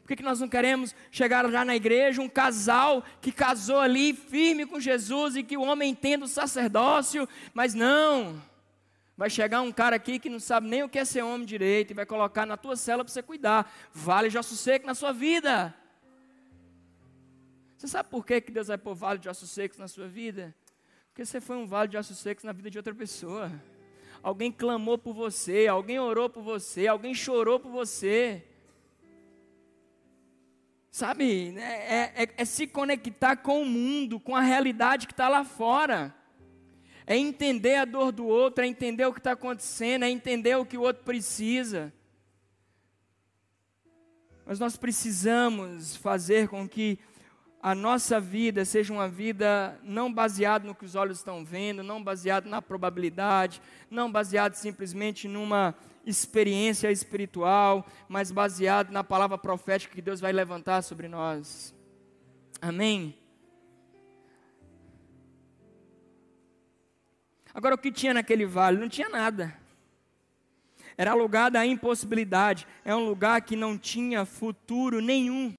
Por 0.01 0.09
que, 0.09 0.17
que 0.17 0.23
nós 0.23 0.41
não 0.41 0.49
queremos 0.49 0.93
chegar 1.09 1.49
já 1.49 1.63
na 1.63 1.75
igreja, 1.75 2.21
um 2.21 2.27
casal 2.27 3.01
que 3.21 3.31
casou 3.31 3.79
ali 3.79 4.13
firme 4.13 4.65
com 4.65 4.79
Jesus 4.79 5.37
e 5.37 5.43
que 5.43 5.55
o 5.55 5.61
homem 5.61 5.91
entenda 5.91 6.25
o 6.25 6.27
sacerdócio, 6.27 7.27
mas 7.53 7.73
não. 7.73 8.41
Vai 9.15 9.29
chegar 9.29 9.61
um 9.61 9.71
cara 9.71 9.95
aqui 9.95 10.19
que 10.19 10.29
não 10.29 10.41
sabe 10.41 10.67
nem 10.67 10.83
o 10.83 10.89
que 10.89 10.99
é 10.99 11.05
ser 11.05 11.21
homem 11.21 11.45
direito 11.45 11.91
e 11.91 11.93
vai 11.93 12.05
colocar 12.05 12.45
na 12.45 12.57
tua 12.57 12.75
cela 12.75 13.05
para 13.05 13.13
você 13.13 13.23
cuidar. 13.23 13.71
Vale 13.93 14.27
de 14.27 14.37
ossos 14.37 14.59
secos 14.59 14.85
na 14.85 14.93
sua 14.93 15.13
vida. 15.13 15.73
Você 17.77 17.87
sabe 17.87 18.09
por 18.09 18.25
que, 18.25 18.41
que 18.41 18.51
Deus 18.51 18.67
vai 18.67 18.77
pôr 18.77 18.95
vale 18.95 19.19
de 19.19 19.29
ossos 19.29 19.51
secos 19.51 19.77
na 19.77 19.87
sua 19.87 20.07
vida? 20.07 20.53
Porque 21.13 21.25
você 21.25 21.39
foi 21.39 21.57
um 21.57 21.67
vale 21.67 21.91
de 21.91 21.95
ossos 21.95 22.17
secos 22.17 22.43
na 22.43 22.51
vida 22.51 22.71
de 22.71 22.79
outra 22.79 22.95
pessoa. 22.95 23.51
Alguém 24.23 24.51
clamou 24.51 24.97
por 24.97 25.13
você, 25.13 25.67
alguém 25.67 25.99
orou 25.99 26.27
por 26.27 26.41
você, 26.41 26.87
alguém 26.87 27.13
chorou 27.13 27.59
por 27.59 27.69
você. 27.69 28.43
Sabe, 30.89 31.51
né, 31.51 31.63
é, 31.63 32.23
é, 32.23 32.33
é 32.35 32.45
se 32.45 32.65
conectar 32.65 33.35
com 33.35 33.61
o 33.61 33.65
mundo, 33.65 34.19
com 34.19 34.35
a 34.35 34.41
realidade 34.41 35.05
que 35.05 35.13
está 35.13 35.29
lá 35.29 35.45
fora. 35.45 36.15
É 37.05 37.15
entender 37.15 37.75
a 37.75 37.85
dor 37.85 38.11
do 38.11 38.25
outro, 38.25 38.63
é 38.63 38.67
entender 38.67 39.05
o 39.05 39.13
que 39.13 39.19
está 39.19 39.33
acontecendo, 39.33 40.05
é 40.05 40.09
entender 40.09 40.55
o 40.55 40.65
que 40.65 40.79
o 40.79 40.81
outro 40.81 41.03
precisa. 41.03 41.93
Mas 44.47 44.57
nós 44.57 44.77
precisamos 44.77 45.95
fazer 45.95 46.47
com 46.47 46.67
que 46.67 46.97
a 47.63 47.73
nossa 47.73 48.19
vida 48.19 48.65
seja 48.65 48.91
uma 48.91 49.07
vida 49.07 49.79
não 49.83 50.13
baseada 50.13 50.67
no 50.67 50.75
que 50.75 50.83
os 50.83 50.95
olhos 50.95 51.19
estão 51.19 51.45
vendo, 51.45 51.81
não 51.81 52.03
baseada 52.03 52.49
na 52.49 52.61
probabilidade, 52.61 53.61
não 53.89 54.11
baseada 54.11 54.53
simplesmente 54.53 55.29
numa 55.29 55.73
experiência 56.05 56.91
espiritual, 56.91 57.87
mas 58.09 58.31
baseado 58.31 58.91
na 58.91 59.01
palavra 59.01 59.37
profética 59.37 59.95
que 59.95 60.01
Deus 60.01 60.19
vai 60.19 60.33
levantar 60.33 60.81
sobre 60.81 61.07
nós. 61.07 61.73
Amém? 62.61 63.17
Agora, 67.53 67.75
o 67.75 67.77
que 67.77 67.93
tinha 67.93 68.13
naquele 68.13 68.45
vale? 68.45 68.77
Não 68.77 68.89
tinha 68.89 69.07
nada. 69.07 69.57
Era 70.97 71.13
lugar 71.13 71.49
da 71.49 71.65
impossibilidade. 71.65 72.67
É 72.83 72.93
um 72.93 73.05
lugar 73.07 73.41
que 73.41 73.55
não 73.55 73.77
tinha 73.77 74.25
futuro 74.25 74.99
nenhum. 74.99 75.53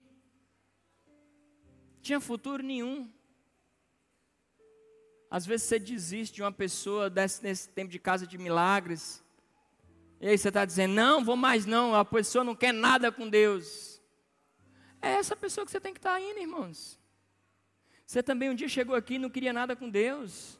Tinha 2.04 2.20
futuro 2.20 2.62
nenhum. 2.62 3.10
Às 5.28 5.44
vezes 5.44 5.66
você 5.66 5.78
desiste 5.80 6.36
de 6.36 6.42
uma 6.42 6.52
pessoa 6.52 7.10
desse, 7.10 7.42
nesse 7.42 7.68
tempo 7.68 7.90
de 7.90 7.98
casa 7.98 8.24
de 8.24 8.38
milagres 8.38 9.24
e 10.20 10.28
aí 10.28 10.38
você 10.38 10.48
está 10.48 10.64
dizendo, 10.64 10.94
não, 10.94 11.22
vou 11.22 11.36
mais 11.36 11.66
não, 11.66 11.94
a 11.94 12.02
pessoa 12.02 12.42
não 12.42 12.54
quer 12.54 12.72
nada 12.72 13.12
com 13.12 13.28
Deus. 13.28 14.00
É 15.02 15.12
essa 15.16 15.36
pessoa 15.36 15.66
que 15.66 15.70
você 15.70 15.78
tem 15.78 15.92
que 15.92 15.98
estar 15.98 16.12
tá 16.12 16.20
indo, 16.20 16.40
irmãos. 16.40 16.98
Você 18.06 18.22
também 18.22 18.48
um 18.48 18.54
dia 18.54 18.68
chegou 18.68 18.96
aqui 18.96 19.14
e 19.14 19.18
não 19.18 19.28
queria 19.28 19.52
nada 19.52 19.76
com 19.76 19.88
Deus. 19.88 20.58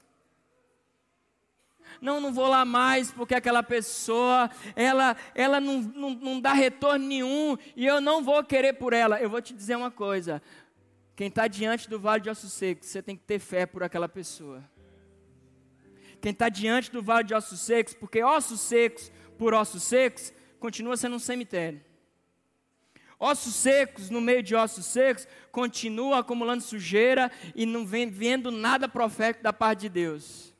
Não, 2.01 2.21
não 2.21 2.33
vou 2.33 2.47
lá 2.47 2.65
mais 2.65 3.11
porque 3.11 3.35
aquela 3.35 3.63
pessoa, 3.63 4.51
ela, 4.77 5.17
ela 5.35 5.61
não, 5.61 5.81
não, 5.81 6.11
não 6.11 6.41
dá 6.41 6.53
retorno 6.53 7.07
nenhum 7.07 7.57
e 7.75 7.87
eu 7.87 8.01
não 8.01 8.23
vou 8.23 8.45
querer 8.45 8.75
por 8.75 8.93
ela. 8.93 9.21
Eu 9.21 9.31
vou 9.31 9.41
te 9.41 9.55
dizer 9.55 9.77
uma 9.77 9.91
coisa: 9.91 10.43
quem 11.17 11.29
está 11.29 11.47
diante 11.47 11.89
do 11.89 12.01
vale 12.01 12.23
de 12.23 12.31
ossos 12.31 12.53
secos, 12.53 12.89
você 12.89 13.03
tem 13.03 13.17
que 13.17 13.23
ter 13.23 13.39
fé 13.39 13.67
por 13.67 13.83
aquela 13.83 14.09
pessoa. 14.09 14.65
Quem 16.21 16.33
está 16.33 16.49
diante 16.49 16.91
do 16.91 17.03
vale 17.03 17.29
de 17.29 17.35
ossos 17.35 17.61
secos, 17.61 17.95
porque 17.95 18.23
ossos 18.23 18.61
secos 18.61 19.13
por 19.39 19.55
ossos 19.55 19.83
secos, 19.83 20.33
continua 20.59 20.97
sendo 20.97 21.17
um 21.17 21.21
cemitério. 21.21 21.81
Ossos 23.19 23.55
secos, 23.55 24.11
no 24.11 24.21
meio 24.21 24.43
de 24.43 24.55
ossos 24.55 24.87
secos, 24.87 25.29
continua 25.53 26.19
acumulando 26.19 26.63
sujeira 26.63 27.31
e 27.55 27.65
não 27.65 27.87
vem 27.87 28.09
vendo 28.09 28.51
nada 28.51 28.89
profético 28.89 29.45
da 29.45 29.53
parte 29.53 29.83
de 29.83 29.89
Deus. 29.89 30.53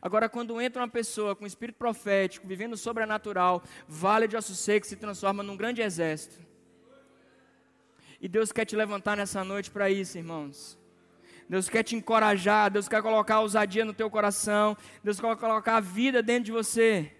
Agora, 0.00 0.28
quando 0.28 0.60
entra 0.60 0.82
uma 0.82 0.88
pessoa 0.88 1.34
com 1.36 1.46
espírito 1.46 1.76
profético, 1.76 2.46
vivendo 2.46 2.76
sobrenatural, 2.76 3.62
vale 3.86 4.28
de 4.28 4.36
ossos 4.36 4.58
secos 4.58 4.88
se 4.88 4.96
transforma 4.96 5.42
num 5.42 5.56
grande 5.56 5.82
exército. 5.82 6.47
E 8.20 8.28
Deus 8.28 8.50
quer 8.52 8.64
te 8.64 8.74
levantar 8.74 9.16
nessa 9.16 9.44
noite 9.44 9.70
para 9.70 9.90
isso, 9.90 10.18
irmãos. 10.18 10.78
Deus 11.48 11.68
quer 11.68 11.82
te 11.82 11.96
encorajar, 11.96 12.70
Deus 12.70 12.88
quer 12.88 13.02
colocar 13.02 13.40
ousadia 13.40 13.84
no 13.84 13.94
teu 13.94 14.10
coração, 14.10 14.76
Deus 15.02 15.18
quer 15.18 15.34
colocar 15.36 15.76
a 15.76 15.80
vida 15.80 16.22
dentro 16.22 16.44
de 16.44 16.52
você. 16.52 17.10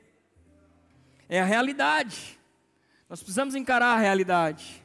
É 1.28 1.40
a 1.40 1.44
realidade. 1.44 2.38
Nós 3.08 3.20
precisamos 3.20 3.54
encarar 3.54 3.94
a 3.94 3.98
realidade. 3.98 4.82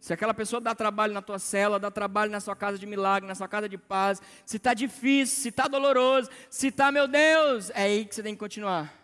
Se 0.00 0.12
aquela 0.12 0.32
pessoa 0.32 0.60
dá 0.60 0.74
trabalho 0.74 1.12
na 1.12 1.20
tua 1.20 1.38
cela, 1.38 1.80
dá 1.80 1.90
trabalho 1.90 2.30
na 2.30 2.38
sua 2.38 2.54
casa 2.54 2.78
de 2.78 2.86
milagre, 2.86 3.26
na 3.26 3.34
sua 3.34 3.48
casa 3.48 3.68
de 3.68 3.76
paz, 3.76 4.22
se 4.44 4.56
está 4.56 4.72
difícil, 4.72 5.42
se 5.42 5.48
está 5.48 5.66
doloroso, 5.66 6.30
se 6.48 6.68
está, 6.68 6.92
meu 6.92 7.08
Deus, 7.08 7.70
é 7.70 7.82
aí 7.82 8.04
que 8.04 8.14
você 8.14 8.22
tem 8.22 8.32
que 8.32 8.38
continuar. 8.38 8.94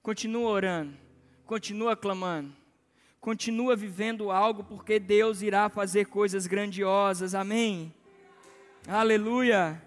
Continua 0.00 0.48
orando, 0.48 0.96
continua 1.44 1.96
clamando, 1.96 2.54
continua 3.22 3.76
vivendo 3.76 4.32
algo, 4.32 4.64
porque 4.64 4.98
Deus 4.98 5.42
irá 5.42 5.68
fazer 5.68 6.06
coisas 6.06 6.48
grandiosas, 6.48 7.36
amém? 7.36 7.94
Aleluia. 8.86 9.80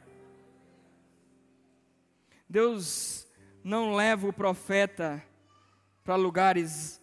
Deus 2.50 3.28
não 3.62 3.94
leva 3.94 4.26
o 4.26 4.32
profeta 4.32 5.22
para 6.02 6.16
lugares 6.16 7.02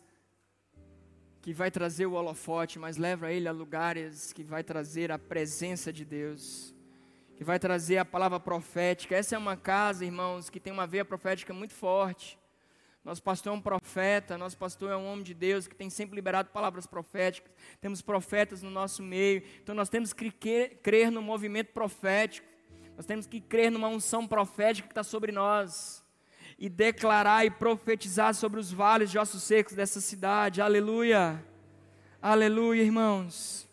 que 1.42 1.52
vai 1.52 1.70
trazer 1.70 2.06
o 2.06 2.14
holofote, 2.14 2.78
mas 2.78 2.96
leva 2.96 3.30
ele 3.30 3.46
a 3.46 3.52
lugares 3.52 4.32
que 4.32 4.42
vai 4.42 4.64
trazer 4.64 5.12
a 5.12 5.18
presença 5.18 5.92
de 5.92 6.02
Deus, 6.02 6.74
que 7.36 7.44
vai 7.44 7.58
trazer 7.58 7.98
a 7.98 8.06
palavra 8.06 8.40
profética. 8.40 9.14
Essa 9.14 9.36
é 9.36 9.38
uma 9.38 9.56
casa, 9.56 10.02
irmãos, 10.02 10.48
que 10.48 10.58
tem 10.58 10.72
uma 10.72 10.86
veia 10.86 11.04
profética 11.04 11.52
muito 11.52 11.74
forte. 11.74 12.38
Nosso 13.04 13.22
pastor 13.22 13.52
é 13.52 13.56
um 13.56 13.60
profeta, 13.60 14.38
nosso 14.38 14.56
pastor 14.56 14.92
é 14.92 14.96
um 14.96 15.06
homem 15.10 15.24
de 15.24 15.34
Deus 15.34 15.66
que 15.66 15.74
tem 15.74 15.90
sempre 15.90 16.14
liberado 16.14 16.50
palavras 16.50 16.86
proféticas. 16.86 17.52
Temos 17.80 18.00
profetas 18.00 18.62
no 18.62 18.70
nosso 18.70 19.02
meio, 19.02 19.42
então 19.60 19.74
nós 19.74 19.88
temos 19.88 20.12
que 20.12 20.30
crer 20.30 21.10
no 21.10 21.20
movimento 21.20 21.72
profético. 21.72 22.46
Nós 22.96 23.04
temos 23.04 23.26
que 23.26 23.40
crer 23.40 23.70
numa 23.70 23.88
unção 23.88 24.26
profética 24.26 24.86
que 24.86 24.92
está 24.92 25.02
sobre 25.02 25.32
nós 25.32 26.04
e 26.56 26.68
declarar 26.68 27.44
e 27.44 27.50
profetizar 27.50 28.34
sobre 28.34 28.60
os 28.60 28.72
vales 28.72 29.10
de 29.10 29.18
ossos 29.18 29.42
secos 29.42 29.74
dessa 29.74 30.00
cidade. 30.00 30.60
Aleluia! 30.60 31.44
Aleluia, 32.20 32.82
irmãos. 32.82 33.68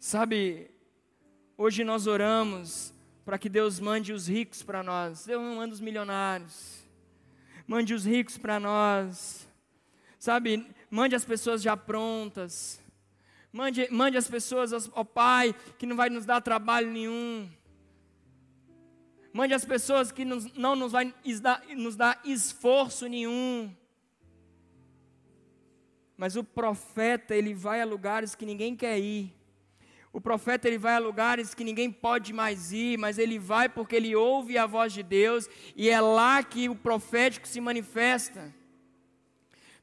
Sabe, 0.00 0.70
hoje 1.58 1.84
nós 1.84 2.06
oramos 2.06 2.94
para 3.28 3.38
que 3.38 3.50
Deus 3.50 3.78
mande 3.78 4.10
os 4.10 4.26
ricos 4.26 4.62
para 4.62 4.82
nós. 4.82 5.26
Deus 5.26 5.42
não 5.42 5.56
manda 5.56 5.74
os 5.74 5.82
milionários. 5.82 6.82
Mande 7.66 7.92
os 7.92 8.06
ricos 8.06 8.38
para 8.38 8.58
nós. 8.58 9.46
Sabe, 10.18 10.66
mande 10.90 11.14
as 11.14 11.26
pessoas 11.26 11.60
já 11.60 11.76
prontas. 11.76 12.80
Mande, 13.52 13.86
mande 13.90 14.16
as 14.16 14.26
pessoas, 14.26 14.72
ó 14.94 15.04
Pai, 15.04 15.54
que 15.78 15.84
não 15.84 15.94
vai 15.94 16.08
nos 16.08 16.24
dar 16.24 16.40
trabalho 16.40 16.90
nenhum. 16.90 17.46
Mande 19.30 19.52
as 19.52 19.66
pessoas 19.66 20.10
que 20.10 20.24
nos, 20.24 20.50
não 20.54 20.74
nos 20.74 20.92
vai 20.92 21.14
nos 21.76 21.96
dar 21.96 22.22
esforço 22.24 23.06
nenhum. 23.08 23.70
Mas 26.16 26.34
o 26.34 26.42
profeta, 26.42 27.36
ele 27.36 27.52
vai 27.52 27.82
a 27.82 27.84
lugares 27.84 28.34
que 28.34 28.46
ninguém 28.46 28.74
quer 28.74 28.98
ir. 28.98 29.37
O 30.12 30.20
profeta 30.20 30.66
ele 30.66 30.78
vai 30.78 30.94
a 30.94 30.98
lugares 30.98 31.54
que 31.54 31.62
ninguém 31.62 31.90
pode 31.90 32.32
mais 32.32 32.72
ir, 32.72 32.98
mas 32.98 33.18
ele 33.18 33.38
vai 33.38 33.68
porque 33.68 33.96
ele 33.96 34.16
ouve 34.16 34.56
a 34.56 34.66
voz 34.66 34.92
de 34.92 35.02
Deus 35.02 35.48
e 35.76 35.90
é 35.90 36.00
lá 36.00 36.42
que 36.42 36.68
o 36.68 36.74
profético 36.74 37.46
se 37.46 37.60
manifesta. 37.60 38.54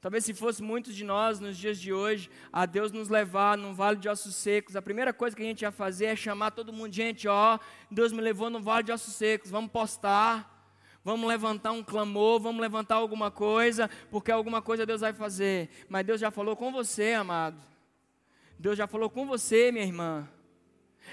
Talvez 0.01 0.23
se 0.23 0.33
fosse 0.33 0.61
muitos 0.61 0.95
de 0.95 1.03
nós 1.03 1.39
nos 1.39 1.57
dias 1.57 1.79
de 1.79 1.91
hoje, 1.91 2.29
a 2.53 2.67
Deus 2.67 2.91
nos 2.91 3.09
levar 3.09 3.57
num 3.57 3.73
vale 3.73 3.97
de 3.97 4.07
ossos 4.07 4.35
secos, 4.35 4.75
a 4.75 4.81
primeira 4.81 5.11
coisa 5.11 5.35
que 5.35 5.41
a 5.41 5.45
gente 5.45 5.63
ia 5.63 5.71
fazer 5.71 6.05
é 6.05 6.15
chamar 6.15 6.51
todo 6.51 6.71
mundo, 6.71 6.93
gente, 6.93 7.27
ó, 7.27 7.57
Deus 7.89 8.11
me 8.11 8.21
levou 8.21 8.49
no 8.51 8.61
vale 8.61 8.83
de 8.83 8.91
ossos 8.91 9.15
secos, 9.15 9.49
vamos 9.49 9.71
postar, 9.71 10.69
vamos 11.03 11.27
levantar 11.27 11.71
um 11.71 11.83
clamor, 11.83 12.39
vamos 12.39 12.61
levantar 12.61 12.95
alguma 12.95 13.31
coisa, 13.31 13.89
porque 14.11 14.31
alguma 14.31 14.61
coisa 14.61 14.85
Deus 14.85 15.01
vai 15.01 15.13
fazer. 15.13 15.69
Mas 15.89 16.05
Deus 16.05 16.21
já 16.21 16.29
falou 16.29 16.55
com 16.55 16.71
você, 16.71 17.13
amado. 17.13 17.74
Deus 18.57 18.77
já 18.77 18.87
falou 18.87 19.09
com 19.09 19.25
você, 19.25 19.71
minha 19.71 19.85
irmã. 19.85 20.27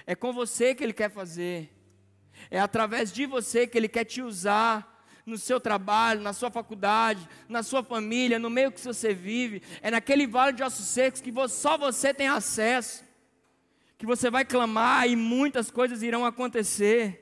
É 0.07 0.15
com 0.15 0.33
você 0.33 0.75
que 0.75 0.83
Ele 0.83 0.93
quer 0.93 1.11
fazer. 1.11 1.71
É 2.51 2.61
através 2.61 3.13
de 3.13 3.27
você 3.27 3.67
que 3.67 3.77
Ele 3.77 3.89
quer 3.89 4.05
te 4.05 4.23
usar 4.23 4.89
no 5.25 5.39
seu 5.39 5.61
trabalho, 5.61 6.21
na 6.21 6.33
sua 6.33 6.51
faculdade, 6.51 7.29
na 7.49 7.63
sua 7.63 7.83
família, 7.83 8.39
no 8.39 8.51
meio 8.51 8.73
que 8.73 8.81
você 8.81 9.15
vive. 9.15 9.63
É 9.81 9.91
naquele 9.91 10.27
vale 10.27 10.53
de 10.53 10.63
ossos 10.63 10.87
secos 10.87 11.21
que 11.21 11.33
só 11.49 11.77
você 11.77 12.13
tem 12.13 12.29
acesso. 12.29 13.05
Que 13.97 14.07
você 14.07 14.31
vai 14.31 14.45
clamar 14.45 15.09
e 15.09 15.15
muitas 15.15 15.71
coisas 15.71 16.03
irão 16.03 16.25
acontecer. 16.25 17.21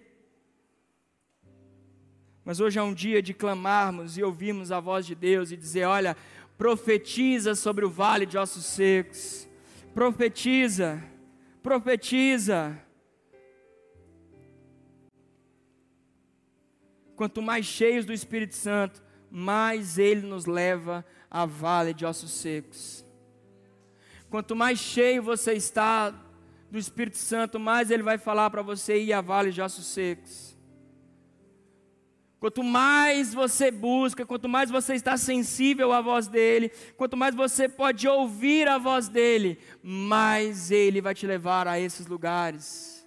Mas 2.42 2.58
hoje 2.58 2.78
é 2.78 2.82
um 2.82 2.94
dia 2.94 3.20
de 3.20 3.34
clamarmos 3.34 4.16
e 4.16 4.22
ouvirmos 4.22 4.72
a 4.72 4.80
voz 4.80 5.04
de 5.04 5.14
Deus 5.14 5.52
e 5.52 5.56
dizer: 5.56 5.84
olha, 5.84 6.16
profetiza 6.56 7.54
sobre 7.54 7.84
o 7.84 7.90
vale 7.90 8.24
de 8.24 8.38
ossos 8.38 8.64
secos 8.64 9.49
profetiza, 9.94 11.02
profetiza. 11.62 12.78
Quanto 17.16 17.42
mais 17.42 17.66
cheios 17.66 18.04
do 18.06 18.12
Espírito 18.12 18.54
Santo, 18.54 19.02
mais 19.30 19.98
ele 19.98 20.26
nos 20.26 20.46
leva 20.46 21.04
a 21.30 21.44
vale 21.44 21.92
de 21.92 22.04
ossos 22.06 22.30
secos. 22.30 23.04
Quanto 24.30 24.56
mais 24.56 24.78
cheio 24.78 25.22
você 25.22 25.52
está 25.52 26.10
do 26.70 26.78
Espírito 26.78 27.18
Santo, 27.18 27.58
mais 27.58 27.90
ele 27.90 28.02
vai 28.02 28.16
falar 28.16 28.48
para 28.48 28.62
você 28.62 29.02
ir 29.02 29.12
a 29.12 29.20
vale 29.20 29.50
de 29.50 29.60
ossos 29.60 29.86
secos. 29.86 30.49
Quanto 32.40 32.64
mais 32.64 33.34
você 33.34 33.70
busca, 33.70 34.24
quanto 34.24 34.48
mais 34.48 34.70
você 34.70 34.94
está 34.94 35.14
sensível 35.18 35.92
à 35.92 36.00
voz 36.00 36.26
dele, 36.26 36.72
quanto 36.96 37.14
mais 37.14 37.34
você 37.34 37.68
pode 37.68 38.08
ouvir 38.08 38.66
a 38.66 38.78
voz 38.78 39.08
dele, 39.08 39.58
mais 39.82 40.70
ele 40.70 41.02
vai 41.02 41.14
te 41.14 41.26
levar 41.26 41.68
a 41.68 41.78
esses 41.78 42.06
lugares. 42.06 43.06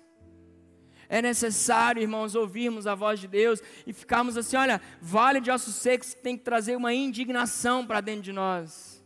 É 1.10 1.20
necessário, 1.20 2.00
irmãos, 2.00 2.36
ouvirmos 2.36 2.86
a 2.86 2.94
voz 2.94 3.20
de 3.20 3.28
Deus 3.28 3.60
e 3.88 3.92
ficarmos 3.92 4.38
assim: 4.38 4.56
olha, 4.56 4.80
vale 5.02 5.42
de 5.42 5.50
ossos 5.50 5.76
secos 5.76 6.14
tem 6.14 6.38
que 6.38 6.44
trazer 6.44 6.76
uma 6.76 6.94
indignação 6.94 7.88
para 7.88 8.02
dentro 8.02 8.22
de 8.22 8.32
nós. 8.32 9.04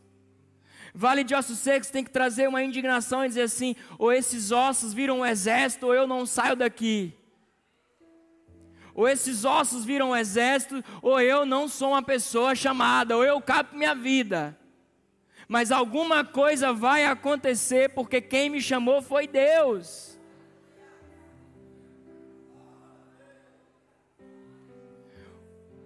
Vale 0.94 1.24
de 1.24 1.36
ossos 1.36 1.60
secos 1.60 1.90
tem 1.90 2.04
que 2.04 2.12
trazer 2.12 2.50
uma 2.50 2.62
indignação 2.62 3.24
e 3.24 3.30
dizer 3.30 3.44
assim: 3.44 3.78
ou 3.98 4.12
esses 4.12 4.52
ossos 4.52 4.94
viram 4.94 5.20
um 5.20 5.26
exército, 5.26 5.86
ou 5.86 5.96
eu 5.96 6.06
não 6.06 6.26
saio 6.26 6.58
daqui 6.58 7.14
ou 8.98 9.08
esses 9.08 9.46
ossos 9.46 9.86
viram 9.86 10.10
um 10.10 10.16
exército, 10.16 10.84
ou 11.04 11.22
eu 11.22 11.46
não 11.46 11.68
sou 11.68 11.90
uma 11.90 12.02
pessoa 12.02 12.56
chamada, 12.56 13.16
ou 13.16 13.24
eu 13.24 13.40
capo 13.40 13.78
minha 13.78 13.94
vida. 13.94 14.58
Mas 15.48 15.72
alguma 15.72 16.26
coisa 16.26 16.74
vai 16.74 17.06
acontecer, 17.06 17.90
porque 17.92 18.20
quem 18.20 18.50
me 18.50 18.60
chamou 18.60 19.00
foi 19.04 19.28
Deus. 19.28 20.20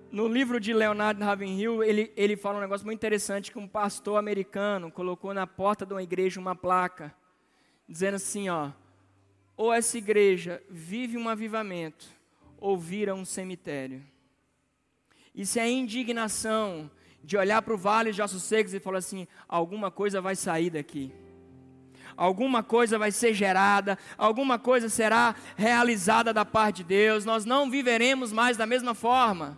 No 0.10 0.26
livro 0.26 0.58
de 0.58 0.74
Leonardo 0.74 1.22
Ravenhill, 1.22 1.84
ele, 1.84 2.14
ele 2.16 2.38
fala 2.38 2.60
um 2.60 2.62
negócio 2.62 2.86
muito 2.86 3.00
interessante 3.00 3.52
que 3.52 3.60
um 3.60 3.68
pastor 3.68 4.18
americano 4.18 4.90
colocou 4.90 5.34
na 5.34 5.46
porta 5.46 5.86
de 5.86 5.94
uma 5.94 6.04
igreja 6.04 6.40
uma 6.40 6.56
placa, 6.56 7.14
dizendo 7.90 8.16
assim, 8.16 8.48
ó, 8.48 8.72
ou 9.58 9.74
essa 9.74 9.98
igreja 9.98 10.64
vive 10.70 11.18
um 11.18 11.28
avivamento, 11.28 12.21
ouvir 12.62 13.10
a 13.10 13.14
um 13.14 13.26
cemitério. 13.26 14.02
Isso 15.36 15.60
é 15.60 15.70
indignação 15.70 16.90
de 17.24 17.36
olhar 17.36 17.62
para 17.62 17.74
o 17.74 17.78
vale 17.78 18.12
de 18.12 18.22
ossos 18.22 18.44
secos 18.44 18.74
e 18.74 18.80
falar 18.80 19.00
assim: 19.00 19.28
alguma 19.50 19.92
coisa 19.92 20.22
vai 20.22 20.36
sair 20.36 20.70
daqui. 20.70 21.12
Alguma 22.16 22.62
coisa 22.62 23.00
vai 23.00 23.12
ser 23.12 23.34
gerada, 23.34 23.98
alguma 24.18 24.60
coisa 24.60 24.90
será 24.90 25.34
realizada 25.56 26.34
da 26.34 26.46
parte 26.46 26.78
de 26.78 26.84
Deus, 26.84 27.26
nós 27.26 27.46
não 27.46 27.72
viveremos 27.72 28.32
mais 28.32 28.58
da 28.58 28.66
mesma 28.66 28.94
forma. 28.94 29.58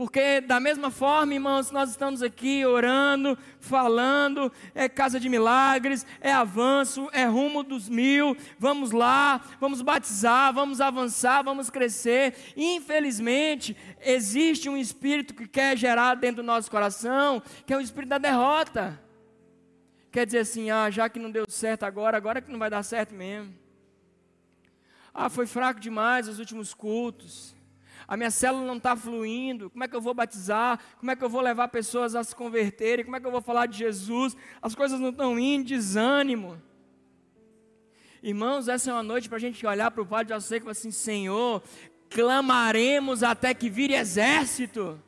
Porque 0.00 0.40
da 0.40 0.58
mesma 0.58 0.90
forma, 0.90 1.34
irmãos, 1.34 1.70
nós 1.70 1.90
estamos 1.90 2.22
aqui 2.22 2.64
orando, 2.64 3.36
falando, 3.58 4.50
é 4.74 4.88
casa 4.88 5.20
de 5.20 5.28
milagres, 5.28 6.06
é 6.22 6.32
avanço, 6.32 7.10
é 7.12 7.26
rumo 7.26 7.62
dos 7.62 7.86
mil, 7.86 8.34
vamos 8.58 8.92
lá, 8.92 9.44
vamos 9.60 9.82
batizar, 9.82 10.54
vamos 10.54 10.80
avançar, 10.80 11.44
vamos 11.44 11.68
crescer. 11.68 12.34
Infelizmente, 12.56 13.76
existe 14.00 14.70
um 14.70 14.76
espírito 14.78 15.34
que 15.34 15.46
quer 15.46 15.76
gerar 15.76 16.14
dentro 16.14 16.36
do 16.36 16.46
nosso 16.46 16.70
coração, 16.70 17.42
que 17.66 17.74
é 17.74 17.76
o 17.76 17.80
espírito 17.82 18.08
da 18.08 18.16
derrota. 18.16 18.98
Quer 20.10 20.24
dizer 20.24 20.38
assim, 20.38 20.70
ah, 20.70 20.88
já 20.88 21.10
que 21.10 21.18
não 21.18 21.30
deu 21.30 21.44
certo 21.46 21.82
agora, 21.82 22.16
agora 22.16 22.40
que 22.40 22.50
não 22.50 22.58
vai 22.58 22.70
dar 22.70 22.82
certo 22.82 23.14
mesmo. 23.14 23.54
Ah, 25.12 25.28
foi 25.28 25.46
fraco 25.46 25.78
demais 25.78 26.26
os 26.26 26.38
últimos 26.38 26.72
cultos 26.72 27.59
a 28.10 28.16
minha 28.16 28.30
célula 28.32 28.66
não 28.66 28.76
está 28.76 28.96
fluindo, 28.96 29.70
como 29.70 29.84
é 29.84 29.86
que 29.86 29.94
eu 29.94 30.00
vou 30.00 30.12
batizar? 30.12 30.80
Como 30.98 31.12
é 31.12 31.14
que 31.14 31.22
eu 31.22 31.30
vou 31.30 31.40
levar 31.40 31.68
pessoas 31.68 32.16
a 32.16 32.24
se 32.24 32.34
converterem? 32.34 33.04
Como 33.04 33.16
é 33.16 33.20
que 33.20 33.26
eu 33.26 33.30
vou 33.30 33.40
falar 33.40 33.66
de 33.66 33.78
Jesus? 33.78 34.36
As 34.60 34.74
coisas 34.74 34.98
não 34.98 35.10
estão 35.10 35.38
indo, 35.38 35.68
desânimo. 35.68 36.60
Irmãos, 38.20 38.66
essa 38.66 38.90
é 38.90 38.92
uma 38.92 39.04
noite 39.04 39.28
para 39.28 39.36
a 39.36 39.40
gente 39.40 39.64
olhar 39.64 39.92
para 39.92 40.02
o 40.02 40.06
Pai 40.06 40.24
de 40.24 40.32
Alceia 40.32 40.58
e 40.58 40.60
falar 40.60 40.72
assim: 40.72 40.90
Senhor, 40.90 41.62
clamaremos 42.10 43.22
até 43.22 43.54
que 43.54 43.70
vire 43.70 43.94
exército, 43.94 45.00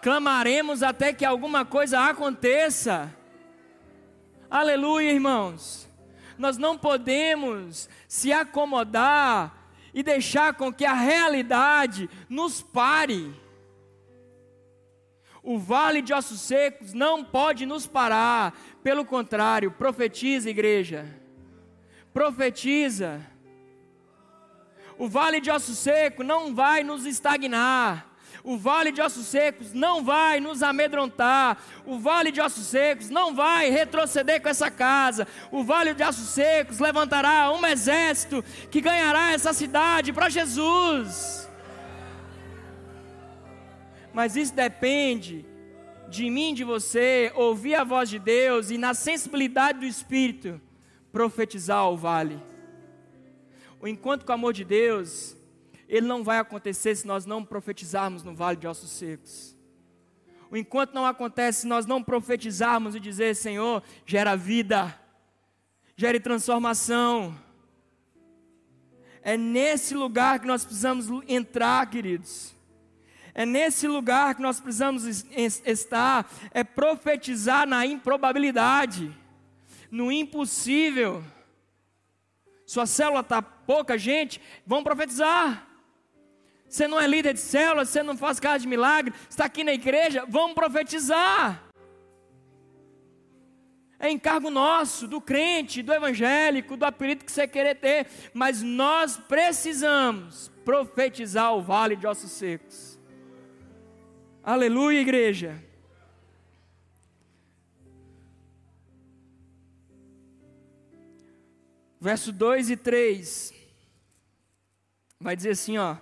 clamaremos 0.00 0.84
até 0.84 1.12
que 1.12 1.24
alguma 1.24 1.64
coisa 1.64 1.98
aconteça. 1.98 3.12
Aleluia, 4.48 5.10
irmãos. 5.10 5.88
Nós 6.38 6.56
não 6.56 6.78
podemos 6.78 7.88
se 8.06 8.32
acomodar 8.32 9.61
e 9.92 10.02
deixar 10.02 10.54
com 10.54 10.72
que 10.72 10.84
a 10.84 10.94
realidade 10.94 12.08
nos 12.28 12.62
pare. 12.62 13.34
O 15.42 15.58
vale 15.58 16.00
de 16.00 16.14
ossos 16.14 16.40
secos 16.40 16.92
não 16.92 17.24
pode 17.24 17.66
nos 17.66 17.86
parar, 17.86 18.56
pelo 18.82 19.04
contrário, 19.04 19.72
profetiza, 19.72 20.48
igreja. 20.48 21.04
Profetiza. 22.12 23.20
O 24.96 25.08
vale 25.08 25.40
de 25.40 25.50
ossos 25.50 25.78
seco 25.78 26.22
não 26.22 26.54
vai 26.54 26.84
nos 26.84 27.06
estagnar. 27.06 28.11
O 28.44 28.56
vale 28.56 28.90
de 28.90 29.00
ossos 29.00 29.26
secos 29.26 29.72
não 29.72 30.02
vai 30.02 30.40
nos 30.40 30.62
amedrontar. 30.62 31.62
O 31.86 31.98
vale 31.98 32.32
de 32.32 32.40
ossos 32.40 32.66
secos 32.66 33.08
não 33.08 33.34
vai 33.34 33.70
retroceder 33.70 34.42
com 34.42 34.48
essa 34.48 34.70
casa. 34.70 35.28
O 35.50 35.62
vale 35.62 35.94
de 35.94 36.02
ossos 36.02 36.28
secos 36.30 36.80
levantará 36.80 37.52
um 37.52 37.64
exército 37.64 38.44
que 38.70 38.80
ganhará 38.80 39.32
essa 39.32 39.52
cidade 39.52 40.12
para 40.12 40.28
Jesus. 40.28 41.48
Mas 44.12 44.34
isso 44.34 44.54
depende 44.54 45.44
de 46.08 46.28
mim, 46.28 46.52
de 46.52 46.64
você, 46.64 47.32
ouvir 47.34 47.74
a 47.76 47.84
voz 47.84 48.10
de 48.10 48.18
Deus 48.18 48.70
e 48.70 48.76
na 48.76 48.92
sensibilidade 48.92 49.78
do 49.78 49.86
Espírito 49.86 50.60
profetizar 51.12 51.88
o 51.88 51.96
vale. 51.96 52.38
O 53.80 53.88
encontro 53.88 54.26
com 54.26 54.32
o 54.32 54.34
amor 54.34 54.52
de 54.52 54.64
Deus, 54.64 55.36
ele 55.92 56.06
não 56.06 56.24
vai 56.24 56.38
acontecer 56.38 56.96
se 56.96 57.06
nós 57.06 57.26
não 57.26 57.44
profetizarmos 57.44 58.22
no 58.22 58.34
vale 58.34 58.56
de 58.56 58.66
ossos 58.66 58.90
secos. 58.90 59.54
O 60.50 60.56
encontro 60.56 60.94
não 60.94 61.04
acontece 61.04 61.60
se 61.60 61.66
nós 61.66 61.84
não 61.84 62.02
profetizarmos 62.02 62.94
e 62.94 63.00
dizer, 63.00 63.36
Senhor, 63.36 63.82
gera 64.06 64.34
vida, 64.34 64.98
gere 65.94 66.18
transformação. 66.18 67.38
É 69.20 69.36
nesse 69.36 69.94
lugar 69.94 70.40
que 70.40 70.46
nós 70.46 70.64
precisamos 70.64 71.08
entrar, 71.28 71.84
queridos. 71.90 72.54
É 73.34 73.44
nesse 73.44 73.86
lugar 73.86 74.34
que 74.34 74.40
nós 74.40 74.60
precisamos 74.60 75.26
estar, 75.36 76.26
é 76.52 76.64
profetizar 76.64 77.66
na 77.66 77.84
improbabilidade, 77.84 79.14
no 79.90 80.10
impossível. 80.10 81.22
Sua 82.64 82.86
célula 82.86 83.20
está 83.20 83.42
pouca 83.42 83.98
gente, 83.98 84.40
vamos 84.66 84.84
profetizar. 84.84 85.68
Você 86.72 86.88
não 86.88 86.98
é 86.98 87.06
líder 87.06 87.34
de 87.34 87.40
célula, 87.40 87.84
você 87.84 88.02
não 88.02 88.16
faz 88.16 88.40
casa 88.40 88.60
de 88.60 88.66
milagre, 88.66 89.12
está 89.28 89.44
aqui 89.44 89.62
na 89.62 89.74
igreja, 89.74 90.24
vamos 90.26 90.54
profetizar. 90.54 91.62
É 93.98 94.10
encargo 94.10 94.48
nosso, 94.48 95.06
do 95.06 95.20
crente, 95.20 95.82
do 95.82 95.92
evangélico, 95.92 96.74
do 96.74 96.86
apelido 96.86 97.26
que 97.26 97.30
você 97.30 97.46
querer 97.46 97.74
ter, 97.74 98.06
mas 98.32 98.62
nós 98.62 99.18
precisamos 99.18 100.50
profetizar 100.64 101.54
o 101.54 101.60
vale 101.60 101.94
de 101.94 102.06
ossos 102.06 102.30
secos. 102.30 102.98
Aleluia, 104.42 105.02
igreja. 105.02 105.62
Verso 112.00 112.32
2 112.32 112.70
e 112.70 112.76
3 112.78 113.52
vai 115.20 115.36
dizer 115.36 115.50
assim, 115.50 115.76
ó: 115.76 115.98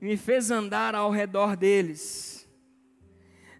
Me 0.00 0.16
fez 0.16 0.50
andar 0.50 0.94
ao 0.94 1.10
redor 1.10 1.56
deles. 1.56 2.48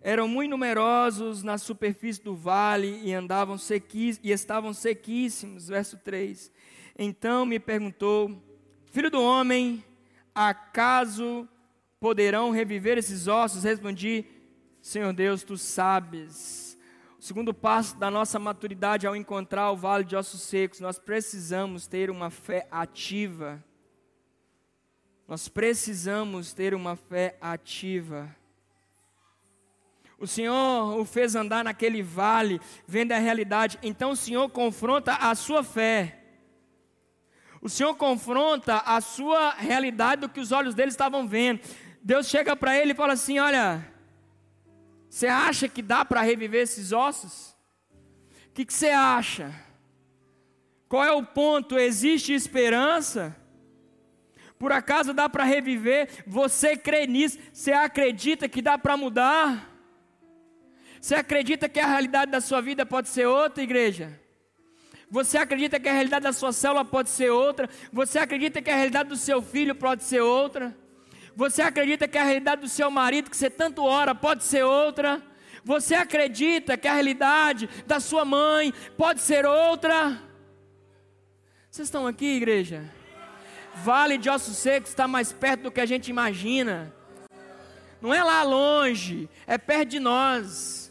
Eram 0.01 0.27
muito 0.27 0.51
numerosos 0.51 1.43
na 1.43 1.59
superfície 1.59 2.23
do 2.23 2.35
vale 2.35 3.03
e 3.05 3.13
andavam 3.13 3.59
sequís, 3.59 4.19
e 4.23 4.31
estavam 4.31 4.73
sequíssimos, 4.73 5.69
verso 5.69 5.99
3. 5.99 6.51
Então 6.99 7.45
me 7.45 7.61
perguntou: 7.61 8.43
Filho 8.91 9.11
do 9.11 9.23
homem, 9.23 9.85
acaso 10.35 11.47
poderão 12.01 12.51
reviver 12.51 12.97
esses 12.97 13.29
ossos? 13.29 13.65
Respondi, 13.65 14.25
Senhor 14.81 15.13
Deus, 15.13 15.43
tu 15.43 15.59
sabes. 15.59 16.79
O 17.19 17.23
segundo 17.23 17.53
passo 17.53 17.99
da 17.99 18.11
nossa 18.11 18.39
maturidade 18.39 19.07
ao 19.07 19.15
encontrar 19.15 19.71
o 19.71 19.77
vale 19.77 20.05
de 20.05 20.17
ossos 20.17 20.41
secos, 20.41 20.81
nós 20.81 20.99
precisamos 20.99 21.87
ter 21.87 22.11
uma 22.11 22.31
fé 22.31 22.67
ativa. 22.71 23.63
Nós 25.31 25.49
precisamos 25.49 26.53
ter 26.53 26.75
uma 26.75 26.97
fé 26.97 27.37
ativa. 27.41 28.35
O 30.19 30.27
Senhor 30.27 30.99
o 30.99 31.05
fez 31.05 31.37
andar 31.37 31.63
naquele 31.63 32.03
vale, 32.03 32.61
vendo 32.85 33.13
a 33.13 33.19
realidade. 33.19 33.79
Então 33.81 34.11
o 34.11 34.17
Senhor 34.17 34.49
confronta 34.49 35.13
a 35.15 35.33
sua 35.37 35.63
fé. 35.63 36.19
O 37.63 37.69
Senhor 37.69 37.95
confronta 37.95 38.79
a 38.79 39.01
sua 39.01 39.53
realidade 39.53 40.23
do 40.23 40.29
que 40.29 40.41
os 40.41 40.51
olhos 40.51 40.75
dele 40.75 40.91
estavam 40.91 41.29
vendo. 41.29 41.61
Deus 42.03 42.27
chega 42.27 42.57
para 42.57 42.77
ele 42.77 42.91
e 42.91 42.97
fala 42.97 43.13
assim: 43.13 43.39
Olha, 43.39 43.87
você 45.09 45.29
acha 45.29 45.69
que 45.69 45.81
dá 45.81 46.05
para 46.05 46.23
reviver 46.23 46.63
esses 46.63 46.91
ossos? 46.91 47.57
O 48.49 48.53
que, 48.53 48.65
que 48.65 48.75
você 48.75 48.89
acha? 48.89 49.55
Qual 50.89 51.05
é 51.05 51.13
o 51.13 51.25
ponto? 51.25 51.79
Existe 51.79 52.33
esperança? 52.33 53.40
Por 54.61 54.73
acaso 54.73 55.15
dá 55.15 55.27
para 55.27 55.43
reviver? 55.43 56.07
Você 56.27 56.77
crê 56.77 57.07
nisso? 57.07 57.39
Você 57.51 57.73
acredita 57.73 58.47
que 58.47 58.61
dá 58.61 58.77
para 58.77 58.95
mudar? 58.95 59.71
Você 61.01 61.15
acredita 61.15 61.67
que 61.67 61.81
a 61.81 61.87
realidade 61.87 62.31
da 62.31 62.43
sua 62.43 62.61
vida 62.61 62.85
pode 62.85 63.09
ser 63.09 63.25
outra, 63.27 63.65
igreja? 63.65 64.21
Você 65.11 65.39
acredita 65.39 65.81
que 65.81 65.89
a 65.89 65.93
realidade 65.95 66.25
da 66.25 66.33
sua 66.35 66.53
célula 66.53 66.85
pode 66.85 67.09
ser 67.09 67.31
outra? 67.31 67.71
Você 67.91 68.19
acredita 68.19 68.61
que 68.61 68.71
a 68.71 68.77
realidade 68.77 69.09
do 69.09 69.17
seu 69.17 69.41
filho 69.41 69.75
pode 69.75 70.05
ser 70.05 70.21
outra? 70.21 70.77
Você 71.35 71.63
acredita 71.63 72.07
que 72.07 72.19
a 72.19 72.25
realidade 72.25 72.61
do 72.61 72.69
seu 72.69 72.91
marido, 72.91 73.31
que 73.31 73.39
você 73.39 73.49
tanto 73.49 73.83
ora, 73.83 74.15
pode 74.15 74.45
ser 74.45 74.63
outra? 74.63 75.23
Você 75.65 75.95
acredita 75.95 76.77
que 76.77 76.87
a 76.87 76.93
realidade 76.93 77.67
da 77.87 77.99
sua 77.99 78.27
mãe 78.27 78.75
pode 78.99 79.23
ser 79.23 79.47
outra? 79.47 80.21
Vocês 81.71 81.89
estão 81.89 82.07
aqui, 82.07 82.37
igreja? 82.37 83.00
Vale 83.77 84.19
de 84.19 84.29
Ossos 84.29 84.57
Secos 84.57 84.91
está 84.91 85.09
mais 85.09 85.33
perto 85.33 85.63
do 85.63 85.71
que 85.71 85.81
a 85.81 85.87
gente 85.87 86.09
imagina. 86.09 86.93
Não 88.01 88.13
é 88.13 88.23
lá 88.23 88.43
longe, 88.43 89.29
é 89.47 89.59
perto 89.59 89.91
de 89.91 90.01
nós. 90.01 90.91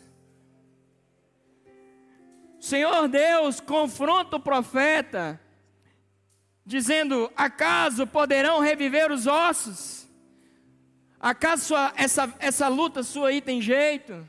Senhor 2.59 3.07
Deus 3.07 3.59
confronta 3.59 4.35
o 4.35 4.39
profeta, 4.39 5.39
dizendo: 6.65 7.31
Acaso 7.35 8.05
poderão 8.05 8.59
reviver 8.59 9.11
os 9.11 9.25
ossos? 9.25 10.07
Acaso 11.19 11.73
essa, 11.95 12.33
essa 12.39 12.67
luta 12.67 13.03
sua 13.03 13.29
aí 13.29 13.41
tem 13.41 13.61
jeito? 13.61 14.27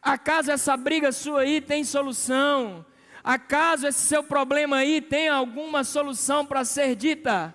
Acaso 0.00 0.50
essa 0.50 0.76
briga 0.76 1.10
sua 1.12 1.40
aí 1.40 1.60
tem 1.60 1.82
solução? 1.82 2.86
Acaso 3.22 3.88
esse 3.88 3.98
seu 3.98 4.22
problema 4.22 4.76
aí 4.76 5.00
tem 5.00 5.28
alguma 5.28 5.82
solução 5.82 6.46
para 6.46 6.64
ser 6.64 6.94
dita? 6.94 7.54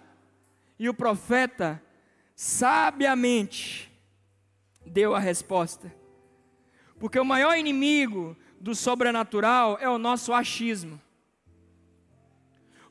E 0.81 0.89
o 0.89 0.95
profeta, 0.95 1.79
sabiamente, 2.35 3.87
deu 4.83 5.13
a 5.13 5.19
resposta. 5.19 5.93
Porque 6.99 7.19
o 7.19 7.23
maior 7.23 7.55
inimigo 7.55 8.35
do 8.59 8.73
sobrenatural 8.73 9.77
é 9.79 9.87
o 9.87 9.99
nosso 9.99 10.33
achismo. 10.33 10.99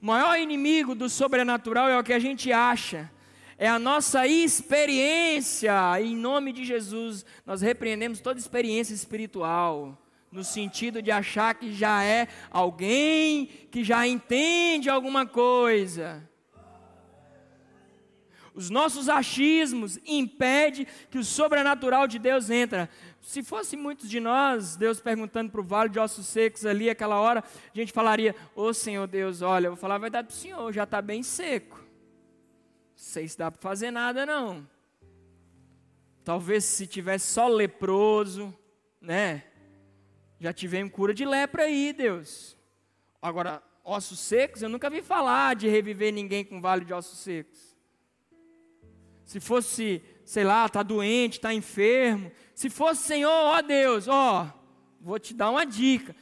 O 0.01 0.07
maior 0.07 0.39
inimigo 0.39 0.95
do 0.95 1.09
sobrenatural 1.09 1.89
é 1.89 1.99
o 1.99 2.05
que 2.05 2.13
a 2.13 2.21
gente 2.21 2.53
acha 2.53 3.11
é 3.59 3.69
a 3.69 3.77
nossa 3.77 4.25
experiência. 4.25 5.75
Em 6.01 6.15
nome 6.15 6.53
de 6.53 6.65
Jesus, 6.65 7.27
nós 7.45 7.61
repreendemos 7.61 8.21
toda 8.21 8.39
experiência 8.39 8.95
espiritual, 8.95 10.01
no 10.31 10.45
sentido 10.45 11.03
de 11.03 11.11
achar 11.11 11.57
que 11.57 11.75
já 11.75 12.05
é 12.05 12.29
alguém 12.53 13.47
que 13.71 13.83
já 13.83 14.07
entende 14.07 14.89
alguma 14.89 15.27
coisa. 15.27 16.30
Os 18.61 18.71
nossos 18.71 19.09
achismos 19.09 19.99
impedem 20.07 20.87
que 21.11 21.19
o 21.19 21.25
sobrenatural 21.25 22.07
de 22.07 22.19
Deus 22.19 22.51
entra. 22.51 22.89
Se 23.21 23.43
fosse 23.43 23.77
muitos 23.77 24.09
de 24.09 24.21
nós, 24.21 24.77
Deus 24.77 25.01
perguntando 25.01 25.51
para 25.51 25.61
o 25.61 25.65
vale 25.65 25.91
de 25.91 25.99
ossos 25.99 26.27
secos 26.27 26.65
ali, 26.65 26.89
aquela 26.89 27.19
hora, 27.19 27.43
a 27.43 27.79
gente 27.79 27.93
falaria: 27.93 28.35
Ô 28.55 28.65
oh, 28.65 28.75
Senhor 28.75 29.07
Deus, 29.07 29.43
olha, 29.43 29.67
eu 29.67 29.73
vou 29.73 29.81
falar 29.81 29.97
a 29.97 29.99
verdade 29.99 30.29
para 30.29 30.35
o 30.35 30.39
Senhor, 30.39 30.73
já 30.73 30.85
está 30.85 31.03
bem 31.03 31.23
seco 31.23 31.81
sei 33.01 33.27
se 33.27 33.39
dá 33.39 33.51
para 33.51 33.61
fazer 33.61 33.91
nada 33.91 34.27
não. 34.27 34.69
Talvez 36.23 36.65
se 36.65 36.87
tivesse 36.87 37.33
só 37.33 37.49
leproso, 37.49 38.55
né? 39.01 39.45
Já 40.39 40.53
tivemos 40.53 40.93
cura 40.93 41.15
de 41.15 41.25
lepra 41.25 41.65
aí, 41.65 41.93
Deus. 41.93 42.57
Agora, 43.21 43.63
ossos 43.83 44.21
secos, 44.21 44.63
eu 44.63 44.69
nunca 44.69 44.91
vi 44.91 45.03
falar 45.03 45.57
de 45.57 45.67
reviver 45.67 46.13
ninguém 46.13 46.45
com 46.45 46.61
vale 46.61 46.85
de 46.85 46.93
ossos 46.93 47.19
secos. 47.19 47.70
Se 49.31 49.39
fosse, 49.39 50.03
sei 50.25 50.43
lá, 50.43 50.67
está 50.67 50.83
doente, 50.83 51.35
está 51.35 51.55
enfermo. 51.55 52.33
Se 52.53 52.69
fosse, 52.69 53.05
Senhor, 53.05 53.31
ó 53.31 53.63
Deus, 53.63 54.09
ó, 54.09 54.53
vou 55.01 55.21
te 55.21 55.33
dar 55.33 55.51
uma 55.51 55.65
dica. 55.65 56.17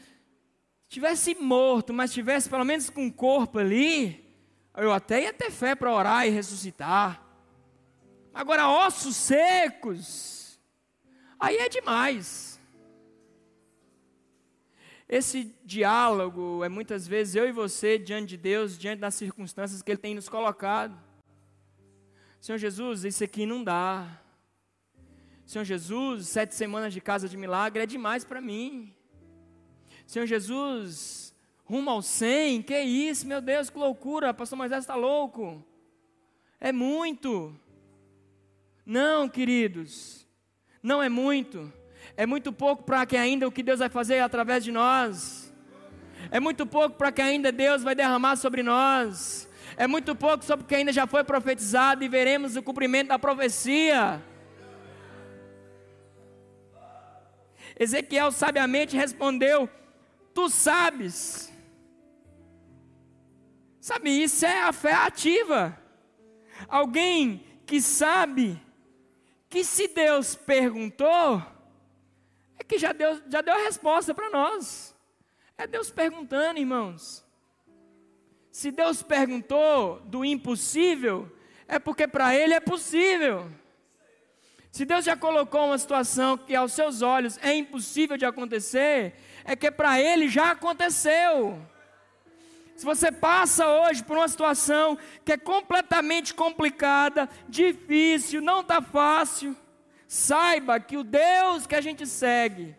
Se 0.82 0.90
tivesse 0.90 1.34
morto, 1.34 1.94
mas 1.94 2.12
tivesse 2.12 2.50
pelo 2.50 2.66
menos 2.66 2.90
com 2.90 3.06
o 3.06 3.12
corpo 3.12 3.58
ali, 3.60 4.30
eu 4.76 4.92
até 4.92 5.22
ia 5.22 5.32
ter 5.32 5.50
fé 5.50 5.74
para 5.74 5.90
orar 5.90 6.26
e 6.26 6.30
ressuscitar. 6.30 7.26
Agora, 8.34 8.68
ossos 8.68 9.16
secos, 9.16 10.60
aí 11.40 11.56
é 11.56 11.68
demais. 11.70 12.60
Esse 15.08 15.56
diálogo 15.64 16.62
é 16.62 16.68
muitas 16.68 17.08
vezes 17.08 17.36
eu 17.36 17.48
e 17.48 17.52
você 17.52 17.98
diante 17.98 18.28
de 18.28 18.36
Deus, 18.36 18.76
diante 18.76 19.00
das 19.00 19.14
circunstâncias 19.14 19.80
que 19.80 19.90
Ele 19.90 19.98
tem 19.98 20.14
nos 20.14 20.28
colocado. 20.28 21.07
Senhor 22.40 22.58
Jesus, 22.58 23.04
isso 23.04 23.24
aqui 23.24 23.44
não 23.44 23.64
dá. 23.64 24.20
Senhor 25.44 25.64
Jesus, 25.64 26.28
sete 26.28 26.54
semanas 26.54 26.92
de 26.92 27.00
casa 27.00 27.28
de 27.28 27.36
milagre 27.36 27.82
é 27.82 27.86
demais 27.86 28.24
para 28.24 28.40
mim. 28.40 28.94
Senhor 30.06 30.26
Jesus, 30.26 31.34
rumo 31.64 31.90
ao 31.90 32.02
cem, 32.02 32.62
que 32.62 32.78
isso, 32.80 33.26
meu 33.26 33.40
Deus, 33.40 33.70
que 33.70 33.78
loucura, 33.78 34.32
pastor 34.32 34.56
Moisés 34.56 34.84
está 34.84 34.94
louco. 34.94 35.64
É 36.60 36.70
muito. 36.72 37.54
Não, 38.84 39.28
queridos, 39.28 40.26
não 40.82 41.02
é 41.02 41.08
muito. 41.08 41.72
É 42.16 42.26
muito 42.26 42.52
pouco 42.52 42.82
para 42.84 43.04
que 43.04 43.16
ainda 43.16 43.46
o 43.46 43.52
que 43.52 43.62
Deus 43.62 43.78
vai 43.80 43.88
fazer 43.88 44.20
através 44.20 44.64
de 44.64 44.72
nós. 44.72 45.52
É 46.30 46.38
muito 46.40 46.66
pouco 46.66 46.96
para 46.96 47.12
que 47.12 47.22
ainda 47.22 47.50
Deus 47.50 47.82
vai 47.82 47.94
derramar 47.94 48.36
sobre 48.36 48.62
nós. 48.62 49.47
É 49.80 49.86
muito 49.86 50.12
pouco 50.16 50.44
sobre 50.44 50.64
o 50.64 50.66
que 50.66 50.74
ainda 50.74 50.92
já 50.92 51.06
foi 51.06 51.22
profetizado 51.22 52.02
e 52.02 52.08
veremos 52.08 52.56
o 52.56 52.62
cumprimento 52.64 53.10
da 53.10 53.18
profecia. 53.18 54.20
Ezequiel 57.78 58.32
sabiamente 58.32 58.96
respondeu: 58.96 59.70
Tu 60.34 60.50
sabes. 60.50 61.52
Sabe, 63.80 64.10
isso 64.10 64.44
é 64.44 64.62
a 64.62 64.72
fé 64.72 64.94
ativa. 64.94 65.80
Alguém 66.66 67.46
que 67.64 67.80
sabe 67.80 68.60
que 69.48 69.62
se 69.62 69.86
Deus 69.86 70.34
perguntou, 70.34 71.40
é 72.58 72.64
que 72.64 72.78
já 72.78 72.92
deu, 72.92 73.22
já 73.28 73.40
deu 73.42 73.54
a 73.54 73.62
resposta 73.62 74.12
para 74.12 74.28
nós. 74.28 74.92
É 75.56 75.68
Deus 75.68 75.88
perguntando, 75.88 76.58
irmãos. 76.58 77.27
Se 78.58 78.72
Deus 78.72 79.04
perguntou 79.04 80.00
do 80.00 80.24
impossível, 80.24 81.30
é 81.68 81.78
porque 81.78 82.08
para 82.08 82.34
Ele 82.34 82.52
é 82.52 82.58
possível. 82.58 83.48
Se 84.72 84.84
Deus 84.84 85.04
já 85.04 85.16
colocou 85.16 85.66
uma 85.66 85.78
situação 85.78 86.36
que 86.36 86.56
aos 86.56 86.72
seus 86.72 87.00
olhos 87.00 87.38
é 87.40 87.54
impossível 87.54 88.16
de 88.16 88.24
acontecer, 88.26 89.14
é 89.44 89.54
que 89.54 89.70
para 89.70 90.00
Ele 90.00 90.28
já 90.28 90.50
aconteceu. 90.50 91.56
Se 92.74 92.84
você 92.84 93.12
passa 93.12 93.64
hoje 93.68 94.02
por 94.02 94.16
uma 94.16 94.26
situação 94.26 94.98
que 95.24 95.34
é 95.34 95.36
completamente 95.36 96.34
complicada, 96.34 97.28
difícil, 97.48 98.42
não 98.42 98.62
está 98.62 98.82
fácil, 98.82 99.56
saiba 100.08 100.80
que 100.80 100.96
o 100.96 101.04
Deus 101.04 101.64
que 101.64 101.76
a 101.76 101.80
gente 101.80 102.04
segue 102.08 102.74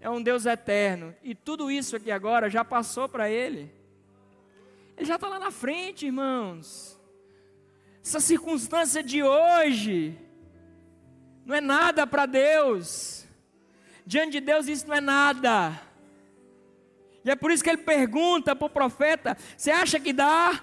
é 0.00 0.08
um 0.08 0.22
Deus 0.22 0.46
eterno. 0.46 1.14
E 1.22 1.34
tudo 1.34 1.70
isso 1.70 1.94
aqui 1.94 2.10
agora 2.10 2.48
já 2.48 2.64
passou 2.64 3.06
para 3.06 3.28
Ele. 3.28 3.79
Ele 5.00 5.06
já 5.06 5.14
está 5.14 5.28
lá 5.28 5.38
na 5.38 5.50
frente, 5.50 6.04
irmãos. 6.04 7.00
Essa 8.04 8.20
circunstância 8.20 9.02
de 9.02 9.22
hoje 9.22 10.14
não 11.46 11.54
é 11.54 11.60
nada 11.62 12.06
para 12.06 12.26
Deus. 12.26 13.24
Diante 14.04 14.32
de 14.32 14.40
Deus 14.42 14.68
isso 14.68 14.86
não 14.86 14.94
é 14.94 15.00
nada. 15.00 15.80
E 17.24 17.30
é 17.30 17.34
por 17.34 17.50
isso 17.50 17.64
que 17.64 17.70
ele 17.70 17.78
pergunta 17.78 18.54
para 18.54 18.66
o 18.66 18.68
profeta: 18.68 19.38
Você 19.56 19.70
acha 19.70 19.98
que 19.98 20.12
dá? 20.12 20.62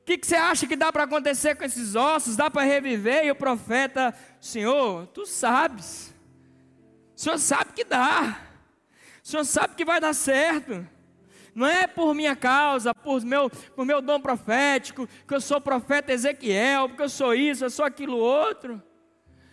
O 0.00 0.04
que, 0.04 0.18
que 0.18 0.26
você 0.26 0.34
acha 0.34 0.66
que 0.66 0.74
dá 0.74 0.92
para 0.92 1.04
acontecer 1.04 1.54
com 1.54 1.62
esses 1.62 1.94
ossos? 1.94 2.34
Dá 2.34 2.50
para 2.50 2.62
reviver? 2.62 3.24
E 3.24 3.30
o 3.30 3.36
profeta: 3.36 4.12
Senhor, 4.40 5.06
tu 5.06 5.26
sabes. 5.26 6.12
O 7.14 7.20
Senhor 7.20 7.38
sabe 7.38 7.72
que 7.72 7.84
dá. 7.84 8.36
O 9.22 9.28
Senhor 9.28 9.44
sabe 9.44 9.76
que 9.76 9.84
vai 9.84 10.00
dar 10.00 10.12
certo. 10.12 10.92
Não 11.54 11.66
é 11.66 11.86
por 11.86 12.14
minha 12.14 12.34
causa, 12.34 12.92
por 12.94 13.22
meu, 13.22 13.48
por 13.48 13.86
meu 13.86 14.02
dom 14.02 14.20
profético, 14.20 15.06
que 15.26 15.34
eu 15.34 15.40
sou 15.40 15.60
profeta 15.60 16.12
Ezequiel, 16.12 16.88
porque 16.88 17.02
eu 17.02 17.08
sou 17.08 17.32
isso, 17.32 17.64
eu 17.64 17.70
sou 17.70 17.84
aquilo 17.84 18.16
outro. 18.16 18.82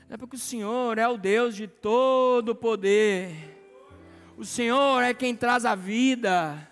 É 0.10 0.18
porque 0.18 0.36
o 0.36 0.40
Senhor 0.40 0.98
é 0.98 1.08
o 1.08 1.18
Deus 1.18 1.56
de 1.56 1.68
todo 1.68 2.56
poder. 2.56 3.34
O 4.36 4.44
Senhor 4.44 5.02
é 5.02 5.14
quem 5.14 5.36
traz 5.36 5.64
a 5.64 5.76
vida. 5.76 6.68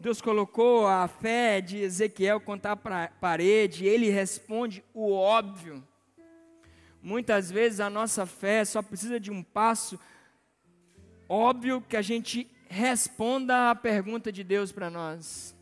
Deus 0.00 0.20
colocou 0.20 0.86
a 0.86 1.06
fé 1.06 1.60
de 1.60 1.78
Ezequiel 1.78 2.40
contra 2.40 2.72
a 2.72 2.76
parede, 3.08 3.86
ele 3.86 4.08
responde 4.10 4.84
o 4.92 5.12
óbvio. 5.12 5.86
Muitas 7.02 7.50
vezes 7.50 7.80
a 7.80 7.90
nossa 7.90 8.24
fé 8.24 8.64
só 8.64 8.82
precisa 8.82 9.20
de 9.20 9.30
um 9.30 9.42
passo 9.42 10.00
óbvio 11.28 11.80
que 11.80 11.96
a 11.96 12.02
gente 12.02 12.50
responda 12.68 13.70
à 13.70 13.74
pergunta 13.74 14.32
de 14.32 14.42
Deus 14.42 14.72
para 14.72 14.90
nós. 14.90 15.56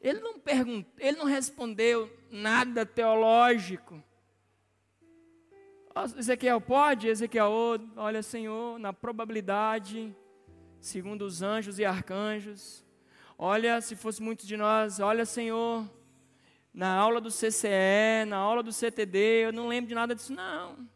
Ele 0.00 0.20
não 0.20 0.38
perguntou, 0.38 0.92
ele 0.98 1.16
não 1.16 1.24
respondeu 1.24 2.10
nada 2.30 2.84
teológico. 2.86 4.02
Ezequiel 6.18 6.60
pode? 6.60 7.08
Ezequiel, 7.08 7.50
olha, 7.96 8.22
Senhor, 8.22 8.78
na 8.78 8.92
probabilidade, 8.92 10.14
segundo 10.78 11.22
os 11.22 11.40
anjos 11.40 11.78
e 11.78 11.84
arcanjos. 11.84 12.84
Olha, 13.38 13.80
se 13.80 13.96
fosse 13.96 14.22
muitos 14.22 14.46
de 14.46 14.56
nós, 14.56 15.00
olha, 15.00 15.24
Senhor, 15.24 15.88
na 16.72 16.94
aula 16.94 17.20
do 17.20 17.30
CCE, 17.30 18.26
na 18.26 18.36
aula 18.36 18.62
do 18.62 18.72
CTD, 18.72 19.46
eu 19.46 19.52
não 19.52 19.68
lembro 19.68 19.88
de 19.88 19.94
nada 19.94 20.14
disso, 20.14 20.34
não. 20.34 20.86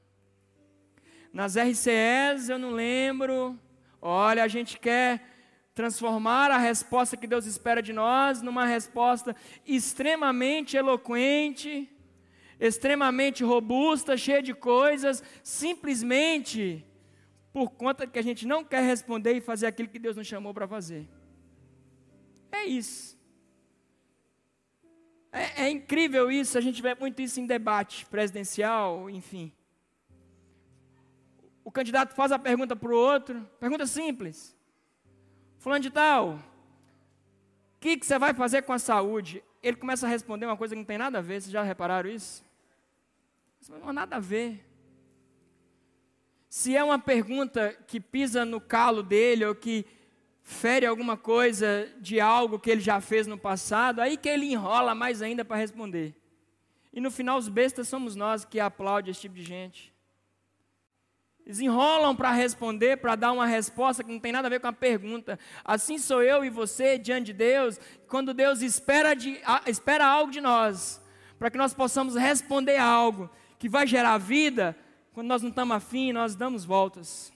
Nas 1.32 1.56
RCEs, 1.56 2.48
eu 2.48 2.58
não 2.58 2.70
lembro. 2.70 3.58
Olha, 4.00 4.42
a 4.44 4.48
gente 4.48 4.78
quer 4.78 5.22
transformar 5.74 6.50
a 6.50 6.58
resposta 6.58 7.16
que 7.16 7.26
Deus 7.26 7.46
espera 7.46 7.82
de 7.82 7.92
nós 7.92 8.42
numa 8.42 8.66
resposta 8.66 9.34
extremamente 9.64 10.76
eloquente 10.76 11.88
extremamente 12.60 13.42
robusta, 13.42 14.16
cheia 14.16 14.42
de 14.42 14.52
coisas, 14.52 15.24
simplesmente 15.42 16.84
por 17.52 17.70
conta 17.70 18.06
que 18.06 18.18
a 18.18 18.22
gente 18.22 18.46
não 18.46 18.62
quer 18.62 18.82
responder 18.82 19.32
e 19.32 19.40
fazer 19.40 19.66
aquilo 19.66 19.88
que 19.88 19.98
Deus 19.98 20.14
nos 20.14 20.26
chamou 20.26 20.52
para 20.52 20.68
fazer. 20.68 21.08
É 22.52 22.64
isso. 22.64 23.18
É, 25.32 25.64
é, 25.64 25.70
incrível 25.70 26.30
isso, 26.30 26.58
a 26.58 26.60
gente 26.60 26.82
vê 26.82 26.94
muito 26.94 27.22
isso 27.22 27.40
em 27.40 27.46
debate 27.46 28.04
presidencial, 28.06 29.08
enfim. 29.08 29.52
O 31.64 31.70
candidato 31.70 32.14
faz 32.14 32.32
a 32.32 32.38
pergunta 32.38 32.74
para 32.74 32.90
o 32.90 32.96
outro, 32.96 33.48
pergunta 33.58 33.86
simples. 33.86 34.56
Fulano 35.58 35.82
de 35.82 35.90
tal, 35.90 36.34
o 36.34 36.40
que, 37.80 37.98
você 38.02 38.18
vai 38.18 38.32
fazer 38.34 38.62
com 38.62 38.72
a 38.72 38.78
saúde? 38.78 39.42
Ele 39.62 39.76
começa 39.76 40.06
a 40.06 40.11
responder 40.11 40.46
uma 40.46 40.56
coisa 40.56 40.74
que 40.74 40.78
não 40.78 40.86
tem 40.86 40.98
nada 40.98 41.18
a 41.18 41.22
ver, 41.22 41.40
vocês 41.40 41.52
já 41.52 41.62
repararam? 41.62 42.11
Isso 42.11 42.42
não 43.68 43.80
tem 43.80 43.92
nada 43.92 44.16
a 44.16 44.20
ver. 44.20 44.66
Se 46.48 46.76
é 46.76 46.82
uma 46.82 46.98
pergunta 46.98 47.76
que 47.86 48.00
pisa 48.00 48.44
no 48.44 48.61
calo 48.61 49.02
dele 49.02 49.44
ou 49.44 49.54
que 49.54 49.86
fere 50.42 50.84
alguma 50.84 51.16
coisa 51.16 51.88
de 52.00 52.20
algo 52.20 52.58
que 52.58 52.70
ele 52.70 52.80
já 52.80 53.00
fez 53.00 53.26
no 53.26 53.38
passado, 53.38 54.00
aí 54.00 54.16
que 54.16 54.28
ele 54.28 54.46
enrola 54.46 54.94
mais 54.94 55.22
ainda 55.22 55.44
para 55.44 55.56
responder. 55.56 56.14
E 56.92 57.00
no 57.00 57.11
final, 57.11 57.38
os 57.38 57.48
bestas 57.48 57.86
somos 57.86 58.16
nós 58.16 58.44
que 58.44 58.58
aplaudem 58.58 59.12
esse 59.12 59.20
tipo 59.20 59.34
de 59.36 59.44
gente. 59.44 59.94
Eles 61.51 61.59
enrolam 61.59 62.14
para 62.14 62.30
responder, 62.30 62.98
para 62.98 63.16
dar 63.16 63.32
uma 63.32 63.44
resposta 63.44 64.05
que 64.05 64.12
não 64.12 64.20
tem 64.20 64.30
nada 64.30 64.46
a 64.46 64.48
ver 64.48 64.61
com 64.61 64.68
a 64.68 64.72
pergunta. 64.72 65.36
Assim 65.64 65.98
sou 65.98 66.22
eu 66.22 66.44
e 66.44 66.48
você 66.48 66.96
diante 66.96 67.26
de 67.26 67.32
Deus, 67.32 67.80
quando 68.07 68.32
Deus 68.32 68.62
espera, 68.62 69.14
de, 69.14 69.40
espera 69.66 70.07
algo 70.07 70.30
de 70.30 70.40
nós, 70.40 71.03
para 71.40 71.51
que 71.51 71.59
nós 71.59 71.74
possamos 71.74 72.14
responder 72.14 72.76
algo 72.76 73.28
que 73.59 73.68
vai 73.68 73.84
gerar 73.84 74.16
vida, 74.16 74.78
quando 75.12 75.26
nós 75.26 75.42
não 75.42 75.48
estamos 75.48 75.76
afim, 75.76 76.12
nós 76.12 76.36
damos 76.36 76.64
voltas. 76.64 77.32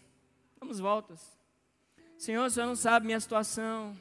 Damos 0.61 0.79
voltas. 0.79 1.37
Senhor, 2.17 2.47
o 2.47 2.51
Senhor 2.51 2.67
não 2.67 2.77
sabe 2.77 3.07
minha 3.07 3.19
situação. 3.19 3.97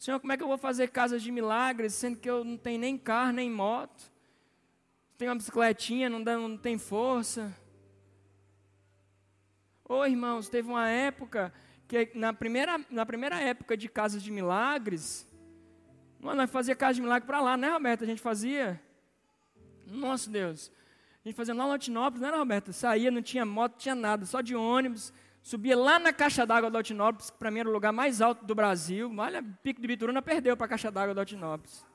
Senhor, 0.00 0.18
como 0.18 0.32
é 0.32 0.36
que 0.36 0.42
eu 0.42 0.48
vou 0.48 0.58
fazer 0.58 0.88
casas 0.88 1.22
de 1.22 1.30
milagres, 1.30 1.94
sendo 1.94 2.16
que 2.16 2.28
eu 2.28 2.42
não 2.44 2.56
tenho 2.56 2.80
nem 2.80 2.98
carro, 2.98 3.30
nem 3.30 3.48
moto? 3.48 4.10
Tenho 5.16 5.30
uma 5.30 5.36
bicicletinha, 5.36 6.10
não, 6.10 6.24
dá, 6.24 6.36
não 6.36 6.58
tem 6.58 6.76
força. 6.76 7.56
Ô 9.88 9.98
oh, 9.98 10.06
irmãos, 10.06 10.48
teve 10.48 10.68
uma 10.68 10.88
época 10.88 11.52
que 11.86 12.10
na 12.12 12.32
primeira, 12.32 12.80
na 12.90 13.06
primeira 13.06 13.40
época 13.40 13.76
de 13.76 13.88
casas 13.88 14.20
de 14.20 14.32
milagres, 14.32 15.28
nós 16.20 16.50
fazia 16.50 16.74
casa 16.74 16.94
de 16.94 17.02
milagre 17.02 17.24
para 17.24 17.40
lá, 17.40 17.56
né, 17.56 17.70
Roberto? 17.70 18.02
A 18.02 18.06
gente 18.06 18.20
fazia. 18.20 18.80
Nossa 19.86 20.28
Deus. 20.28 20.72
A 21.24 21.28
gente 21.28 21.36
fazia 21.36 21.54
lá 21.54 21.66
no 21.66 21.72
Altinópolis, 21.72 22.26
era, 22.26 22.36
Roberto? 22.36 22.72
Saía, 22.72 23.12
não 23.12 23.22
tinha 23.22 23.44
moto, 23.44 23.72
não 23.72 23.78
tinha 23.78 23.94
nada, 23.94 24.26
só 24.26 24.40
de 24.40 24.56
ônibus. 24.56 25.12
Subia 25.40 25.76
lá 25.76 26.00
na 26.00 26.12
caixa 26.12 26.44
d'água 26.44 26.68
do 26.68 26.76
Altinópolis, 26.76 27.30
que 27.30 27.38
para 27.38 27.52
mim 27.52 27.60
era 27.60 27.68
o 27.68 27.72
lugar 27.72 27.92
mais 27.92 28.20
alto 28.20 28.44
do 28.44 28.56
Brasil. 28.56 29.12
Olha, 29.16 29.40
Pico 29.62 29.80
de 29.80 29.86
Bituruna 29.86 30.20
perdeu 30.20 30.56
para 30.56 30.66
a 30.66 30.68
caixa 30.70 30.90
d'água 30.90 31.14
do 31.14 31.20
Altinópolis. 31.20 31.86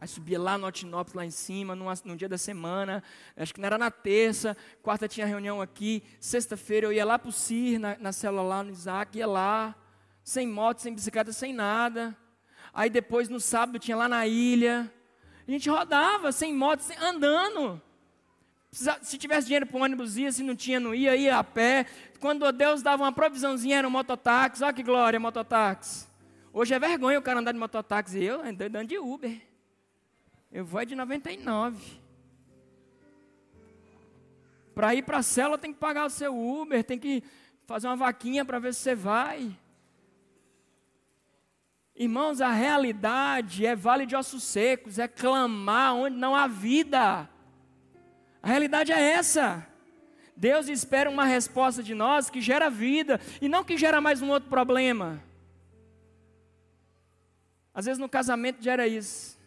Aí 0.00 0.06
subia 0.06 0.38
lá 0.38 0.56
no 0.56 0.64
Altinópolis, 0.64 1.14
lá 1.14 1.26
em 1.26 1.30
cima, 1.30 1.74
numa, 1.74 1.92
num 2.04 2.14
dia 2.14 2.28
da 2.28 2.38
semana. 2.38 3.02
Acho 3.36 3.52
que 3.52 3.60
não 3.60 3.66
era 3.66 3.76
na 3.76 3.90
terça, 3.90 4.56
quarta 4.80 5.08
tinha 5.08 5.26
reunião 5.26 5.60
aqui. 5.60 6.04
Sexta-feira 6.20 6.86
eu 6.86 6.92
ia 6.92 7.04
lá 7.04 7.18
para 7.18 7.28
o 7.28 7.32
CIR, 7.32 7.80
na, 7.80 7.96
na 7.98 8.12
célula 8.12 8.42
lá 8.42 8.62
no 8.62 8.70
Isaac, 8.70 9.18
ia 9.18 9.26
lá, 9.26 9.74
sem 10.22 10.46
moto, 10.46 10.78
sem 10.78 10.94
bicicleta, 10.94 11.32
sem 11.32 11.52
nada. 11.52 12.16
Aí 12.72 12.88
depois 12.88 13.28
no 13.28 13.40
sábado 13.40 13.80
tinha 13.80 13.96
lá 13.96 14.08
na 14.08 14.24
ilha. 14.24 14.88
A 15.48 15.50
gente 15.50 15.68
rodava 15.68 16.30
sem 16.30 16.54
moto, 16.54 16.80
sem, 16.80 16.96
andando. 16.98 17.82
Se 18.70 19.18
tivesse 19.18 19.48
dinheiro 19.48 19.66
para 19.66 19.80
ônibus, 19.80 20.16
ia, 20.16 20.30
se 20.30 20.44
não 20.44 20.54
tinha, 20.54 20.78
não 20.78 20.94
ia, 20.94 21.16
ia 21.16 21.38
a 21.38 21.42
pé. 21.42 21.86
Quando 22.20 22.52
Deus 22.52 22.82
dava 22.82 23.02
uma 23.02 23.12
provisãozinha, 23.12 23.78
era 23.78 23.88
um 23.88 23.90
mototáxi. 23.90 24.62
Olha 24.62 24.72
que 24.72 24.82
glória, 24.84 25.18
mototáxi. 25.18 26.06
Hoje 26.52 26.72
é 26.72 26.78
vergonha 26.78 27.18
o 27.18 27.22
cara 27.22 27.40
andar 27.40 27.50
de 27.50 27.58
mototáxi. 27.58 28.22
Eu 28.22 28.42
andando 28.42 28.86
de 28.86 28.96
Uber. 28.96 29.47
Eu 30.50 30.64
vou 30.64 30.80
é 30.80 30.84
de 30.84 30.94
99. 30.94 32.00
Para 34.74 34.94
ir 34.94 35.02
para 35.02 35.18
a 35.18 35.22
cela 35.22 35.58
tem 35.58 35.72
que 35.72 35.78
pagar 35.78 36.06
o 36.06 36.10
seu 36.10 36.36
Uber, 36.36 36.82
tem 36.84 36.98
que 36.98 37.22
fazer 37.66 37.86
uma 37.86 37.96
vaquinha 37.96 38.44
para 38.44 38.58
ver 38.58 38.72
se 38.72 38.80
você 38.80 38.94
vai. 38.94 39.56
Irmãos, 41.94 42.40
a 42.40 42.50
realidade 42.50 43.66
é 43.66 43.74
vale 43.74 44.06
de 44.06 44.14
ossos 44.14 44.44
secos, 44.44 44.98
é 44.98 45.08
clamar 45.08 45.94
onde 45.94 46.16
não 46.16 46.34
há 46.34 46.46
vida. 46.46 47.28
A 48.40 48.48
realidade 48.48 48.92
é 48.92 49.00
essa. 49.00 49.66
Deus 50.36 50.68
espera 50.68 51.10
uma 51.10 51.24
resposta 51.24 51.82
de 51.82 51.94
nós 51.94 52.30
que 52.30 52.40
gera 52.40 52.70
vida 52.70 53.20
e 53.42 53.48
não 53.48 53.64
que 53.64 53.76
gera 53.76 54.00
mais 54.00 54.22
um 54.22 54.30
outro 54.30 54.48
problema. 54.48 55.22
Às 57.74 57.86
vezes 57.86 57.98
no 57.98 58.08
casamento 58.08 58.62
gera 58.62 58.86
isso. 58.86 59.37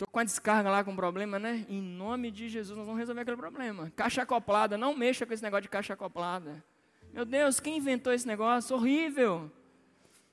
Estou 0.00 0.08
com 0.10 0.18
a 0.18 0.24
descarga 0.24 0.70
lá 0.70 0.82
com 0.82 0.96
problema, 0.96 1.38
né? 1.38 1.66
Em 1.68 1.82
nome 1.82 2.30
de 2.30 2.48
Jesus, 2.48 2.74
nós 2.74 2.86
vamos 2.86 2.98
resolver 2.98 3.20
aquele 3.20 3.36
problema. 3.36 3.92
Caixa 3.94 4.22
acoplada, 4.22 4.78
não 4.78 4.96
mexa 4.96 5.26
com 5.26 5.34
esse 5.34 5.42
negócio 5.42 5.64
de 5.64 5.68
caixa 5.68 5.92
acoplada. 5.92 6.64
Meu 7.12 7.26
Deus, 7.26 7.60
quem 7.60 7.76
inventou 7.76 8.10
esse 8.10 8.26
negócio? 8.26 8.74
Horrível. 8.74 9.52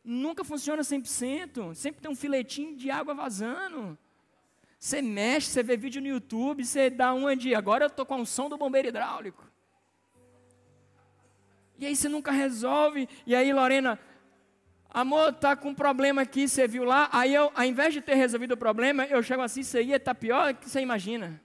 Nunca 0.06 0.46
funciona 0.46 0.84
100%. 0.84 1.76
Sempre 1.76 2.00
tem 2.00 2.10
um 2.10 2.16
filetinho 2.16 2.78
de 2.78 2.90
água 2.90 3.14
vazando. 3.14 3.98
Você 4.80 5.02
mexe, 5.02 5.50
você 5.50 5.62
vê 5.62 5.76
vídeo 5.76 6.02
no 6.02 6.08
YouTube, 6.08 6.64
você 6.64 6.90
dá 6.90 7.14
um 7.14 7.36
de 7.36 7.54
agora 7.54 7.84
eu 7.84 7.88
estou 7.88 8.06
com 8.06 8.22
o 8.22 8.26
som 8.26 8.48
do 8.48 8.58
bombeiro 8.58 8.88
hidráulico. 8.88 9.44
E 11.78 11.86
aí 11.86 11.94
você 11.94 12.08
nunca 12.08 12.32
resolve. 12.32 13.10
E 13.26 13.36
aí, 13.36 13.52
Lorena, 13.52 14.00
amor, 15.02 15.34
tá 15.34 15.56
com 15.56 15.70
um 15.70 15.76
problema 15.76 16.24
aqui, 16.24 16.48
você 16.48 16.68
viu 16.68 16.84
lá. 16.84 17.08
Aí 17.12 17.34
eu, 17.34 17.52
ao 17.54 17.64
invés 17.64 17.94
de 17.94 18.02
ter 18.02 18.16
resolvido 18.16 18.54
o 18.54 18.58
problema, 18.58 19.06
eu 19.06 19.22
chego 19.22 19.42
assim, 19.42 19.62
isso 19.62 19.78
aí 19.78 19.92
está 19.92 20.14
pior 20.16 20.54
que 20.56 20.68
você 20.68 20.80
imagina. 20.80 21.40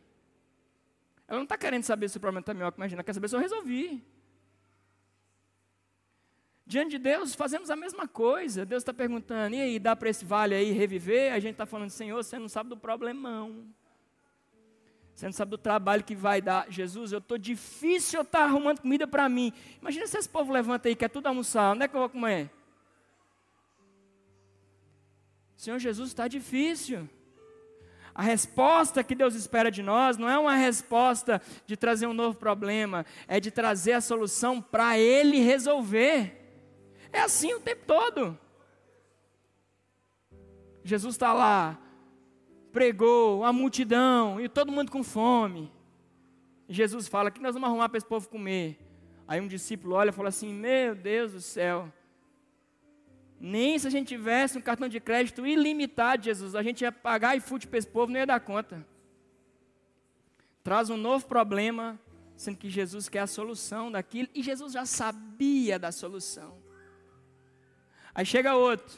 Ela 1.29 1.39
não 1.39 1.45
está 1.45 1.57
querendo 1.57 1.83
saber 1.83 2.09
se 2.09 2.17
o 2.17 2.21
problema 2.21 2.41
está 2.41 2.55
pior 2.55 2.73
que 2.73 2.79
imagina, 2.79 3.05
quer 3.05 3.13
saber 3.13 3.29
se 3.29 3.37
eu 3.37 3.41
resolvi. 3.41 4.03
Diante 6.65 6.93
de 6.93 6.99
Deus, 6.99 7.35
fazemos 7.35 7.69
a 7.69 7.77
mesma 7.77 8.09
coisa. 8.09 8.65
Deus 8.65 8.83
está 8.83 8.95
perguntando, 8.95 9.55
e 9.55 9.61
aí, 9.61 9.79
dá 9.79 9.95
para 9.95 10.09
esse 10.09 10.25
vale 10.25 10.55
aí 10.55 10.73
reviver? 10.73 11.33
A 11.33 11.39
gente 11.39 11.53
está 11.53 11.67
falando, 11.67 11.91
Senhor, 11.91 12.23
você 12.23 12.39
não 12.39 12.49
sabe 12.49 12.71
do 12.71 12.77
problemão. 12.77 13.67
Você 15.15 15.27
não 15.27 15.33
sabe 15.33 15.51
do 15.51 15.59
trabalho 15.59 16.03
que 16.03 16.15
vai 16.15 16.41
dar. 16.41 16.71
Jesus, 16.71 17.13
eu 17.13 17.19
estou 17.19 17.37
difícil 17.37 18.21
eu 18.21 18.23
estar 18.23 18.39
tá 18.39 18.45
arrumando 18.45 18.81
comida 18.81 19.07
para 19.07 19.29
mim. 19.29 19.53
Imagina 19.81 20.07
se 20.07 20.17
esse 20.17 20.29
povo 20.29 20.51
levanta 20.53 20.89
aí, 20.89 20.97
quer 20.97 21.11
tudo 21.11 21.27
almoçar. 21.27 21.73
Onde 21.73 21.85
é 21.85 21.89
que 21.89 21.95
eu 21.95 22.01
vou 22.01 22.09
comer? 22.09 22.51
Senhor 25.63 25.79
Jesus, 25.79 26.09
está 26.09 26.27
difícil. 26.27 27.09
A 28.13 28.21
resposta 28.21 29.05
que 29.05 29.15
Deus 29.15 29.37
espera 29.37 29.71
de 29.71 29.81
nós 29.81 30.19
não 30.19 30.29
é 30.29 30.37
uma 30.37 30.57
resposta 30.57 31.41
de 31.69 31.77
trazer 31.77 32.09
um 32.09 32.13
novo 32.13 32.37
problema, 32.37 33.07
é 33.29 33.39
de 33.39 33.53
trazer 33.53 33.93
a 33.93 34.01
solução 34.01 34.61
para 34.61 34.99
Ele 34.99 35.39
resolver. 35.39 36.67
É 37.13 37.21
assim 37.21 37.55
o 37.55 37.61
tempo 37.61 37.85
todo. 37.87 38.37
Jesus 40.83 41.15
está 41.15 41.33
lá, 41.33 41.79
pregou, 42.73 43.45
a 43.45 43.53
multidão, 43.53 44.41
e 44.41 44.49
todo 44.49 44.73
mundo 44.73 44.91
com 44.91 45.05
fome. 45.05 45.71
Jesus 46.69 47.07
fala: 47.07 47.31
que 47.31 47.41
nós 47.41 47.55
vamos 47.55 47.69
arrumar 47.69 47.89
para 47.89 47.99
esse 47.99 48.07
povo 48.09 48.29
comer? 48.29 48.81
Aí 49.29 49.41
um 49.41 49.47
discípulo 49.47 49.95
olha 49.95 50.09
e 50.09 50.13
fala 50.13 50.31
assim: 50.31 50.53
Meu 50.53 50.97
Deus 50.97 51.31
do 51.31 51.41
céu, 51.41 51.89
nem 53.45 53.77
se 53.77 53.89
a 53.89 53.91
gente 53.91 54.07
tivesse 54.07 54.57
um 54.57 54.61
cartão 54.61 54.89
de 54.89 55.01
crédito 55.01 55.45
ilimitado, 55.45 56.23
Jesus, 56.23 56.55
a 56.55 56.63
gente 56.63 56.83
ia 56.83 56.93
pagar 56.93 57.37
iFood 57.37 57.67
para 57.67 57.77
esse 57.77 57.89
povo, 57.89 58.13
não 58.13 58.21
ia 58.21 58.25
dar 58.25 58.39
conta. 58.39 58.87
Traz 60.63 60.89
um 60.89 60.97
novo 60.97 61.27
problema, 61.27 61.99
sendo 62.37 62.57
que 62.57 62.71
Jesus 62.71 63.09
quer 63.09 63.19
a 63.19 63.27
solução 63.27 63.91
daquilo, 63.91 64.29
e 64.33 64.45
Jesus 64.45 64.73
já 64.73 64.87
sabia 64.87 65.77
da 65.77 65.91
solução. 65.91 66.57
Aí 68.15 68.25
chega 68.25 68.55
outro. 68.55 68.97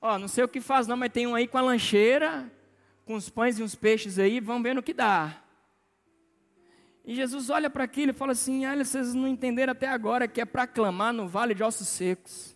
Ó, 0.00 0.16
não 0.20 0.28
sei 0.28 0.44
o 0.44 0.48
que 0.48 0.60
faz 0.60 0.86
não, 0.86 0.96
mas 0.96 1.10
tem 1.10 1.26
um 1.26 1.34
aí 1.34 1.48
com 1.48 1.58
a 1.58 1.62
lancheira, 1.62 2.48
com 3.04 3.16
os 3.16 3.28
pães 3.28 3.58
e 3.58 3.62
uns 3.64 3.74
peixes 3.74 4.20
aí, 4.20 4.38
vamos 4.38 4.62
ver 4.62 4.74
no 4.74 4.84
que 4.84 4.94
dá. 4.94 5.42
E 7.04 7.12
Jesus 7.12 7.50
olha 7.50 7.68
para 7.68 7.82
aquilo 7.82 8.12
e 8.12 8.14
fala 8.14 8.30
assim: 8.30 8.64
olha, 8.66 8.84
vocês 8.84 9.12
não 9.14 9.26
entenderam 9.26 9.72
até 9.72 9.88
agora 9.88 10.28
que 10.28 10.40
é 10.40 10.44
para 10.44 10.64
clamar 10.64 11.12
no 11.12 11.26
vale 11.26 11.56
de 11.56 11.64
ossos 11.64 11.88
secos. 11.88 12.51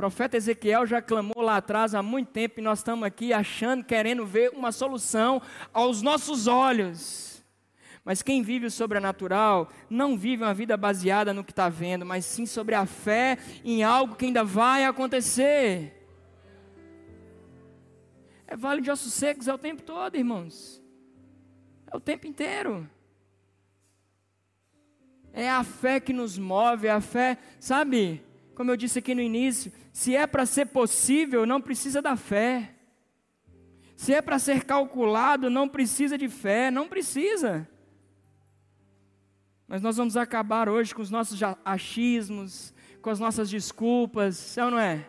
Profeta 0.00 0.38
Ezequiel 0.38 0.86
já 0.86 1.02
clamou 1.02 1.42
lá 1.42 1.58
atrás 1.58 1.94
há 1.94 2.02
muito 2.02 2.28
tempo 2.28 2.58
e 2.58 2.62
nós 2.62 2.78
estamos 2.78 3.04
aqui 3.04 3.34
achando, 3.34 3.84
querendo 3.84 4.24
ver 4.24 4.48
uma 4.48 4.72
solução 4.72 5.42
aos 5.74 6.00
nossos 6.00 6.46
olhos. 6.46 7.44
Mas 8.02 8.22
quem 8.22 8.42
vive 8.42 8.64
o 8.64 8.70
sobrenatural 8.70 9.68
não 9.90 10.16
vive 10.16 10.42
uma 10.42 10.54
vida 10.54 10.74
baseada 10.74 11.34
no 11.34 11.44
que 11.44 11.52
está 11.52 11.68
vendo, 11.68 12.06
mas 12.06 12.24
sim 12.24 12.46
sobre 12.46 12.74
a 12.74 12.86
fé 12.86 13.36
em 13.62 13.82
algo 13.82 14.16
que 14.16 14.24
ainda 14.24 14.42
vai 14.42 14.86
acontecer. 14.86 15.92
É 18.46 18.56
vale 18.56 18.80
de 18.80 18.90
ossos 18.90 19.12
secos 19.12 19.48
é 19.48 19.52
o 19.52 19.58
tempo 19.58 19.82
todo, 19.82 20.16
irmãos. 20.16 20.82
É 21.92 21.94
o 21.94 22.00
tempo 22.00 22.26
inteiro. 22.26 22.88
É 25.30 25.50
a 25.50 25.62
fé 25.62 26.00
que 26.00 26.14
nos 26.14 26.38
move, 26.38 26.86
é 26.86 26.90
a 26.90 27.02
fé, 27.02 27.36
sabe? 27.60 28.29
Como 28.54 28.70
eu 28.70 28.76
disse 28.76 28.98
aqui 28.98 29.14
no 29.14 29.20
início, 29.20 29.72
se 29.92 30.14
é 30.14 30.26
para 30.26 30.44
ser 30.44 30.66
possível, 30.66 31.46
não 31.46 31.60
precisa 31.60 32.02
da 32.02 32.16
fé. 32.16 32.74
Se 33.96 34.14
é 34.14 34.22
para 34.22 34.38
ser 34.38 34.64
calculado, 34.64 35.50
não 35.50 35.68
precisa 35.68 36.16
de 36.16 36.28
fé, 36.28 36.70
não 36.70 36.88
precisa. 36.88 37.68
Mas 39.68 39.82
nós 39.82 39.96
vamos 39.96 40.16
acabar 40.16 40.68
hoje 40.68 40.94
com 40.94 41.02
os 41.02 41.10
nossos 41.10 41.38
achismos, 41.64 42.74
com 43.00 43.10
as 43.10 43.20
nossas 43.20 43.48
desculpas, 43.48 44.56
é 44.58 44.64
ou 44.64 44.70
não 44.70 44.78
é? 44.78 45.08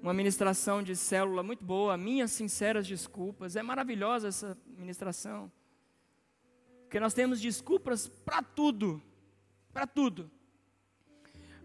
Uma 0.00 0.14
ministração 0.14 0.82
de 0.82 0.94
célula 0.94 1.42
muito 1.42 1.64
boa, 1.64 1.96
minhas 1.96 2.30
sinceras 2.30 2.86
desculpas. 2.86 3.56
É 3.56 3.62
maravilhosa 3.62 4.28
essa 4.28 4.56
ministração. 4.78 5.50
Porque 6.82 7.00
nós 7.00 7.12
temos 7.12 7.40
desculpas 7.40 8.06
para 8.06 8.40
tudo. 8.40 9.02
Para 9.72 9.86
tudo. 9.86 10.30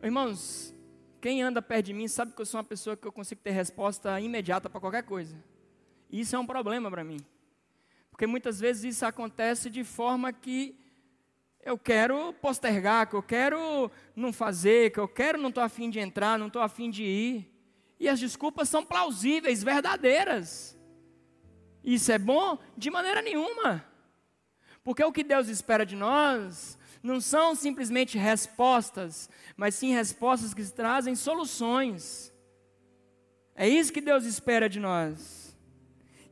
Irmãos, 0.04 0.74
quem 1.22 1.44
anda 1.44 1.62
perto 1.62 1.86
de 1.86 1.94
mim 1.94 2.08
sabe 2.08 2.32
que 2.32 2.42
eu 2.42 2.46
sou 2.46 2.58
uma 2.58 2.64
pessoa 2.64 2.98
que 2.98 3.08
eu 3.08 3.12
consigo 3.12 3.40
ter 3.42 3.52
resposta 3.52 4.20
imediata 4.20 4.68
para 4.68 4.82
qualquer 4.82 5.04
coisa. 5.04 5.36
E 6.10 6.22
isso 6.22 6.36
é 6.36 6.40
um 6.40 6.46
problema 6.46 6.90
para 6.90 7.04
mim. 7.04 7.20
Porque 8.10 8.26
muitas 8.26 8.60
vezes 8.60 8.96
isso 8.96 9.06
acontece 9.06 9.70
de 9.70 9.84
forma 9.84 10.34
que 10.34 10.76
eu 11.64 11.78
quero 11.78 12.34
postergar, 12.34 13.08
que 13.08 13.16
eu 13.16 13.22
quero 13.22 13.92
não 14.16 14.34
fazer, 14.34 14.92
que 14.92 15.00
eu 15.00 15.08
quero 15.08 15.38
não 15.38 15.50
estou 15.50 15.64
afim 15.64 15.88
de 15.88 16.00
entrar, 16.00 16.40
não 16.40 16.48
estou 16.48 16.64
afim 16.64 16.90
de 16.90 17.04
ir. 17.04 17.54
E 18.00 18.10
as 18.10 18.20
desculpas 18.20 18.68
são 18.68 18.84
plausíveis, 18.84 19.62
verdadeiras. 19.62 20.76
Isso 21.84 22.12
é 22.12 22.18
bom? 22.18 22.58
De 22.76 22.90
maneira 22.90 23.22
nenhuma. 23.22 23.86
Porque 24.84 25.04
o 25.04 25.12
que 25.12 25.24
Deus 25.24 25.48
espera 25.48 25.86
de 25.86 25.96
nós 25.96 26.76
não 27.04 27.20
são 27.20 27.56
simplesmente 27.56 28.18
respostas, 28.18 29.30
mas 29.58 29.76
sim 29.76 29.92
respostas 29.92 30.54
que 30.54 30.64
trazem 30.72 31.16
soluções. 31.16 32.32
É 33.56 33.68
isso 33.68 33.92
que 33.92 34.02
Deus 34.02 34.26
espera 34.26 34.70
de 34.70 34.80
nós. 34.80 35.42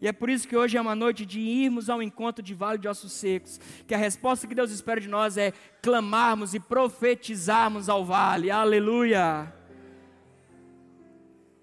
E 0.02 0.08
é 0.08 0.14
por 0.14 0.30
isso 0.30 0.48
que 0.48 0.56
hoje 0.56 0.78
é 0.78 0.82
uma 0.82 0.96
noite 0.96 1.26
de 1.26 1.40
irmos 1.40 1.90
ao 1.90 2.02
encontro 2.02 2.42
de 2.42 2.54
Vale 2.54 2.78
de 2.78 2.88
Ossos 2.88 3.12
Secos. 3.12 3.60
Que 3.86 3.94
a 3.94 3.98
resposta 3.98 4.48
que 4.48 4.56
Deus 4.56 4.72
espera 4.72 5.02
de 5.02 5.10
nós 5.10 5.38
é 5.38 5.52
clamarmos 5.82 6.54
e 6.54 6.60
profetizarmos 6.60 7.90
ao 7.90 8.06
vale. 8.06 8.50
Aleluia! 8.50 9.54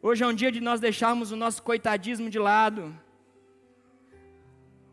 Hoje 0.03 0.23
é 0.23 0.27
um 0.27 0.35
dia 0.35 0.53
de 0.53 0.61
nós 0.61 0.81
deixarmos 0.81 1.33
o 1.33 1.37
nosso 1.37 1.63
coitadismo 1.63 2.29
de 2.29 2.39
lado. 2.39 2.95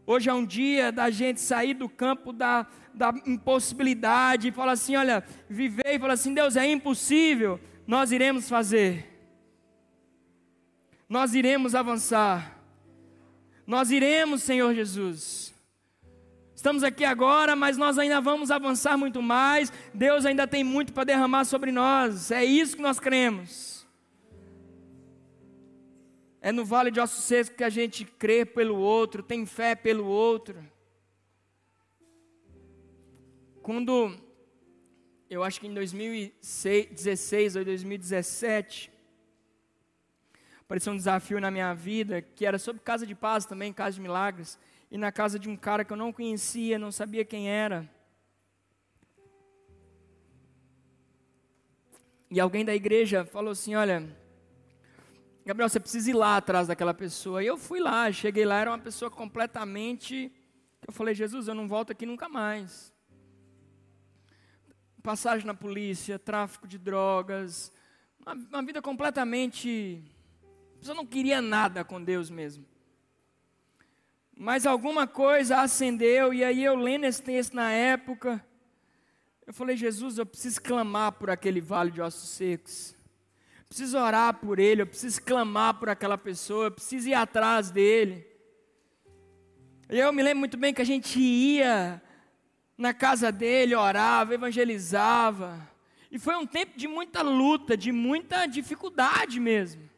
Hoje 0.05 0.30
é 0.30 0.34
um 0.34 0.45
dia 0.45 0.91
da 0.91 1.09
gente 1.09 1.39
sair 1.39 1.74
do 1.74 1.88
campo 1.88 2.34
da, 2.34 2.66
da 2.93 3.13
impossibilidade 3.25 4.47
e 4.47 4.51
falar 4.51 4.73
assim: 4.73 4.95
olha, 4.95 5.23
viver 5.49 5.95
e 5.95 5.99
falar 5.99 6.13
assim: 6.13 6.33
Deus 6.33 6.55
é 6.55 6.65
impossível, 6.65 7.59
nós 7.87 8.11
iremos 8.11 8.49
fazer, 8.49 9.09
nós 11.07 11.33
iremos 11.33 11.75
avançar. 11.75 12.53
Nós 13.65 13.91
iremos, 13.91 14.43
Senhor 14.43 14.73
Jesus. 14.73 15.53
Estamos 16.53 16.83
aqui 16.83 17.03
agora, 17.03 17.55
mas 17.55 17.77
nós 17.77 17.97
ainda 17.97 18.21
vamos 18.21 18.51
avançar 18.51 18.97
muito 18.97 19.21
mais. 19.21 19.71
Deus 19.93 20.25
ainda 20.25 20.47
tem 20.47 20.63
muito 20.63 20.93
para 20.93 21.05
derramar 21.05 21.45
sobre 21.45 21.71
nós. 21.71 22.31
É 22.31 22.43
isso 22.43 22.75
que 22.75 22.81
nós 22.81 22.99
cremos. 22.99 23.85
É 26.41 26.51
no 26.51 26.65
vale 26.65 26.91
de 26.91 26.99
ossos 26.99 27.23
secos 27.23 27.55
que 27.55 27.63
a 27.63 27.69
gente 27.69 28.03
crê 28.03 28.45
pelo 28.45 28.77
outro, 28.77 29.23
tem 29.23 29.45
fé 29.45 29.75
pelo 29.75 30.05
outro. 30.05 30.57
Quando 33.64 34.14
eu 35.30 35.41
acho 35.41 35.57
que 35.61 35.68
em 35.68 35.74
2016 35.74 37.55
ou 37.55 37.64
2017 37.64 38.91
apareceu 40.59 40.91
um 40.91 40.97
desafio 40.97 41.39
na 41.39 41.49
minha 41.49 41.74
vida 41.74 42.22
que 42.22 42.45
era 42.45 42.59
sobre 42.59 42.82
casa 42.82 43.07
de 43.07 43.16
paz 43.16 43.45
também, 43.45 43.72
casa 43.72 43.95
de 43.95 44.01
milagres, 44.01 44.59
e 44.91 44.97
na 44.97 45.14
casa 45.14 45.39
de 45.39 45.47
um 45.49 45.55
cara 45.55 45.86
que 45.86 45.93
eu 45.93 45.95
não 45.95 46.11
conhecia, 46.11 46.78
não 46.78 46.91
sabia 46.91 47.24
quem 47.24 47.49
era. 47.49 47.89
E 52.30 52.38
alguém 52.38 52.66
da 52.66 52.76
igreja 52.76 53.24
falou 53.24 53.51
assim: 53.51 53.76
Olha, 53.76 54.14
Gabriel, 55.45 55.70
você 55.70 55.80
precisa 55.80 56.09
ir 56.09 56.16
lá 56.16 56.36
atrás 56.36 56.68
daquela 56.68 56.93
pessoa. 56.93 57.41
E 57.41 57.47
eu 57.47 57.57
fui 57.57 57.80
lá, 57.80 58.11
cheguei 58.11 58.43
lá, 58.43 58.59
era 58.59 58.72
uma 58.72 58.80
pessoa 58.80 59.09
completamente. 59.09 60.30
Eu 60.86 60.91
falei: 60.91 61.16
Jesus, 61.16 61.47
eu 61.47 61.55
não 61.55 61.66
volto 61.66 61.93
aqui 61.93 62.05
nunca 62.05 62.28
mais. 62.28 62.92
Passagem 65.03 65.45
na 65.45 65.53
polícia, 65.53 66.17
tráfico 66.17 66.65
de 66.65 66.77
drogas, 66.77 67.73
uma, 68.25 68.33
uma 68.33 68.63
vida 68.63 68.81
completamente. 68.81 70.01
A 70.75 70.79
pessoa 70.79 70.95
não 70.95 71.05
queria 71.05 71.41
nada 71.41 71.83
com 71.83 72.01
Deus 72.01 72.29
mesmo. 72.29 72.65
Mas 74.33 74.65
alguma 74.65 75.05
coisa 75.05 75.57
acendeu, 75.59 76.33
e 76.33 76.41
aí 76.41 76.63
eu 76.63 76.75
lendo 76.77 77.03
esse 77.03 77.21
texto 77.21 77.53
na 77.53 77.69
época, 77.69 78.41
eu 79.45 79.53
falei, 79.53 79.75
Jesus, 79.75 80.17
eu 80.17 80.25
preciso 80.25 80.61
clamar 80.61 81.11
por 81.11 81.29
aquele 81.29 81.59
vale 81.59 81.91
de 81.91 82.01
ossos 82.01 82.29
secos. 82.29 82.95
Eu 83.59 83.65
preciso 83.67 83.97
orar 83.97 84.33
por 84.35 84.57
ele, 84.57 84.83
eu 84.83 84.87
preciso 84.87 85.21
clamar 85.21 85.73
por 85.73 85.89
aquela 85.89 86.17
pessoa, 86.17 86.67
eu 86.67 86.71
preciso 86.71 87.09
ir 87.09 87.13
atrás 87.13 87.69
dele. 87.69 88.25
E 89.89 89.99
eu 89.99 90.13
me 90.13 90.23
lembro 90.23 90.39
muito 90.39 90.55
bem 90.55 90.73
que 90.73 90.81
a 90.81 90.85
gente 90.85 91.19
ia 91.19 92.01
na 92.78 92.93
casa 92.93 93.32
dele, 93.32 93.76
orava, 93.76 94.34
evangelizava. 94.34 95.69
E 96.11 96.19
foi 96.19 96.36
um 96.36 96.45
tempo 96.45 96.78
de 96.78 96.88
muita 96.88 97.21
luta, 97.21 97.76
de 97.76 97.91
muita 97.91 98.45
dificuldade 98.45 99.39
mesmo. 99.39 99.89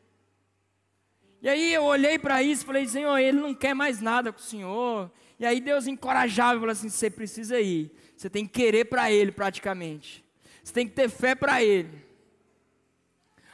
E 1.41 1.49
aí 1.49 1.73
eu 1.73 1.84
olhei 1.84 2.17
para 2.17 2.41
isso 2.41 2.63
e 2.63 2.65
falei, 2.65 2.88
Senhor, 2.88 3.17
ele 3.17 3.39
não 3.39 3.53
quer 3.53 3.73
mais 3.73 4.01
nada 4.01 4.32
com 4.32 4.39
o 4.39 4.43
Senhor. 4.43 5.11
E 5.39 5.45
aí 5.45 5.59
Deus 5.59 5.88
encorajava 5.88 6.55
e 6.55 6.59
falou 6.59 6.71
assim: 6.71 6.89
você 6.89 7.09
precisa 7.09 7.59
ir. 7.59 7.91
Você 8.15 8.30
tem 8.30 8.45
que 8.45 8.53
querer 8.53 8.86
para 8.86 9.11
Ele 9.11 9.32
praticamente. 9.32 10.23
Você 10.63 10.73
tem 10.73 10.88
que 10.88 10.93
ter 10.93 11.09
fé 11.09 11.36
para 11.36 11.61
Ele. 11.61 12.03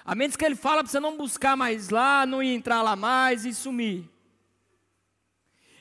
A 0.05 0.15
menos 0.15 0.35
que 0.35 0.45
Ele 0.45 0.55
fala 0.55 0.83
para 0.83 0.91
você 0.91 0.99
não 0.99 1.17
buscar 1.17 1.57
mais 1.57 1.89
lá, 1.89 2.25
não 2.25 2.41
ir 2.41 2.53
entrar 2.53 2.81
lá 2.81 2.95
mais 2.95 3.45
e 3.45 3.53
sumir. 3.53 4.07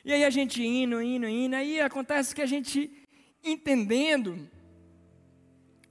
E 0.05 0.13
aí 0.13 0.25
a 0.25 0.31
gente 0.31 0.63
indo, 0.63 1.01
indo, 1.03 1.29
indo, 1.29 1.55
aí 1.55 1.81
acontece 1.81 2.35
que 2.35 2.41
a 2.41 2.47
gente 2.47 2.91
entendendo 3.43 4.49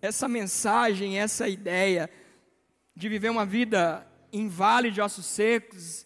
essa 0.01 0.27
mensagem, 0.27 1.19
essa 1.19 1.47
ideia 1.47 2.09
de 2.95 3.09
viver 3.09 3.29
uma 3.29 3.45
vida 3.45 4.05
em 4.31 4.47
vale 4.47 4.91
de 4.91 5.01
ossos 5.01 5.25
secos, 5.25 6.05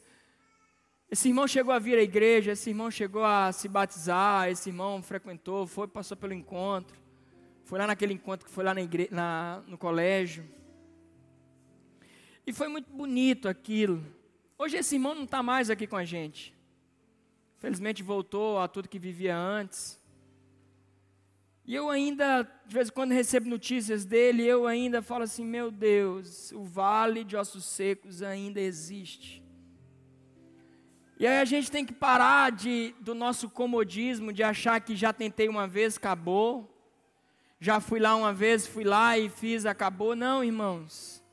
esse 1.13 1.27
irmão 1.27 1.47
chegou 1.47 1.71
a 1.71 1.77
vir 1.77 1.97
à 1.97 2.01
igreja, 2.01 2.53
esse 2.53 2.71
irmão 2.71 2.89
chegou 2.89 3.23
a 3.23 3.51
se 3.51 3.67
batizar, 3.67 4.49
esse 4.49 4.69
irmão 4.69 4.99
frequentou, 5.03 5.67
foi, 5.67 5.87
passou 5.87 6.17
pelo 6.17 6.33
encontro, 6.33 6.99
foi 7.65 7.77
lá 7.77 7.85
naquele 7.85 8.13
encontro 8.13 8.45
que 8.47 8.51
foi 8.51 8.63
lá 8.63 8.73
na 8.73 8.81
igre... 8.81 9.07
na, 9.11 9.61
no 9.67 9.77
colégio. 9.77 10.43
E 12.47 12.51
foi 12.51 12.67
muito 12.67 12.91
bonito 12.91 13.47
aquilo. 13.47 14.03
Hoje 14.57 14.77
esse 14.77 14.95
irmão 14.95 15.13
não 15.13 15.25
está 15.25 15.43
mais 15.43 15.69
aqui 15.69 15.85
com 15.85 15.95
a 15.95 16.03
gente. 16.03 16.53
Felizmente 17.59 18.01
voltou 18.01 18.59
a 18.59 18.67
tudo 18.67 18.89
que 18.89 18.97
vivia 18.97 19.37
antes. 19.37 20.01
E 21.65 21.73
eu 21.73 21.89
ainda, 21.89 22.43
de 22.65 22.73
vez 22.73 22.89
em 22.89 22.91
quando 22.91 23.11
recebo 23.11 23.49
notícias 23.49 24.03
dele, 24.03 24.43
eu 24.45 24.67
ainda 24.67 25.01
falo 25.01 25.23
assim: 25.23 25.45
meu 25.45 25.71
Deus, 25.71 26.51
o 26.51 26.63
vale 26.63 27.23
de 27.23 27.37
ossos 27.37 27.63
secos 27.65 28.21
ainda 28.21 28.59
existe. 28.59 29.41
E 31.17 31.25
aí 31.25 31.39
a 31.39 31.45
gente 31.45 31.71
tem 31.71 31.85
que 31.85 31.93
parar 31.93 32.51
de, 32.51 32.93
do 32.99 33.15
nosso 33.15 33.49
comodismo, 33.49 34.33
de 34.33 34.43
achar 34.43 34.81
que 34.81 34.95
já 34.95 35.13
tentei 35.13 35.47
uma 35.47 35.67
vez, 35.67 35.95
acabou. 35.95 36.69
Já 37.61 37.79
fui 37.79 37.97
lá 37.97 38.13
uma 38.13 38.33
vez, 38.33 38.67
fui 38.67 38.83
lá 38.83 39.17
e 39.17 39.29
fiz, 39.29 39.65
acabou. 39.65 40.17
Não, 40.17 40.43
irmãos. 40.43 41.23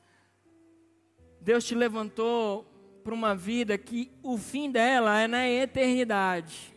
Deus 1.41 1.65
te 1.65 1.75
levantou 1.75 2.65
para 3.03 3.13
uma 3.13 3.35
vida 3.35 3.77
que 3.77 4.09
o 4.23 4.37
fim 4.37 4.71
dela 4.71 5.19
é 5.19 5.27
na 5.27 5.49
eternidade. 5.49 6.73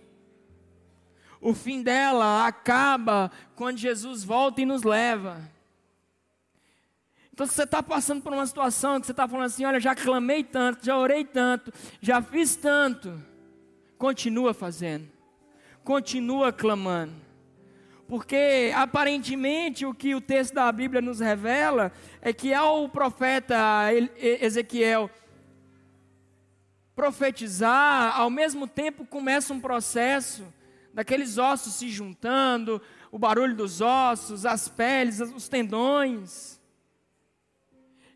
O 1.44 1.52
fim 1.52 1.82
dela 1.82 2.46
acaba 2.46 3.30
quando 3.54 3.76
Jesus 3.76 4.24
volta 4.24 4.62
e 4.62 4.64
nos 4.64 4.82
leva. 4.82 5.42
Então, 7.30 7.46
se 7.46 7.52
você 7.52 7.64
está 7.64 7.82
passando 7.82 8.22
por 8.22 8.32
uma 8.32 8.46
situação 8.46 8.98
que 8.98 9.04
você 9.04 9.12
está 9.12 9.28
falando 9.28 9.44
assim: 9.44 9.66
olha, 9.66 9.78
já 9.78 9.94
clamei 9.94 10.42
tanto, 10.42 10.86
já 10.86 10.96
orei 10.96 11.22
tanto, 11.22 11.70
já 12.00 12.22
fiz 12.22 12.56
tanto, 12.56 13.22
continua 13.98 14.54
fazendo, 14.54 15.06
continua 15.84 16.50
clamando. 16.50 17.12
Porque 18.08 18.72
aparentemente 18.74 19.84
o 19.84 19.92
que 19.92 20.14
o 20.14 20.22
texto 20.22 20.54
da 20.54 20.72
Bíblia 20.72 21.02
nos 21.02 21.20
revela 21.20 21.92
é 22.22 22.32
que 22.32 22.54
ao 22.54 22.88
profeta 22.88 23.58
Ezequiel 24.16 25.10
profetizar, 26.96 28.18
ao 28.18 28.30
mesmo 28.30 28.66
tempo 28.66 29.04
começa 29.04 29.52
um 29.52 29.60
processo 29.60 30.42
daqueles 30.94 31.36
ossos 31.36 31.74
se 31.74 31.90
juntando, 31.90 32.80
o 33.10 33.18
barulho 33.18 33.56
dos 33.56 33.80
ossos, 33.80 34.46
as 34.46 34.68
peles, 34.68 35.20
os 35.20 35.48
tendões. 35.48 36.60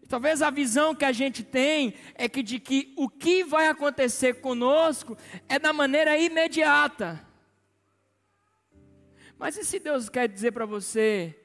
Talvez 0.08 0.40
a 0.40 0.48
visão 0.48 0.94
que 0.94 1.04
a 1.04 1.12
gente 1.12 1.42
tem 1.42 1.92
é 2.14 2.28
que 2.28 2.42
de 2.42 2.58
que 2.58 2.94
o 2.96 3.10
que 3.10 3.44
vai 3.44 3.66
acontecer 3.66 4.40
conosco 4.40 5.18
é 5.48 5.58
da 5.58 5.72
maneira 5.72 6.16
imediata. 6.16 7.22
Mas 9.38 9.58
e 9.58 9.64
se 9.64 9.78
Deus 9.78 10.08
quer 10.08 10.28
dizer 10.28 10.52
para 10.52 10.64
você 10.64 11.36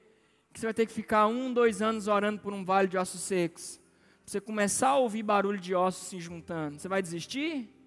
que 0.53 0.59
você 0.59 0.67
vai 0.67 0.73
ter 0.73 0.85
que 0.85 0.93
ficar 0.93 1.27
um, 1.27 1.51
dois 1.51 1.81
anos 1.81 2.07
orando 2.07 2.39
por 2.39 2.53
um 2.53 2.63
vale 2.63 2.87
de 2.87 2.97
ossos 2.97 3.21
secos? 3.21 3.81
Você 4.25 4.39
começar 4.39 4.89
a 4.89 4.97
ouvir 4.97 5.23
barulho 5.23 5.59
de 5.59 5.75
ossos 5.75 6.07
se 6.07 6.19
juntando, 6.19 6.79
você 6.79 6.87
vai 6.87 7.01
desistir? 7.01 7.82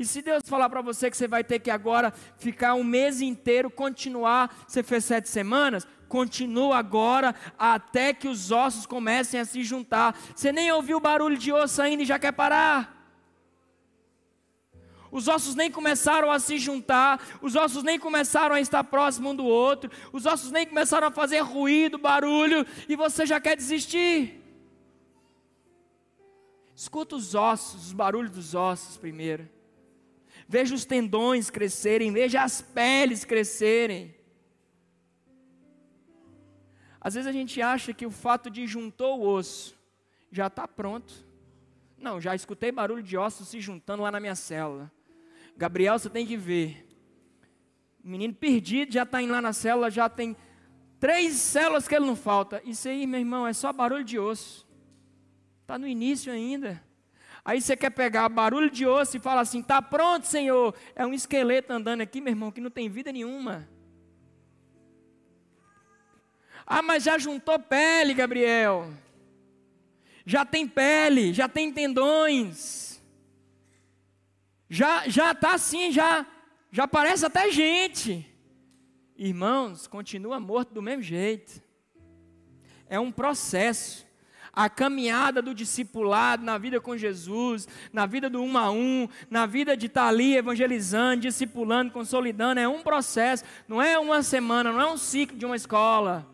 E 0.00 0.06
se 0.06 0.22
Deus 0.22 0.44
falar 0.46 0.70
para 0.70 0.80
você 0.80 1.10
que 1.10 1.16
você 1.18 1.28
vai 1.28 1.44
ter 1.44 1.58
que 1.58 1.70
agora 1.70 2.10
ficar 2.38 2.72
um 2.72 2.82
mês 2.82 3.20
inteiro, 3.20 3.70
continuar, 3.70 4.64
você 4.66 4.82
fez 4.82 5.04
sete 5.04 5.28
semanas, 5.28 5.86
continua 6.08 6.78
agora 6.78 7.34
até 7.58 8.14
que 8.14 8.26
os 8.26 8.50
ossos 8.50 8.86
comecem 8.86 9.38
a 9.38 9.44
se 9.44 9.62
juntar. 9.62 10.18
Você 10.34 10.52
nem 10.52 10.72
ouviu 10.72 10.96
o 10.96 11.00
barulho 11.00 11.36
de 11.36 11.52
osso 11.52 11.82
ainda 11.82 12.02
e 12.02 12.06
já 12.06 12.18
quer 12.18 12.32
parar. 12.32 12.96
Os 15.12 15.28
ossos 15.28 15.54
nem 15.54 15.70
começaram 15.70 16.30
a 16.30 16.38
se 16.38 16.56
juntar, 16.56 17.20
os 17.42 17.54
ossos 17.54 17.82
nem 17.82 17.98
começaram 17.98 18.54
a 18.54 18.60
estar 18.60 18.82
próximo 18.82 19.28
um 19.28 19.36
do 19.36 19.44
outro, 19.44 19.90
os 20.14 20.24
ossos 20.24 20.50
nem 20.50 20.66
começaram 20.66 21.08
a 21.08 21.10
fazer 21.10 21.40
ruído, 21.40 21.98
barulho, 21.98 22.66
e 22.88 22.96
você 22.96 23.26
já 23.26 23.38
quer 23.38 23.54
desistir. 23.54 24.42
Escuta 26.74 27.16
os 27.16 27.34
ossos, 27.34 27.88
os 27.88 27.92
barulhos 27.92 28.32
dos 28.32 28.54
ossos 28.54 28.96
primeiro. 28.96 29.59
Veja 30.52 30.74
os 30.74 30.84
tendões 30.84 31.48
crescerem, 31.48 32.12
veja 32.12 32.42
as 32.42 32.60
peles 32.60 33.24
crescerem. 33.24 34.12
Às 37.00 37.14
vezes 37.14 37.28
a 37.28 37.30
gente 37.30 37.62
acha 37.62 37.94
que 37.94 38.04
o 38.04 38.10
fato 38.10 38.50
de 38.50 38.66
juntou 38.66 39.20
o 39.20 39.28
osso 39.28 39.78
já 40.28 40.48
está 40.48 40.66
pronto. 40.66 41.24
Não, 41.96 42.20
já 42.20 42.34
escutei 42.34 42.72
barulho 42.72 43.00
de 43.00 43.16
ossos 43.16 43.46
se 43.46 43.60
juntando 43.60 44.02
lá 44.02 44.10
na 44.10 44.18
minha 44.18 44.34
célula. 44.34 44.90
Gabriel, 45.56 45.96
você 45.96 46.10
tem 46.10 46.26
que 46.26 46.36
ver. 46.36 46.84
O 48.02 48.08
menino 48.08 48.34
perdido 48.34 48.92
já 48.92 49.04
está 49.04 49.22
indo 49.22 49.32
lá 49.32 49.40
na 49.40 49.52
célula, 49.52 49.88
já 49.88 50.08
tem 50.08 50.36
três 50.98 51.34
células 51.34 51.86
que 51.86 51.94
ele 51.94 52.06
não 52.06 52.16
falta. 52.16 52.60
Isso 52.64 52.88
aí, 52.88 53.06
meu 53.06 53.20
irmão, 53.20 53.46
é 53.46 53.52
só 53.52 53.72
barulho 53.72 54.02
de 54.02 54.18
osso. 54.18 54.66
Está 55.62 55.78
no 55.78 55.86
início 55.86 56.32
ainda. 56.32 56.82
Aí 57.44 57.60
você 57.60 57.76
quer 57.76 57.90
pegar 57.90 58.28
barulho 58.28 58.70
de 58.70 58.86
osso 58.86 59.16
e 59.16 59.20
fala 59.20 59.40
assim: 59.40 59.60
está 59.60 59.80
pronto, 59.80 60.26
Senhor. 60.26 60.74
É 60.94 61.06
um 61.06 61.14
esqueleto 61.14 61.72
andando 61.72 62.00
aqui, 62.02 62.20
meu 62.20 62.32
irmão, 62.32 62.52
que 62.52 62.60
não 62.60 62.70
tem 62.70 62.88
vida 62.88 63.12
nenhuma. 63.12 63.68
Ah, 66.66 66.82
mas 66.82 67.02
já 67.02 67.18
juntou 67.18 67.58
pele, 67.58 68.14
Gabriel. 68.14 68.92
Já 70.24 70.44
tem 70.44 70.68
pele, 70.68 71.32
já 71.32 71.48
tem 71.48 71.72
tendões. 71.72 73.02
Já 74.68 75.08
já 75.08 75.34
tá 75.34 75.54
assim, 75.54 75.90
já 75.90 76.24
já 76.70 76.86
parece 76.86 77.26
até 77.26 77.50
gente. 77.50 78.26
Irmãos, 79.16 79.86
continua 79.86 80.38
morto 80.38 80.72
do 80.72 80.80
mesmo 80.80 81.02
jeito. 81.02 81.60
É 82.88 83.00
um 83.00 83.10
processo. 83.10 84.06
A 84.52 84.68
caminhada 84.68 85.40
do 85.40 85.54
discipulado 85.54 86.44
na 86.44 86.58
vida 86.58 86.80
com 86.80 86.96
Jesus, 86.96 87.68
na 87.92 88.06
vida 88.06 88.28
do 88.28 88.42
um 88.42 88.58
a 88.58 88.70
um, 88.70 89.08
na 89.28 89.46
vida 89.46 89.76
de 89.76 89.86
estar 89.86 90.08
ali 90.08 90.36
evangelizando, 90.36 91.22
discipulando, 91.22 91.92
consolidando, 91.92 92.60
é 92.60 92.68
um 92.68 92.82
processo, 92.82 93.44
não 93.68 93.80
é 93.80 93.98
uma 93.98 94.22
semana, 94.22 94.72
não 94.72 94.80
é 94.80 94.92
um 94.92 94.96
ciclo 94.96 95.36
de 95.36 95.46
uma 95.46 95.56
escola. 95.56 96.26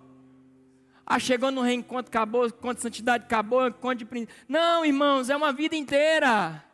Ah, 1.06 1.20
chegou 1.20 1.52
no 1.52 1.60
reencontro, 1.60 2.08
acabou, 2.08 2.46
encontro 2.46 2.76
de 2.76 2.82
santidade, 2.82 3.24
acabou, 3.24 3.68
encontro 3.68 4.04
de. 4.04 4.28
Não, 4.48 4.84
irmãos, 4.84 5.30
é 5.30 5.36
uma 5.36 5.52
vida 5.52 5.76
inteira. 5.76 6.64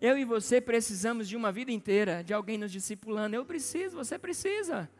Eu 0.00 0.18
e 0.18 0.24
você 0.24 0.60
precisamos 0.60 1.28
de 1.28 1.36
uma 1.36 1.52
vida 1.52 1.70
inteira, 1.70 2.24
de 2.24 2.34
alguém 2.34 2.58
nos 2.58 2.72
discipulando. 2.72 3.36
Eu 3.36 3.44
preciso, 3.44 3.96
você 3.96 4.18
precisa. 4.18 4.90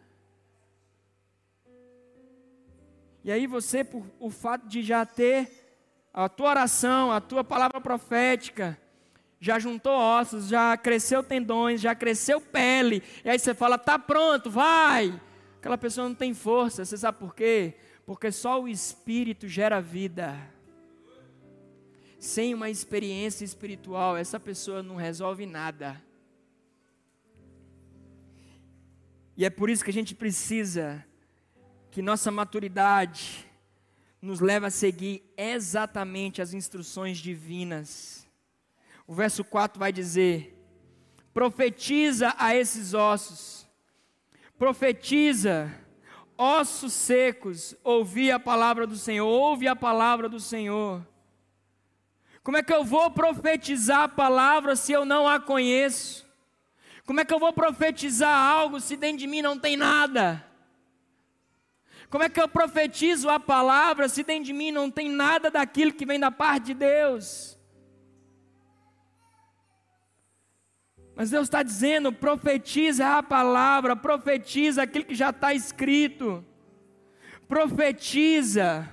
E 3.25 3.33
aí 3.33 3.47
você, 3.47 3.83
por 3.83 4.05
o 4.21 4.29
fato 4.29 4.69
de 4.69 4.83
já 4.83 5.07
ter 5.07 5.51
a 6.13 6.29
tua 6.29 6.51
oração, 6.51 7.11
a 7.11 7.23
tua 7.23 7.43
palavra 7.43 7.81
profética, 7.81 8.79
já 9.41 9.59
juntou 9.59 9.95
ossos, 9.95 10.47
já 10.47 10.77
cresceu 10.77 11.23
tendões, 11.23 11.81
já 11.81 11.95
cresceu 11.95 12.39
pele. 12.39 13.03
E 13.25 13.31
aí 13.31 13.39
você 13.39 13.55
fala, 13.55 13.79
tá 13.79 13.99
pronto, 13.99 14.51
vai. 14.51 15.19
Aquela 15.59 15.79
pessoa 15.79 16.07
não 16.07 16.15
tem 16.15 16.35
força. 16.35 16.85
Você 16.85 16.99
sabe 16.99 17.19
por 17.19 17.35
quê? 17.35 17.75
Porque 18.05 18.31
só 18.31 18.63
o 18.63 18.69
Espírito 18.69 19.49
gera 19.49 19.81
vida. 19.81 20.39
Sem 22.19 22.53
uma 22.53 22.69
experiência 22.69 23.45
espiritual, 23.45 24.17
essa 24.19 24.39
pessoa 24.39 24.83
não 24.83 24.97
resolve 24.97 25.47
nada. 25.47 26.03
E 29.35 29.45
é 29.45 29.51
por 29.51 29.69
isso 29.71 29.83
que 29.83 29.91
a 29.91 29.95
gente 29.95 30.15
precisa 30.15 31.05
que 31.95 32.03
nossa 32.03 32.29
maturidade 32.29 33.49
nos 34.21 34.41
leva 34.41 34.67
a 34.67 34.71
seguir 34.71 35.23
exatamente 35.37 36.43
as 36.43 36.53
instruções 36.53 37.19
divinas. 37.19 38.27
O 39.07 39.15
verso 39.15 39.45
4 39.45 39.79
vai 39.79 39.93
dizer: 39.93 40.61
profetiza 41.33 42.35
a 42.37 42.53
esses 42.53 42.95
ossos, 42.95 43.65
profetiza, 44.59 45.73
ossos 46.37 46.93
secos, 46.93 47.77
ouvi 47.85 48.29
a 48.29 48.41
palavra 48.41 48.89
do 48.89 48.97
Senhor, 48.97 49.29
ouve 49.29 49.69
a 49.69 49.77
palavra 49.77 50.29
do 50.29 50.41
Senhor. 50.41 51.01
Como 52.43 52.57
é 52.57 52.63
que 52.65 52.75
eu 52.75 52.83
vou 52.83 53.09
profetizar 53.13 54.01
a 54.01 54.09
palavra 54.09 54.75
se 54.75 54.91
eu 54.91 55.05
não 55.05 55.29
a 55.29 55.39
conheço? 55.39 56.27
Como 57.07 57.21
é 57.21 57.25
que 57.25 57.33
eu 57.33 57.39
vou 57.39 57.53
profetizar 57.53 58.35
algo 58.35 58.81
se 58.81 58.97
dentro 58.97 59.19
de 59.19 59.29
mim 59.29 59.43
não 59.43 59.57
tem 59.57 59.77
nada? 59.77 60.45
Como 62.15 62.23
é 62.23 62.29
que 62.29 62.41
eu 62.41 62.47
profetizo 62.47 63.29
a 63.29 63.41
palavra 63.41 64.09
se 64.09 64.23
dentro 64.23 64.45
de 64.45 64.53
mim 64.53 64.71
não 64.71 64.89
tem 64.89 65.11
nada 65.11 65.51
daquilo 65.51 65.93
que 65.93 66.07
vem 66.07 66.21
da 66.21 66.31
parte 66.31 66.67
de 66.67 66.75
Deus? 66.75 67.59
Mas 71.17 71.31
Deus 71.31 71.49
está 71.49 71.61
dizendo: 71.65 72.13
profetiza 72.13 73.19
a 73.19 73.21
palavra, 73.21 73.97
profetiza 73.97 74.85
aquilo 74.85 75.05
que 75.05 75.15
já 75.17 75.31
está 75.31 75.53
escrito, 75.55 76.45
profetiza. 77.49 78.89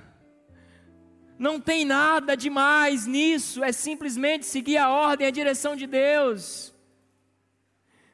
Não 1.38 1.60
tem 1.60 1.84
nada 1.84 2.36
demais 2.36 3.06
nisso, 3.06 3.62
é 3.62 3.70
simplesmente 3.70 4.44
seguir 4.46 4.78
a 4.78 4.90
ordem, 4.90 5.28
a 5.28 5.30
direção 5.30 5.76
de 5.76 5.86
Deus. 5.86 6.71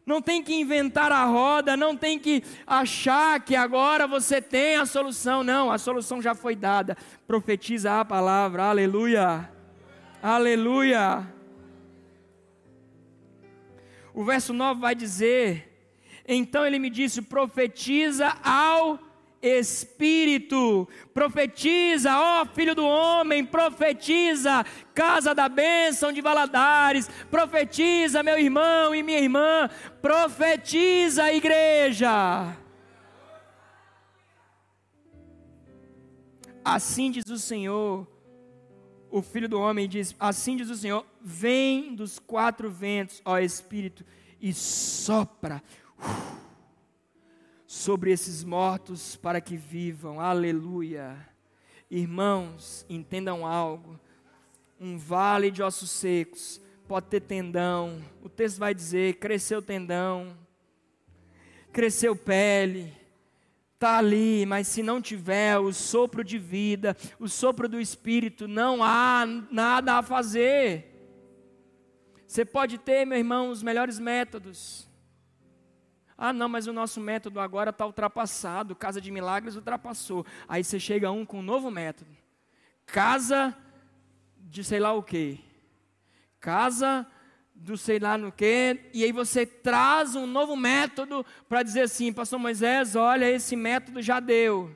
Não 0.09 0.22
tem 0.22 0.42
que 0.42 0.54
inventar 0.54 1.12
a 1.12 1.26
roda, 1.26 1.76
não 1.76 1.94
tem 1.94 2.18
que 2.18 2.42
achar 2.66 3.38
que 3.40 3.54
agora 3.54 4.06
você 4.06 4.40
tem 4.40 4.76
a 4.76 4.86
solução. 4.86 5.44
Não, 5.44 5.70
a 5.70 5.76
solução 5.76 6.22
já 6.22 6.34
foi 6.34 6.56
dada. 6.56 6.96
Profetiza 7.26 8.00
a 8.00 8.04
palavra, 8.06 8.64
aleluia. 8.64 9.52
Aleluia. 10.22 11.30
O 14.14 14.24
verso 14.24 14.54
9 14.54 14.80
vai 14.80 14.94
dizer: 14.94 15.78
Então 16.26 16.64
ele 16.64 16.78
me 16.78 16.88
disse: 16.88 17.20
profetiza 17.20 18.34
ao 18.42 18.98
Espírito, 19.41 20.89
profetiza, 21.14 22.18
ó 22.18 22.45
filho 22.45 22.74
do 22.74 22.84
homem, 22.84 23.45
profetiza, 23.45 24.64
casa 24.95 25.34
da 25.34 25.49
bênção 25.49 26.12
de 26.12 26.20
Valadares, 26.20 27.09
profetiza, 27.30 28.22
meu 28.22 28.39
irmão 28.39 28.95
e 28.95 29.03
minha 29.03 29.20
irmã, 29.20 29.70
profetiza, 30.03 31.32
igreja. 31.32 32.57
Assim 36.64 37.11
diz 37.11 37.24
o 37.30 37.39
Senhor, 37.39 38.07
o 39.11 39.22
filho 39.22 39.49
do 39.49 39.61
homem 39.61 39.89
diz: 39.89 40.14
Assim 40.18 40.57
diz 40.57 40.68
o 40.68 40.76
Senhor, 40.76 41.07
vem 41.20 41.95
dos 41.95 42.18
quatro 42.18 42.70
ventos, 42.70 43.22
ó 43.24 43.39
Espírito, 43.39 44.05
e 44.41 44.53
sopra. 44.53 45.62
Uh, 45.99 46.47
sobre 47.68 48.10
esses 48.10 48.42
mortos 48.42 49.14
para 49.14 49.42
que 49.42 49.54
vivam. 49.54 50.18
Aleluia. 50.18 51.18
Irmãos, 51.90 52.86
entendam 52.88 53.46
algo. 53.46 54.00
Um 54.80 54.96
vale 54.96 55.50
de 55.50 55.62
ossos 55.62 55.90
secos 55.90 56.62
pode 56.88 57.08
ter 57.08 57.20
tendão. 57.20 58.02
O 58.22 58.28
texto 58.30 58.58
vai 58.58 58.74
dizer: 58.74 59.16
cresceu 59.16 59.60
tendão, 59.60 60.34
cresceu 61.70 62.16
pele. 62.16 62.96
Está 63.74 63.98
ali, 63.98 64.44
mas 64.46 64.66
se 64.66 64.82
não 64.82 65.00
tiver 65.00 65.56
o 65.58 65.72
sopro 65.72 66.24
de 66.24 66.36
vida, 66.36 66.96
o 67.20 67.28
sopro 67.28 67.68
do 67.68 67.78
Espírito, 67.78 68.48
não 68.48 68.82
há 68.82 69.24
nada 69.52 69.98
a 69.98 70.02
fazer. 70.02 70.86
Você 72.26 72.44
pode 72.44 72.78
ter, 72.78 73.04
meu 73.04 73.18
irmão, 73.18 73.50
os 73.50 73.62
melhores 73.62 74.00
métodos, 74.00 74.88
ah, 76.20 76.32
não, 76.32 76.48
mas 76.48 76.66
o 76.66 76.72
nosso 76.72 77.00
método 77.00 77.38
agora 77.38 77.70
está 77.70 77.86
ultrapassado. 77.86 78.74
Casa 78.74 79.00
de 79.00 79.08
Milagres 79.08 79.54
ultrapassou. 79.54 80.26
Aí 80.48 80.64
você 80.64 80.80
chega 80.80 81.12
um 81.12 81.24
com 81.24 81.38
um 81.38 81.42
novo 81.42 81.70
método. 81.70 82.10
Casa 82.84 83.56
de 84.36 84.64
sei 84.64 84.80
lá 84.80 84.92
o 84.92 85.02
quê. 85.02 85.38
Casa 86.40 87.06
do 87.54 87.76
sei 87.76 88.00
lá 88.00 88.18
no 88.18 88.32
quê. 88.32 88.90
E 88.92 89.04
aí 89.04 89.12
você 89.12 89.46
traz 89.46 90.16
um 90.16 90.26
novo 90.26 90.56
método 90.56 91.24
para 91.48 91.62
dizer 91.62 91.82
assim, 91.82 92.12
pastor 92.12 92.40
Moisés, 92.40 92.96
olha, 92.96 93.30
esse 93.30 93.54
método 93.54 94.02
já 94.02 94.18
deu. 94.18 94.74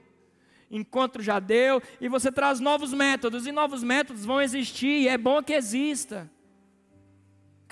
Encontro 0.70 1.20
já 1.20 1.40
deu. 1.40 1.82
E 2.00 2.08
você 2.08 2.30
traz 2.30 2.60
novos 2.60 2.92
métodos. 2.92 3.48
E 3.48 3.52
novos 3.52 3.82
métodos 3.82 4.24
vão 4.24 4.40
existir. 4.40 5.02
E 5.02 5.08
é 5.08 5.18
bom 5.18 5.42
que 5.42 5.54
exista. 5.54 6.30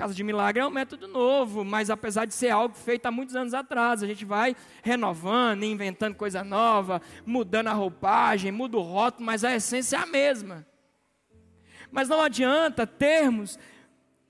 Casa 0.01 0.15
de 0.15 0.25
Milagre 0.25 0.63
é 0.63 0.67
um 0.67 0.71
método 0.71 1.07
novo, 1.07 1.63
mas 1.63 1.91
apesar 1.91 2.25
de 2.25 2.33
ser 2.33 2.49
algo 2.49 2.75
feito 2.75 3.05
há 3.05 3.11
muitos 3.11 3.37
anos 3.37 3.53
atrás, 3.53 4.03
a 4.03 4.07
gente 4.07 4.25
vai 4.25 4.57
renovando, 4.83 5.63
inventando 5.63 6.15
coisa 6.15 6.43
nova, 6.43 7.03
mudando 7.27 7.67
a 7.67 7.75
roupagem, 7.75 8.51
muda 8.51 8.79
o 8.79 8.81
rótulo, 8.81 9.27
mas 9.27 9.45
a 9.45 9.55
essência 9.55 9.99
é 9.99 10.01
a 10.01 10.07
mesma. 10.07 10.67
Mas 11.93 12.09
não 12.09 12.23
adianta 12.23 12.87
termos 12.87 13.59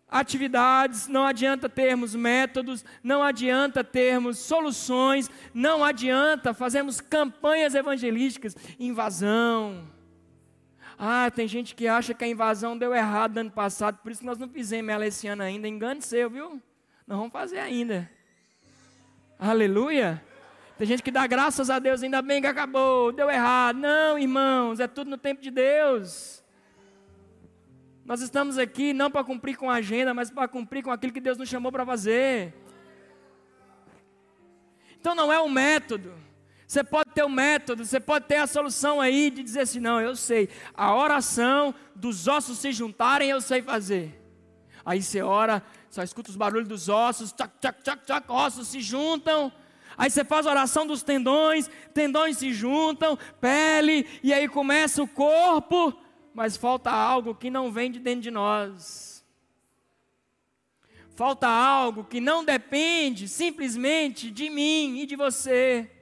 atividades, 0.09 1.07
não 1.07 1.25
adianta 1.25 1.69
termos 1.69 2.17
métodos, 2.17 2.85
não 3.01 3.23
adianta 3.23 3.85
termos 3.85 4.41
soluções, 4.41 5.31
não 5.55 5.85
adianta 5.85 6.53
fazermos 6.53 7.01
campanhas 7.01 7.77
evangelísticas, 7.77 8.57
invasão, 8.77 9.87
ah, 11.03 11.31
tem 11.31 11.49
gente 11.49 11.75
que 11.75 11.89
acha 11.89 12.13
que 12.13 12.23
a 12.23 12.29
invasão 12.29 12.77
deu 12.77 12.95
errado 12.95 13.33
no 13.33 13.41
ano 13.41 13.51
passado, 13.51 13.99
por 14.03 14.13
isso 14.13 14.23
nós 14.23 14.37
não 14.37 14.47
fizemos 14.47 14.93
ela 14.93 15.07
esse 15.07 15.27
ano 15.27 15.43
ainda. 15.43 15.67
Engano 15.67 16.03
seu, 16.03 16.29
viu? 16.29 16.61
Nós 17.07 17.17
vamos 17.17 17.33
fazer 17.33 17.59
ainda. 17.59 18.07
Aleluia. 19.39 20.23
Tem 20.77 20.87
gente 20.87 21.03
que 21.03 21.11
dá 21.11 21.27
graças 21.27 21.71
a 21.71 21.79
Deus, 21.79 22.03
ainda 22.03 22.21
bem 22.21 22.43
que 22.43 22.47
acabou, 22.47 23.13
deu 23.13 23.31
errado. 23.31 23.79
Não, 23.79 24.19
irmãos, 24.19 24.79
é 24.79 24.87
tudo 24.87 25.09
no 25.09 25.17
tempo 25.17 25.41
de 25.41 25.51
Deus. 25.51 26.45
Nós 28.05 28.21
estamos 28.21 28.59
aqui 28.59 28.93
não 28.93 29.11
para 29.11 29.25
cumprir 29.25 29.57
com 29.57 29.71
a 29.71 29.77
agenda, 29.77 30.13
mas 30.13 30.31
para 30.31 30.49
cumprir 30.49 30.83
com 30.83 30.91
aquilo 30.91 31.15
que 31.15 31.21
Deus 31.21 31.39
nos 31.39 31.49
chamou 31.49 31.73
para 31.73 31.87
fazer. 31.87 32.53
Então 35.01 35.15
não 35.15 35.33
é 35.33 35.41
um 35.41 35.49
método. 35.49 36.13
Você 36.71 36.85
pode 36.85 37.11
ter 37.11 37.25
o 37.25 37.27
um 37.27 37.31
método, 37.31 37.85
você 37.85 37.99
pode 37.99 38.27
ter 38.27 38.37
a 38.37 38.47
solução 38.47 39.01
aí 39.01 39.29
de 39.29 39.43
dizer 39.43 39.63
assim: 39.63 39.81
não, 39.81 40.01
eu 40.01 40.15
sei, 40.15 40.49
a 40.73 40.95
oração 40.95 41.75
dos 41.97 42.29
ossos 42.29 42.59
se 42.59 42.71
juntarem, 42.71 43.29
eu 43.29 43.41
sei 43.41 43.61
fazer. 43.61 44.23
Aí 44.87 45.03
você 45.03 45.21
ora, 45.21 45.65
só 45.91 46.01
escuta 46.01 46.31
os 46.31 46.37
barulhos 46.37 46.69
dos 46.69 46.89
ossos, 46.89 47.33
tchac, 47.33 47.59
tchac, 47.59 47.83
tchac, 47.83 48.07
tchac, 48.07 48.31
ossos 48.31 48.69
se 48.69 48.81
juntam. 48.81 49.53
Aí 49.99 50.09
você 50.09 50.25
faz 50.25 50.47
a 50.47 50.51
oração 50.53 50.87
dos 50.87 51.03
tendões, 51.03 51.69
tendões 51.93 52.39
se 52.39 52.53
juntam, 52.53 53.19
pele, 53.41 54.07
e 54.23 54.33
aí 54.33 54.47
começa 54.47 55.03
o 55.03 55.09
corpo, 55.09 55.93
mas 56.33 56.57
falta 56.57 56.89
algo 56.89 57.35
que 57.35 57.51
não 57.51 57.73
vem 57.73 57.91
de 57.91 57.99
dentro 57.99 58.21
de 58.21 58.31
nós. 58.31 59.27
Falta 61.17 61.49
algo 61.49 62.05
que 62.05 62.21
não 62.21 62.45
depende 62.45 63.27
simplesmente 63.27 64.31
de 64.31 64.49
mim 64.49 65.01
e 65.01 65.07
de 65.07 65.17
você. 65.17 65.97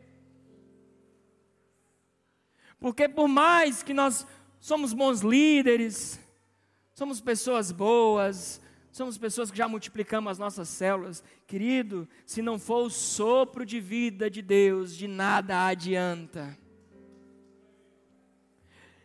Porque 2.80 3.08
por 3.08 3.28
mais 3.28 3.82
que 3.82 3.92
nós 3.92 4.26
somos 4.60 4.92
bons 4.92 5.20
líderes, 5.20 6.18
somos 6.94 7.20
pessoas 7.20 7.72
boas, 7.72 8.60
somos 8.90 9.18
pessoas 9.18 9.50
que 9.50 9.58
já 9.58 9.68
multiplicamos 9.68 10.32
as 10.32 10.38
nossas 10.38 10.68
células. 10.68 11.22
Querido, 11.46 12.08
se 12.24 12.42
não 12.42 12.58
for 12.58 12.86
o 12.86 12.90
sopro 12.90 13.64
de 13.66 13.80
vida 13.80 14.30
de 14.30 14.42
Deus, 14.42 14.96
de 14.96 15.08
nada 15.08 15.66
adianta. 15.66 16.56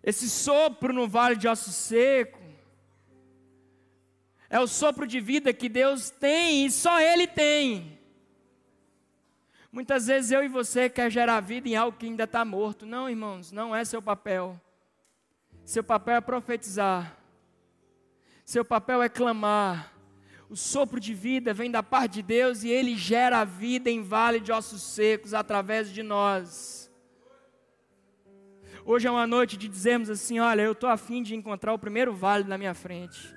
Esse 0.03 0.29
sopro 0.29 0.93
no 0.93 1.07
vale 1.07 1.35
de 1.35 1.47
osso 1.47 1.71
seco 1.71 2.43
é 4.49 4.59
o 4.59 4.67
sopro 4.67 5.07
de 5.07 5.19
vida 5.19 5.51
que 5.51 5.67
Deus 5.67 6.11
tem 6.11 6.67
e 6.67 6.71
só 6.71 6.99
Ele 6.99 7.25
tem. 7.25 7.97
Muitas 9.73 10.05
vezes 10.05 10.29
eu 10.29 10.43
e 10.43 10.47
você 10.47 10.87
quer 10.87 11.09
gerar 11.09 11.39
vida 11.39 11.67
em 11.67 11.75
algo 11.75 11.97
que 11.97 12.05
ainda 12.05 12.25
está 12.25 12.45
morto. 12.45 12.85
Não, 12.85 13.09
irmãos, 13.09 13.51
não 13.51 13.75
é 13.75 13.83
seu 13.83 14.03
papel. 14.03 14.61
Seu 15.65 15.83
papel 15.83 16.17
é 16.17 16.21
profetizar. 16.21 17.17
Seu 18.45 18.63
papel 18.63 19.01
é 19.01 19.09
clamar. 19.09 19.91
O 20.47 20.55
sopro 20.55 20.99
de 20.99 21.11
vida 21.15 21.55
vem 21.55 21.71
da 21.71 21.81
parte 21.81 22.13
de 22.13 22.21
Deus 22.21 22.63
e 22.63 22.69
ele 22.69 22.95
gera 22.95 23.39
a 23.39 23.43
vida 23.43 23.89
em 23.89 24.03
vale 24.03 24.39
de 24.39 24.51
ossos 24.51 24.83
secos 24.83 25.33
através 25.33 25.91
de 25.91 26.03
nós. 26.03 26.91
Hoje 28.85 29.07
é 29.07 29.11
uma 29.11 29.25
noite 29.25 29.57
de 29.57 29.67
dizermos 29.67 30.07
assim: 30.07 30.37
olha, 30.37 30.61
eu 30.61 30.73
estou 30.73 30.87
afim 30.87 31.23
de 31.23 31.33
encontrar 31.33 31.73
o 31.73 31.79
primeiro 31.79 32.13
vale 32.13 32.43
na 32.43 32.59
minha 32.59 32.75
frente. 32.75 33.35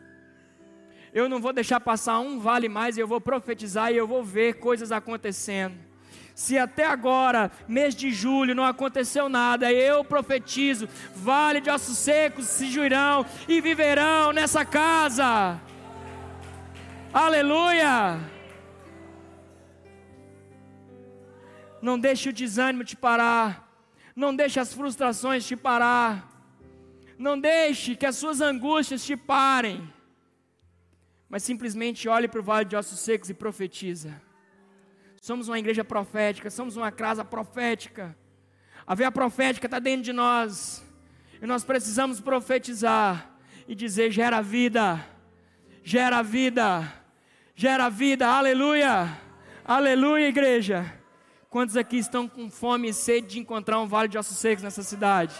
Eu 1.14 1.30
não 1.30 1.40
vou 1.40 1.54
deixar 1.54 1.80
passar 1.80 2.18
um 2.18 2.38
vale 2.38 2.68
mais, 2.68 2.98
eu 2.98 3.08
vou 3.08 3.22
profetizar 3.22 3.90
e 3.90 3.96
eu 3.96 4.06
vou 4.06 4.22
ver 4.22 4.58
coisas 4.58 4.92
acontecendo. 4.92 5.95
Se 6.36 6.58
até 6.58 6.84
agora, 6.84 7.50
mês 7.66 7.94
de 7.94 8.12
julho, 8.12 8.54
não 8.54 8.62
aconteceu 8.62 9.26
nada, 9.26 9.72
eu 9.72 10.04
profetizo: 10.04 10.86
vale 11.14 11.62
de 11.62 11.70
ossos 11.70 11.96
secos 11.96 12.44
se 12.44 12.70
juirão 12.70 13.24
e 13.48 13.58
viverão 13.58 14.34
nessa 14.34 14.62
casa. 14.62 15.58
Aleluia! 17.10 18.20
Não 21.80 21.98
deixe 21.98 22.28
o 22.28 22.34
desânimo 22.34 22.84
te 22.84 22.96
parar. 22.96 23.66
Não 24.14 24.36
deixe 24.36 24.60
as 24.60 24.74
frustrações 24.74 25.46
te 25.46 25.56
parar. 25.56 26.28
Não 27.18 27.40
deixe 27.40 27.96
que 27.96 28.04
as 28.04 28.16
suas 28.16 28.42
angústias 28.42 29.02
te 29.02 29.16
parem. 29.16 29.90
Mas 31.30 31.42
simplesmente 31.42 32.10
olhe 32.10 32.28
para 32.28 32.40
o 32.40 32.42
vale 32.42 32.66
de 32.66 32.76
ossos 32.76 32.98
secos 32.98 33.30
e 33.30 33.34
profetiza. 33.34 34.25
Somos 35.20 35.48
uma 35.48 35.58
igreja 35.58 35.84
profética, 35.84 36.50
somos 36.50 36.76
uma 36.76 36.92
casa 36.92 37.24
profética. 37.24 38.16
A 38.86 38.94
veia 38.94 39.10
profética 39.10 39.66
está 39.66 39.78
dentro 39.78 40.02
de 40.02 40.12
nós. 40.12 40.84
E 41.40 41.46
nós 41.46 41.64
precisamos 41.64 42.20
profetizar 42.20 43.30
e 43.68 43.74
dizer: 43.74 44.10
gera 44.10 44.40
vida, 44.40 45.04
gera 45.82 46.22
vida, 46.22 46.92
gera 47.54 47.88
vida, 47.88 48.26
aleluia, 48.28 49.18
aleluia, 49.64 50.28
igreja. 50.28 50.92
Quantos 51.50 51.76
aqui 51.76 51.98
estão 51.98 52.28
com 52.28 52.50
fome 52.50 52.90
e 52.90 52.94
sede 52.94 53.26
de 53.28 53.38
encontrar 53.38 53.80
um 53.80 53.86
vale 53.86 54.08
de 54.08 54.18
ossos 54.18 54.38
secos 54.38 54.62
nessa 54.62 54.82
cidade? 54.82 55.34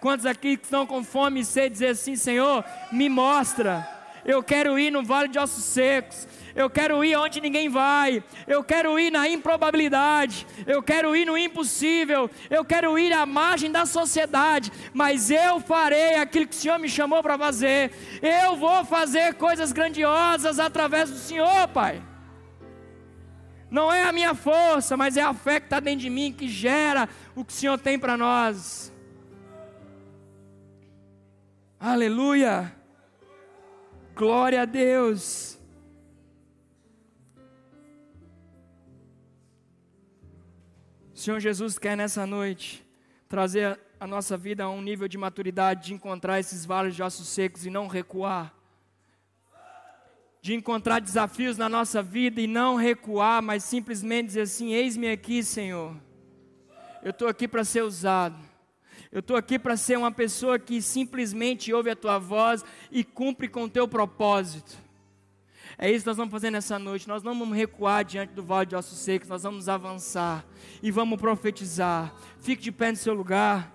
Quantos 0.00 0.24
aqui 0.24 0.58
estão 0.62 0.86
com 0.86 1.04
fome 1.04 1.40
e 1.40 1.44
sede 1.44 1.68
de 1.68 1.72
dizer 1.72 1.88
assim: 1.88 2.16
Senhor, 2.16 2.64
me 2.90 3.08
mostra, 3.08 3.86
eu 4.24 4.42
quero 4.42 4.78
ir 4.78 4.90
no 4.90 5.02
vale 5.02 5.28
de 5.28 5.38
ossos 5.38 5.64
secos, 5.64 6.26
eu 6.54 6.68
quero 6.68 7.04
ir 7.04 7.16
onde 7.16 7.40
ninguém 7.40 7.68
vai, 7.68 8.22
eu 8.46 8.62
quero 8.62 8.98
ir 8.98 9.10
na 9.10 9.28
improbabilidade, 9.28 10.46
eu 10.66 10.82
quero 10.82 11.14
ir 11.14 11.24
no 11.24 11.36
impossível, 11.36 12.30
eu 12.48 12.64
quero 12.64 12.98
ir 12.98 13.12
à 13.12 13.24
margem 13.24 13.70
da 13.70 13.86
sociedade, 13.86 14.72
mas 14.92 15.30
eu 15.30 15.60
farei 15.60 16.16
aquilo 16.16 16.46
que 16.46 16.54
o 16.54 16.58
Senhor 16.58 16.78
me 16.78 16.88
chamou 16.88 17.22
para 17.22 17.38
fazer, 17.38 17.92
eu 18.22 18.56
vou 18.56 18.84
fazer 18.84 19.34
coisas 19.34 19.72
grandiosas 19.72 20.58
através 20.58 21.10
do 21.10 21.16
Senhor, 21.16 21.68
Pai. 21.68 22.02
Não 23.70 23.92
é 23.92 24.02
a 24.02 24.12
minha 24.12 24.34
força, 24.34 24.96
mas 24.96 25.16
é 25.16 25.22
a 25.22 25.32
fé 25.32 25.60
que 25.60 25.66
está 25.66 25.78
dentro 25.78 26.00
de 26.00 26.10
mim 26.10 26.32
que 26.32 26.48
gera 26.48 27.08
o 27.36 27.44
que 27.44 27.52
o 27.52 27.56
Senhor 27.56 27.78
tem 27.78 27.96
para 27.98 28.16
nós. 28.16 28.92
Aleluia! 31.78 32.74
Glória 34.14 34.62
a 34.62 34.64
Deus! 34.64 35.59
Senhor 41.20 41.38
Jesus 41.38 41.78
quer 41.78 41.98
nessa 41.98 42.26
noite 42.26 42.82
trazer 43.28 43.78
a 44.00 44.06
nossa 44.06 44.38
vida 44.38 44.64
a 44.64 44.70
um 44.70 44.80
nível 44.80 45.06
de 45.06 45.18
maturidade, 45.18 45.88
de 45.88 45.92
encontrar 45.92 46.40
esses 46.40 46.64
vales 46.64 46.96
de 46.96 47.02
ossos 47.02 47.28
secos 47.28 47.66
e 47.66 47.68
não 47.68 47.88
recuar. 47.88 48.54
De 50.40 50.54
encontrar 50.54 50.98
desafios 50.98 51.58
na 51.58 51.68
nossa 51.68 52.02
vida 52.02 52.40
e 52.40 52.46
não 52.46 52.76
recuar, 52.76 53.42
mas 53.42 53.64
simplesmente 53.64 54.28
dizer 54.28 54.40
assim: 54.40 54.72
Eis-me 54.72 55.10
aqui, 55.10 55.42
Senhor. 55.42 55.94
Eu 57.02 57.10
estou 57.10 57.28
aqui 57.28 57.46
para 57.46 57.64
ser 57.64 57.82
usado. 57.82 58.42
Eu 59.12 59.20
estou 59.20 59.36
aqui 59.36 59.58
para 59.58 59.76
ser 59.76 59.98
uma 59.98 60.10
pessoa 60.10 60.58
que 60.58 60.80
simplesmente 60.80 61.70
ouve 61.70 61.90
a 61.90 61.96
tua 61.96 62.18
voz 62.18 62.64
e 62.90 63.04
cumpre 63.04 63.46
com 63.46 63.64
o 63.64 63.68
teu 63.68 63.86
propósito. 63.86 64.74
É 65.82 65.90
isso 65.90 66.04
que 66.04 66.08
nós 66.08 66.16
vamos 66.18 66.30
fazer 66.30 66.50
nessa 66.50 66.78
noite. 66.78 67.08
Nós 67.08 67.22
não 67.22 67.36
vamos 67.38 67.56
recuar 67.56 68.04
diante 68.04 68.34
do 68.34 68.42
vale 68.42 68.66
de 68.66 68.76
ossos 68.76 68.98
secos, 68.98 69.30
nós 69.30 69.42
vamos 69.44 69.66
avançar 69.66 70.44
e 70.82 70.90
vamos 70.90 71.18
profetizar. 71.18 72.14
Fique 72.38 72.62
de 72.62 72.70
pé 72.70 72.90
no 72.90 72.98
seu 72.98 73.14
lugar. 73.14 73.74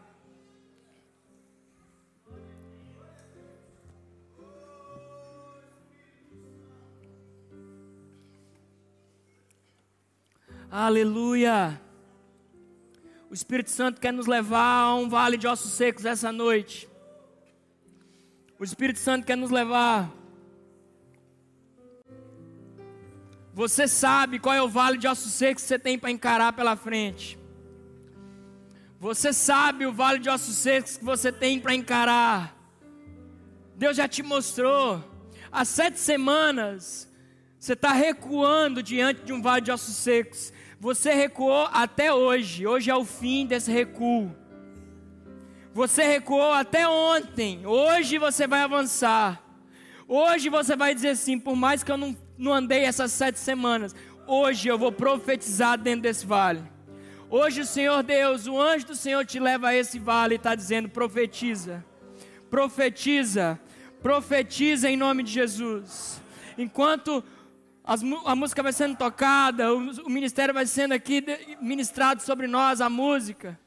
Aleluia. 10.69 11.81
O 13.31 13.33
Espírito 13.33 13.71
Santo 13.71 13.99
quer 13.99 14.13
nos 14.13 14.27
levar 14.27 14.83
a 14.83 14.93
um 14.93 15.09
vale 15.09 15.37
de 15.37 15.47
ossos 15.47 15.71
secos 15.71 16.05
essa 16.05 16.31
noite. 16.31 16.87
O 18.59 18.63
Espírito 18.63 18.99
Santo 18.99 19.25
quer 19.25 19.35
nos 19.35 19.49
levar 19.49 20.13
Você 23.55 23.87
sabe 23.87 24.37
qual 24.37 24.53
é 24.53 24.61
o 24.61 24.67
vale 24.67 24.97
de 24.97 25.07
ossos 25.07 25.31
secos 25.31 25.63
que 25.63 25.69
você 25.69 25.79
tem 25.79 25.97
para 25.97 26.11
encarar 26.11 26.51
pela 26.51 26.75
frente. 26.75 27.39
Você 28.99 29.31
sabe 29.31 29.85
o 29.85 29.93
vale 29.93 30.19
de 30.19 30.29
ossos 30.29 30.57
secos 30.57 30.97
que 30.97 31.05
você 31.05 31.31
tem 31.31 31.57
para 31.57 31.73
encarar. 31.73 32.53
Deus 33.77 33.95
já 33.95 34.09
te 34.09 34.21
mostrou. 34.21 35.01
Há 35.49 35.63
sete 35.63 35.97
semanas, 35.97 37.09
você 37.57 37.71
está 37.71 37.93
recuando 37.93 38.83
diante 38.83 39.23
de 39.23 39.31
um 39.31 39.41
vale 39.41 39.61
de 39.61 39.71
ossos 39.71 39.95
secos. 39.95 40.51
Você 40.77 41.13
recuou 41.13 41.69
até 41.71 42.13
hoje. 42.13 42.67
Hoje 42.67 42.91
é 42.91 42.95
o 42.95 43.05
fim 43.05 43.45
desse 43.45 43.71
recuo. 43.71 44.35
Você 45.73 46.03
recuou 46.03 46.51
até 46.51 46.85
ontem. 46.89 47.65
Hoje 47.65 48.17
você 48.17 48.47
vai 48.47 48.59
avançar. 48.59 49.41
Hoje 50.09 50.49
você 50.49 50.75
vai 50.75 50.93
dizer 50.93 51.11
assim: 51.11 51.39
por 51.39 51.55
mais 51.55 51.81
que 51.81 51.91
eu 51.91 51.95
não 51.95 52.24
não 52.37 52.53
andei 52.53 52.83
essas 52.83 53.11
sete 53.11 53.39
semanas. 53.39 53.95
Hoje 54.27 54.67
eu 54.67 54.77
vou 54.77 54.91
profetizar 54.91 55.77
dentro 55.77 56.01
desse 56.01 56.25
vale. 56.25 56.63
Hoje 57.29 57.61
o 57.61 57.65
Senhor 57.65 58.03
Deus, 58.03 58.47
o 58.47 58.59
anjo 58.59 58.87
do 58.87 58.95
Senhor 58.95 59.25
te 59.25 59.39
leva 59.39 59.69
a 59.69 59.75
esse 59.75 59.99
vale 59.99 60.35
e 60.35 60.37
está 60.37 60.55
dizendo: 60.55 60.89
profetiza, 60.89 61.83
profetiza, 62.49 63.59
profetiza 64.01 64.89
em 64.89 64.97
nome 64.97 65.23
de 65.23 65.31
Jesus. 65.31 66.21
Enquanto 66.57 67.23
as, 67.83 68.01
a 68.25 68.35
música 68.35 68.63
vai 68.63 68.73
sendo 68.73 68.95
tocada, 68.95 69.73
o, 69.73 69.77
o 70.05 70.09
ministério 70.09 70.53
vai 70.53 70.65
sendo 70.65 70.93
aqui 70.93 71.23
ministrado 71.61 72.21
sobre 72.21 72.47
nós, 72.47 72.81
a 72.81 72.89
música. 72.89 73.59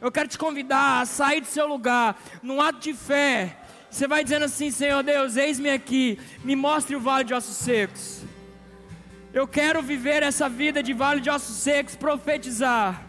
Eu 0.00 0.12
quero 0.12 0.28
te 0.28 0.38
convidar 0.38 1.00
a 1.00 1.06
sair 1.06 1.40
do 1.40 1.46
seu 1.46 1.66
lugar, 1.66 2.16
num 2.42 2.60
ato 2.60 2.78
de 2.78 2.94
fé, 2.94 3.56
você 3.90 4.06
vai 4.06 4.22
dizendo 4.22 4.44
assim: 4.44 4.70
Senhor 4.70 5.02
Deus, 5.02 5.36
eis-me 5.36 5.70
aqui, 5.70 6.18
me 6.44 6.54
mostre 6.54 6.94
o 6.94 7.00
vale 7.00 7.24
de 7.24 7.34
ossos 7.34 7.56
secos. 7.56 8.22
Eu 9.32 9.46
quero 9.46 9.82
viver 9.82 10.22
essa 10.22 10.48
vida 10.48 10.82
de 10.82 10.92
vale 10.92 11.20
de 11.20 11.30
ossos 11.30 11.56
secos, 11.56 11.94
profetizar 11.96 13.06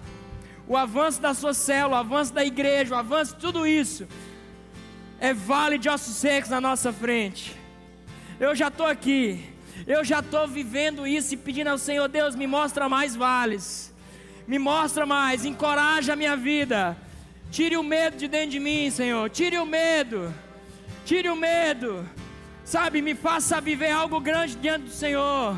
o 0.68 0.78
avanço 0.78 1.20
da 1.20 1.34
sua 1.34 1.54
célula, 1.54 1.98
o 1.98 2.00
avanço 2.00 2.34
da 2.34 2.46
igreja, 2.46 2.94
o 2.94 2.98
avanço 2.98 3.34
de 3.34 3.42
tudo 3.42 3.66
isso. 3.66 4.08
É 5.20 5.34
vale 5.34 5.78
de 5.78 5.90
ossos 5.90 6.16
secos 6.16 6.50
na 6.50 6.62
nossa 6.62 6.94
frente. 6.94 7.56
Eu 8.40 8.56
já 8.56 8.68
estou 8.68 8.86
aqui, 8.86 9.44
eu 9.88 10.04
já 10.06 10.20
estou 10.20 10.48
vivendo 10.48 11.08
isso 11.08 11.34
e 11.34 11.38
pedindo 11.38 11.70
ao 11.70 11.78
Senhor, 11.78 12.08
Deus, 12.08 12.36
me 12.36 12.48
mostra 12.48 12.88
mais 12.88 13.16
vales, 13.16 13.94
me 14.48 14.60
mostra 14.60 15.06
mais, 15.06 15.44
encoraja 15.44 16.14
a 16.14 16.16
minha 16.16 16.38
vida, 16.38 16.96
tire 17.52 17.76
o 17.76 17.84
medo 17.84 18.16
de 18.16 18.28
dentro 18.28 18.52
de 18.52 18.60
mim, 18.60 18.90
Senhor, 18.92 19.30
tire 19.30 19.58
o 19.58 19.66
medo. 19.66 20.34
Tire 21.10 21.28
o 21.28 21.36
medo. 21.36 22.08
Sabe, 22.64 23.02
me 23.02 23.16
faça 23.16 23.60
viver 23.60 23.90
algo 23.90 24.20
grande 24.20 24.56
diante 24.56 24.84
do 24.84 24.92
Senhor. 24.92 25.58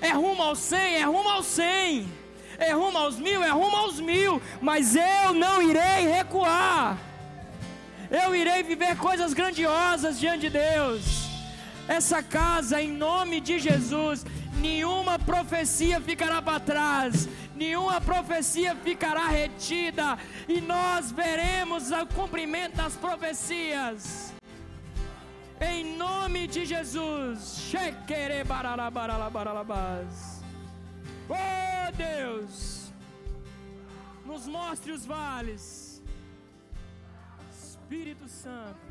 É 0.00 0.12
rumo 0.12 0.42
ao 0.42 0.56
cem, 0.56 0.94
é 0.96 1.02
rumo 1.04 1.28
ao 1.28 1.42
cem. 1.42 2.08
É 2.56 2.72
rumo 2.72 2.96
aos 2.96 3.18
mil, 3.18 3.44
é 3.44 3.50
rumo 3.50 3.76
aos 3.76 4.00
mil. 4.00 4.40
Mas 4.62 4.96
eu 4.96 5.34
não 5.34 5.60
irei 5.60 6.08
recuar. 6.10 6.96
Eu 8.10 8.34
irei 8.34 8.62
viver 8.62 8.96
coisas 8.96 9.34
grandiosas 9.34 10.18
diante 10.18 10.48
de 10.48 10.50
Deus. 10.58 11.28
Essa 11.86 12.22
casa, 12.22 12.80
em 12.80 12.90
nome 12.90 13.42
de 13.42 13.58
Jesus, 13.58 14.24
nenhuma 14.58 15.18
profecia 15.18 16.00
ficará 16.00 16.42
para 16.42 16.60
trás, 16.60 17.28
nenhuma 17.54 18.00
profecia 18.00 18.76
ficará 18.76 19.26
retida, 19.28 20.18
e 20.48 20.60
nós 20.60 21.10
veremos 21.12 21.90
o 21.90 22.06
cumprimento 22.06 22.76
das 22.76 22.94
profecias. 22.96 24.34
Em 25.60 25.96
nome 25.96 26.46
de 26.46 26.64
Jesus. 26.64 27.72
Oh 31.28 31.92
Deus, 31.96 32.92
nos 34.24 34.46
mostre 34.46 34.92
os 34.92 35.04
vales. 35.04 36.02
Espírito 37.52 38.28
Santo. 38.28 38.87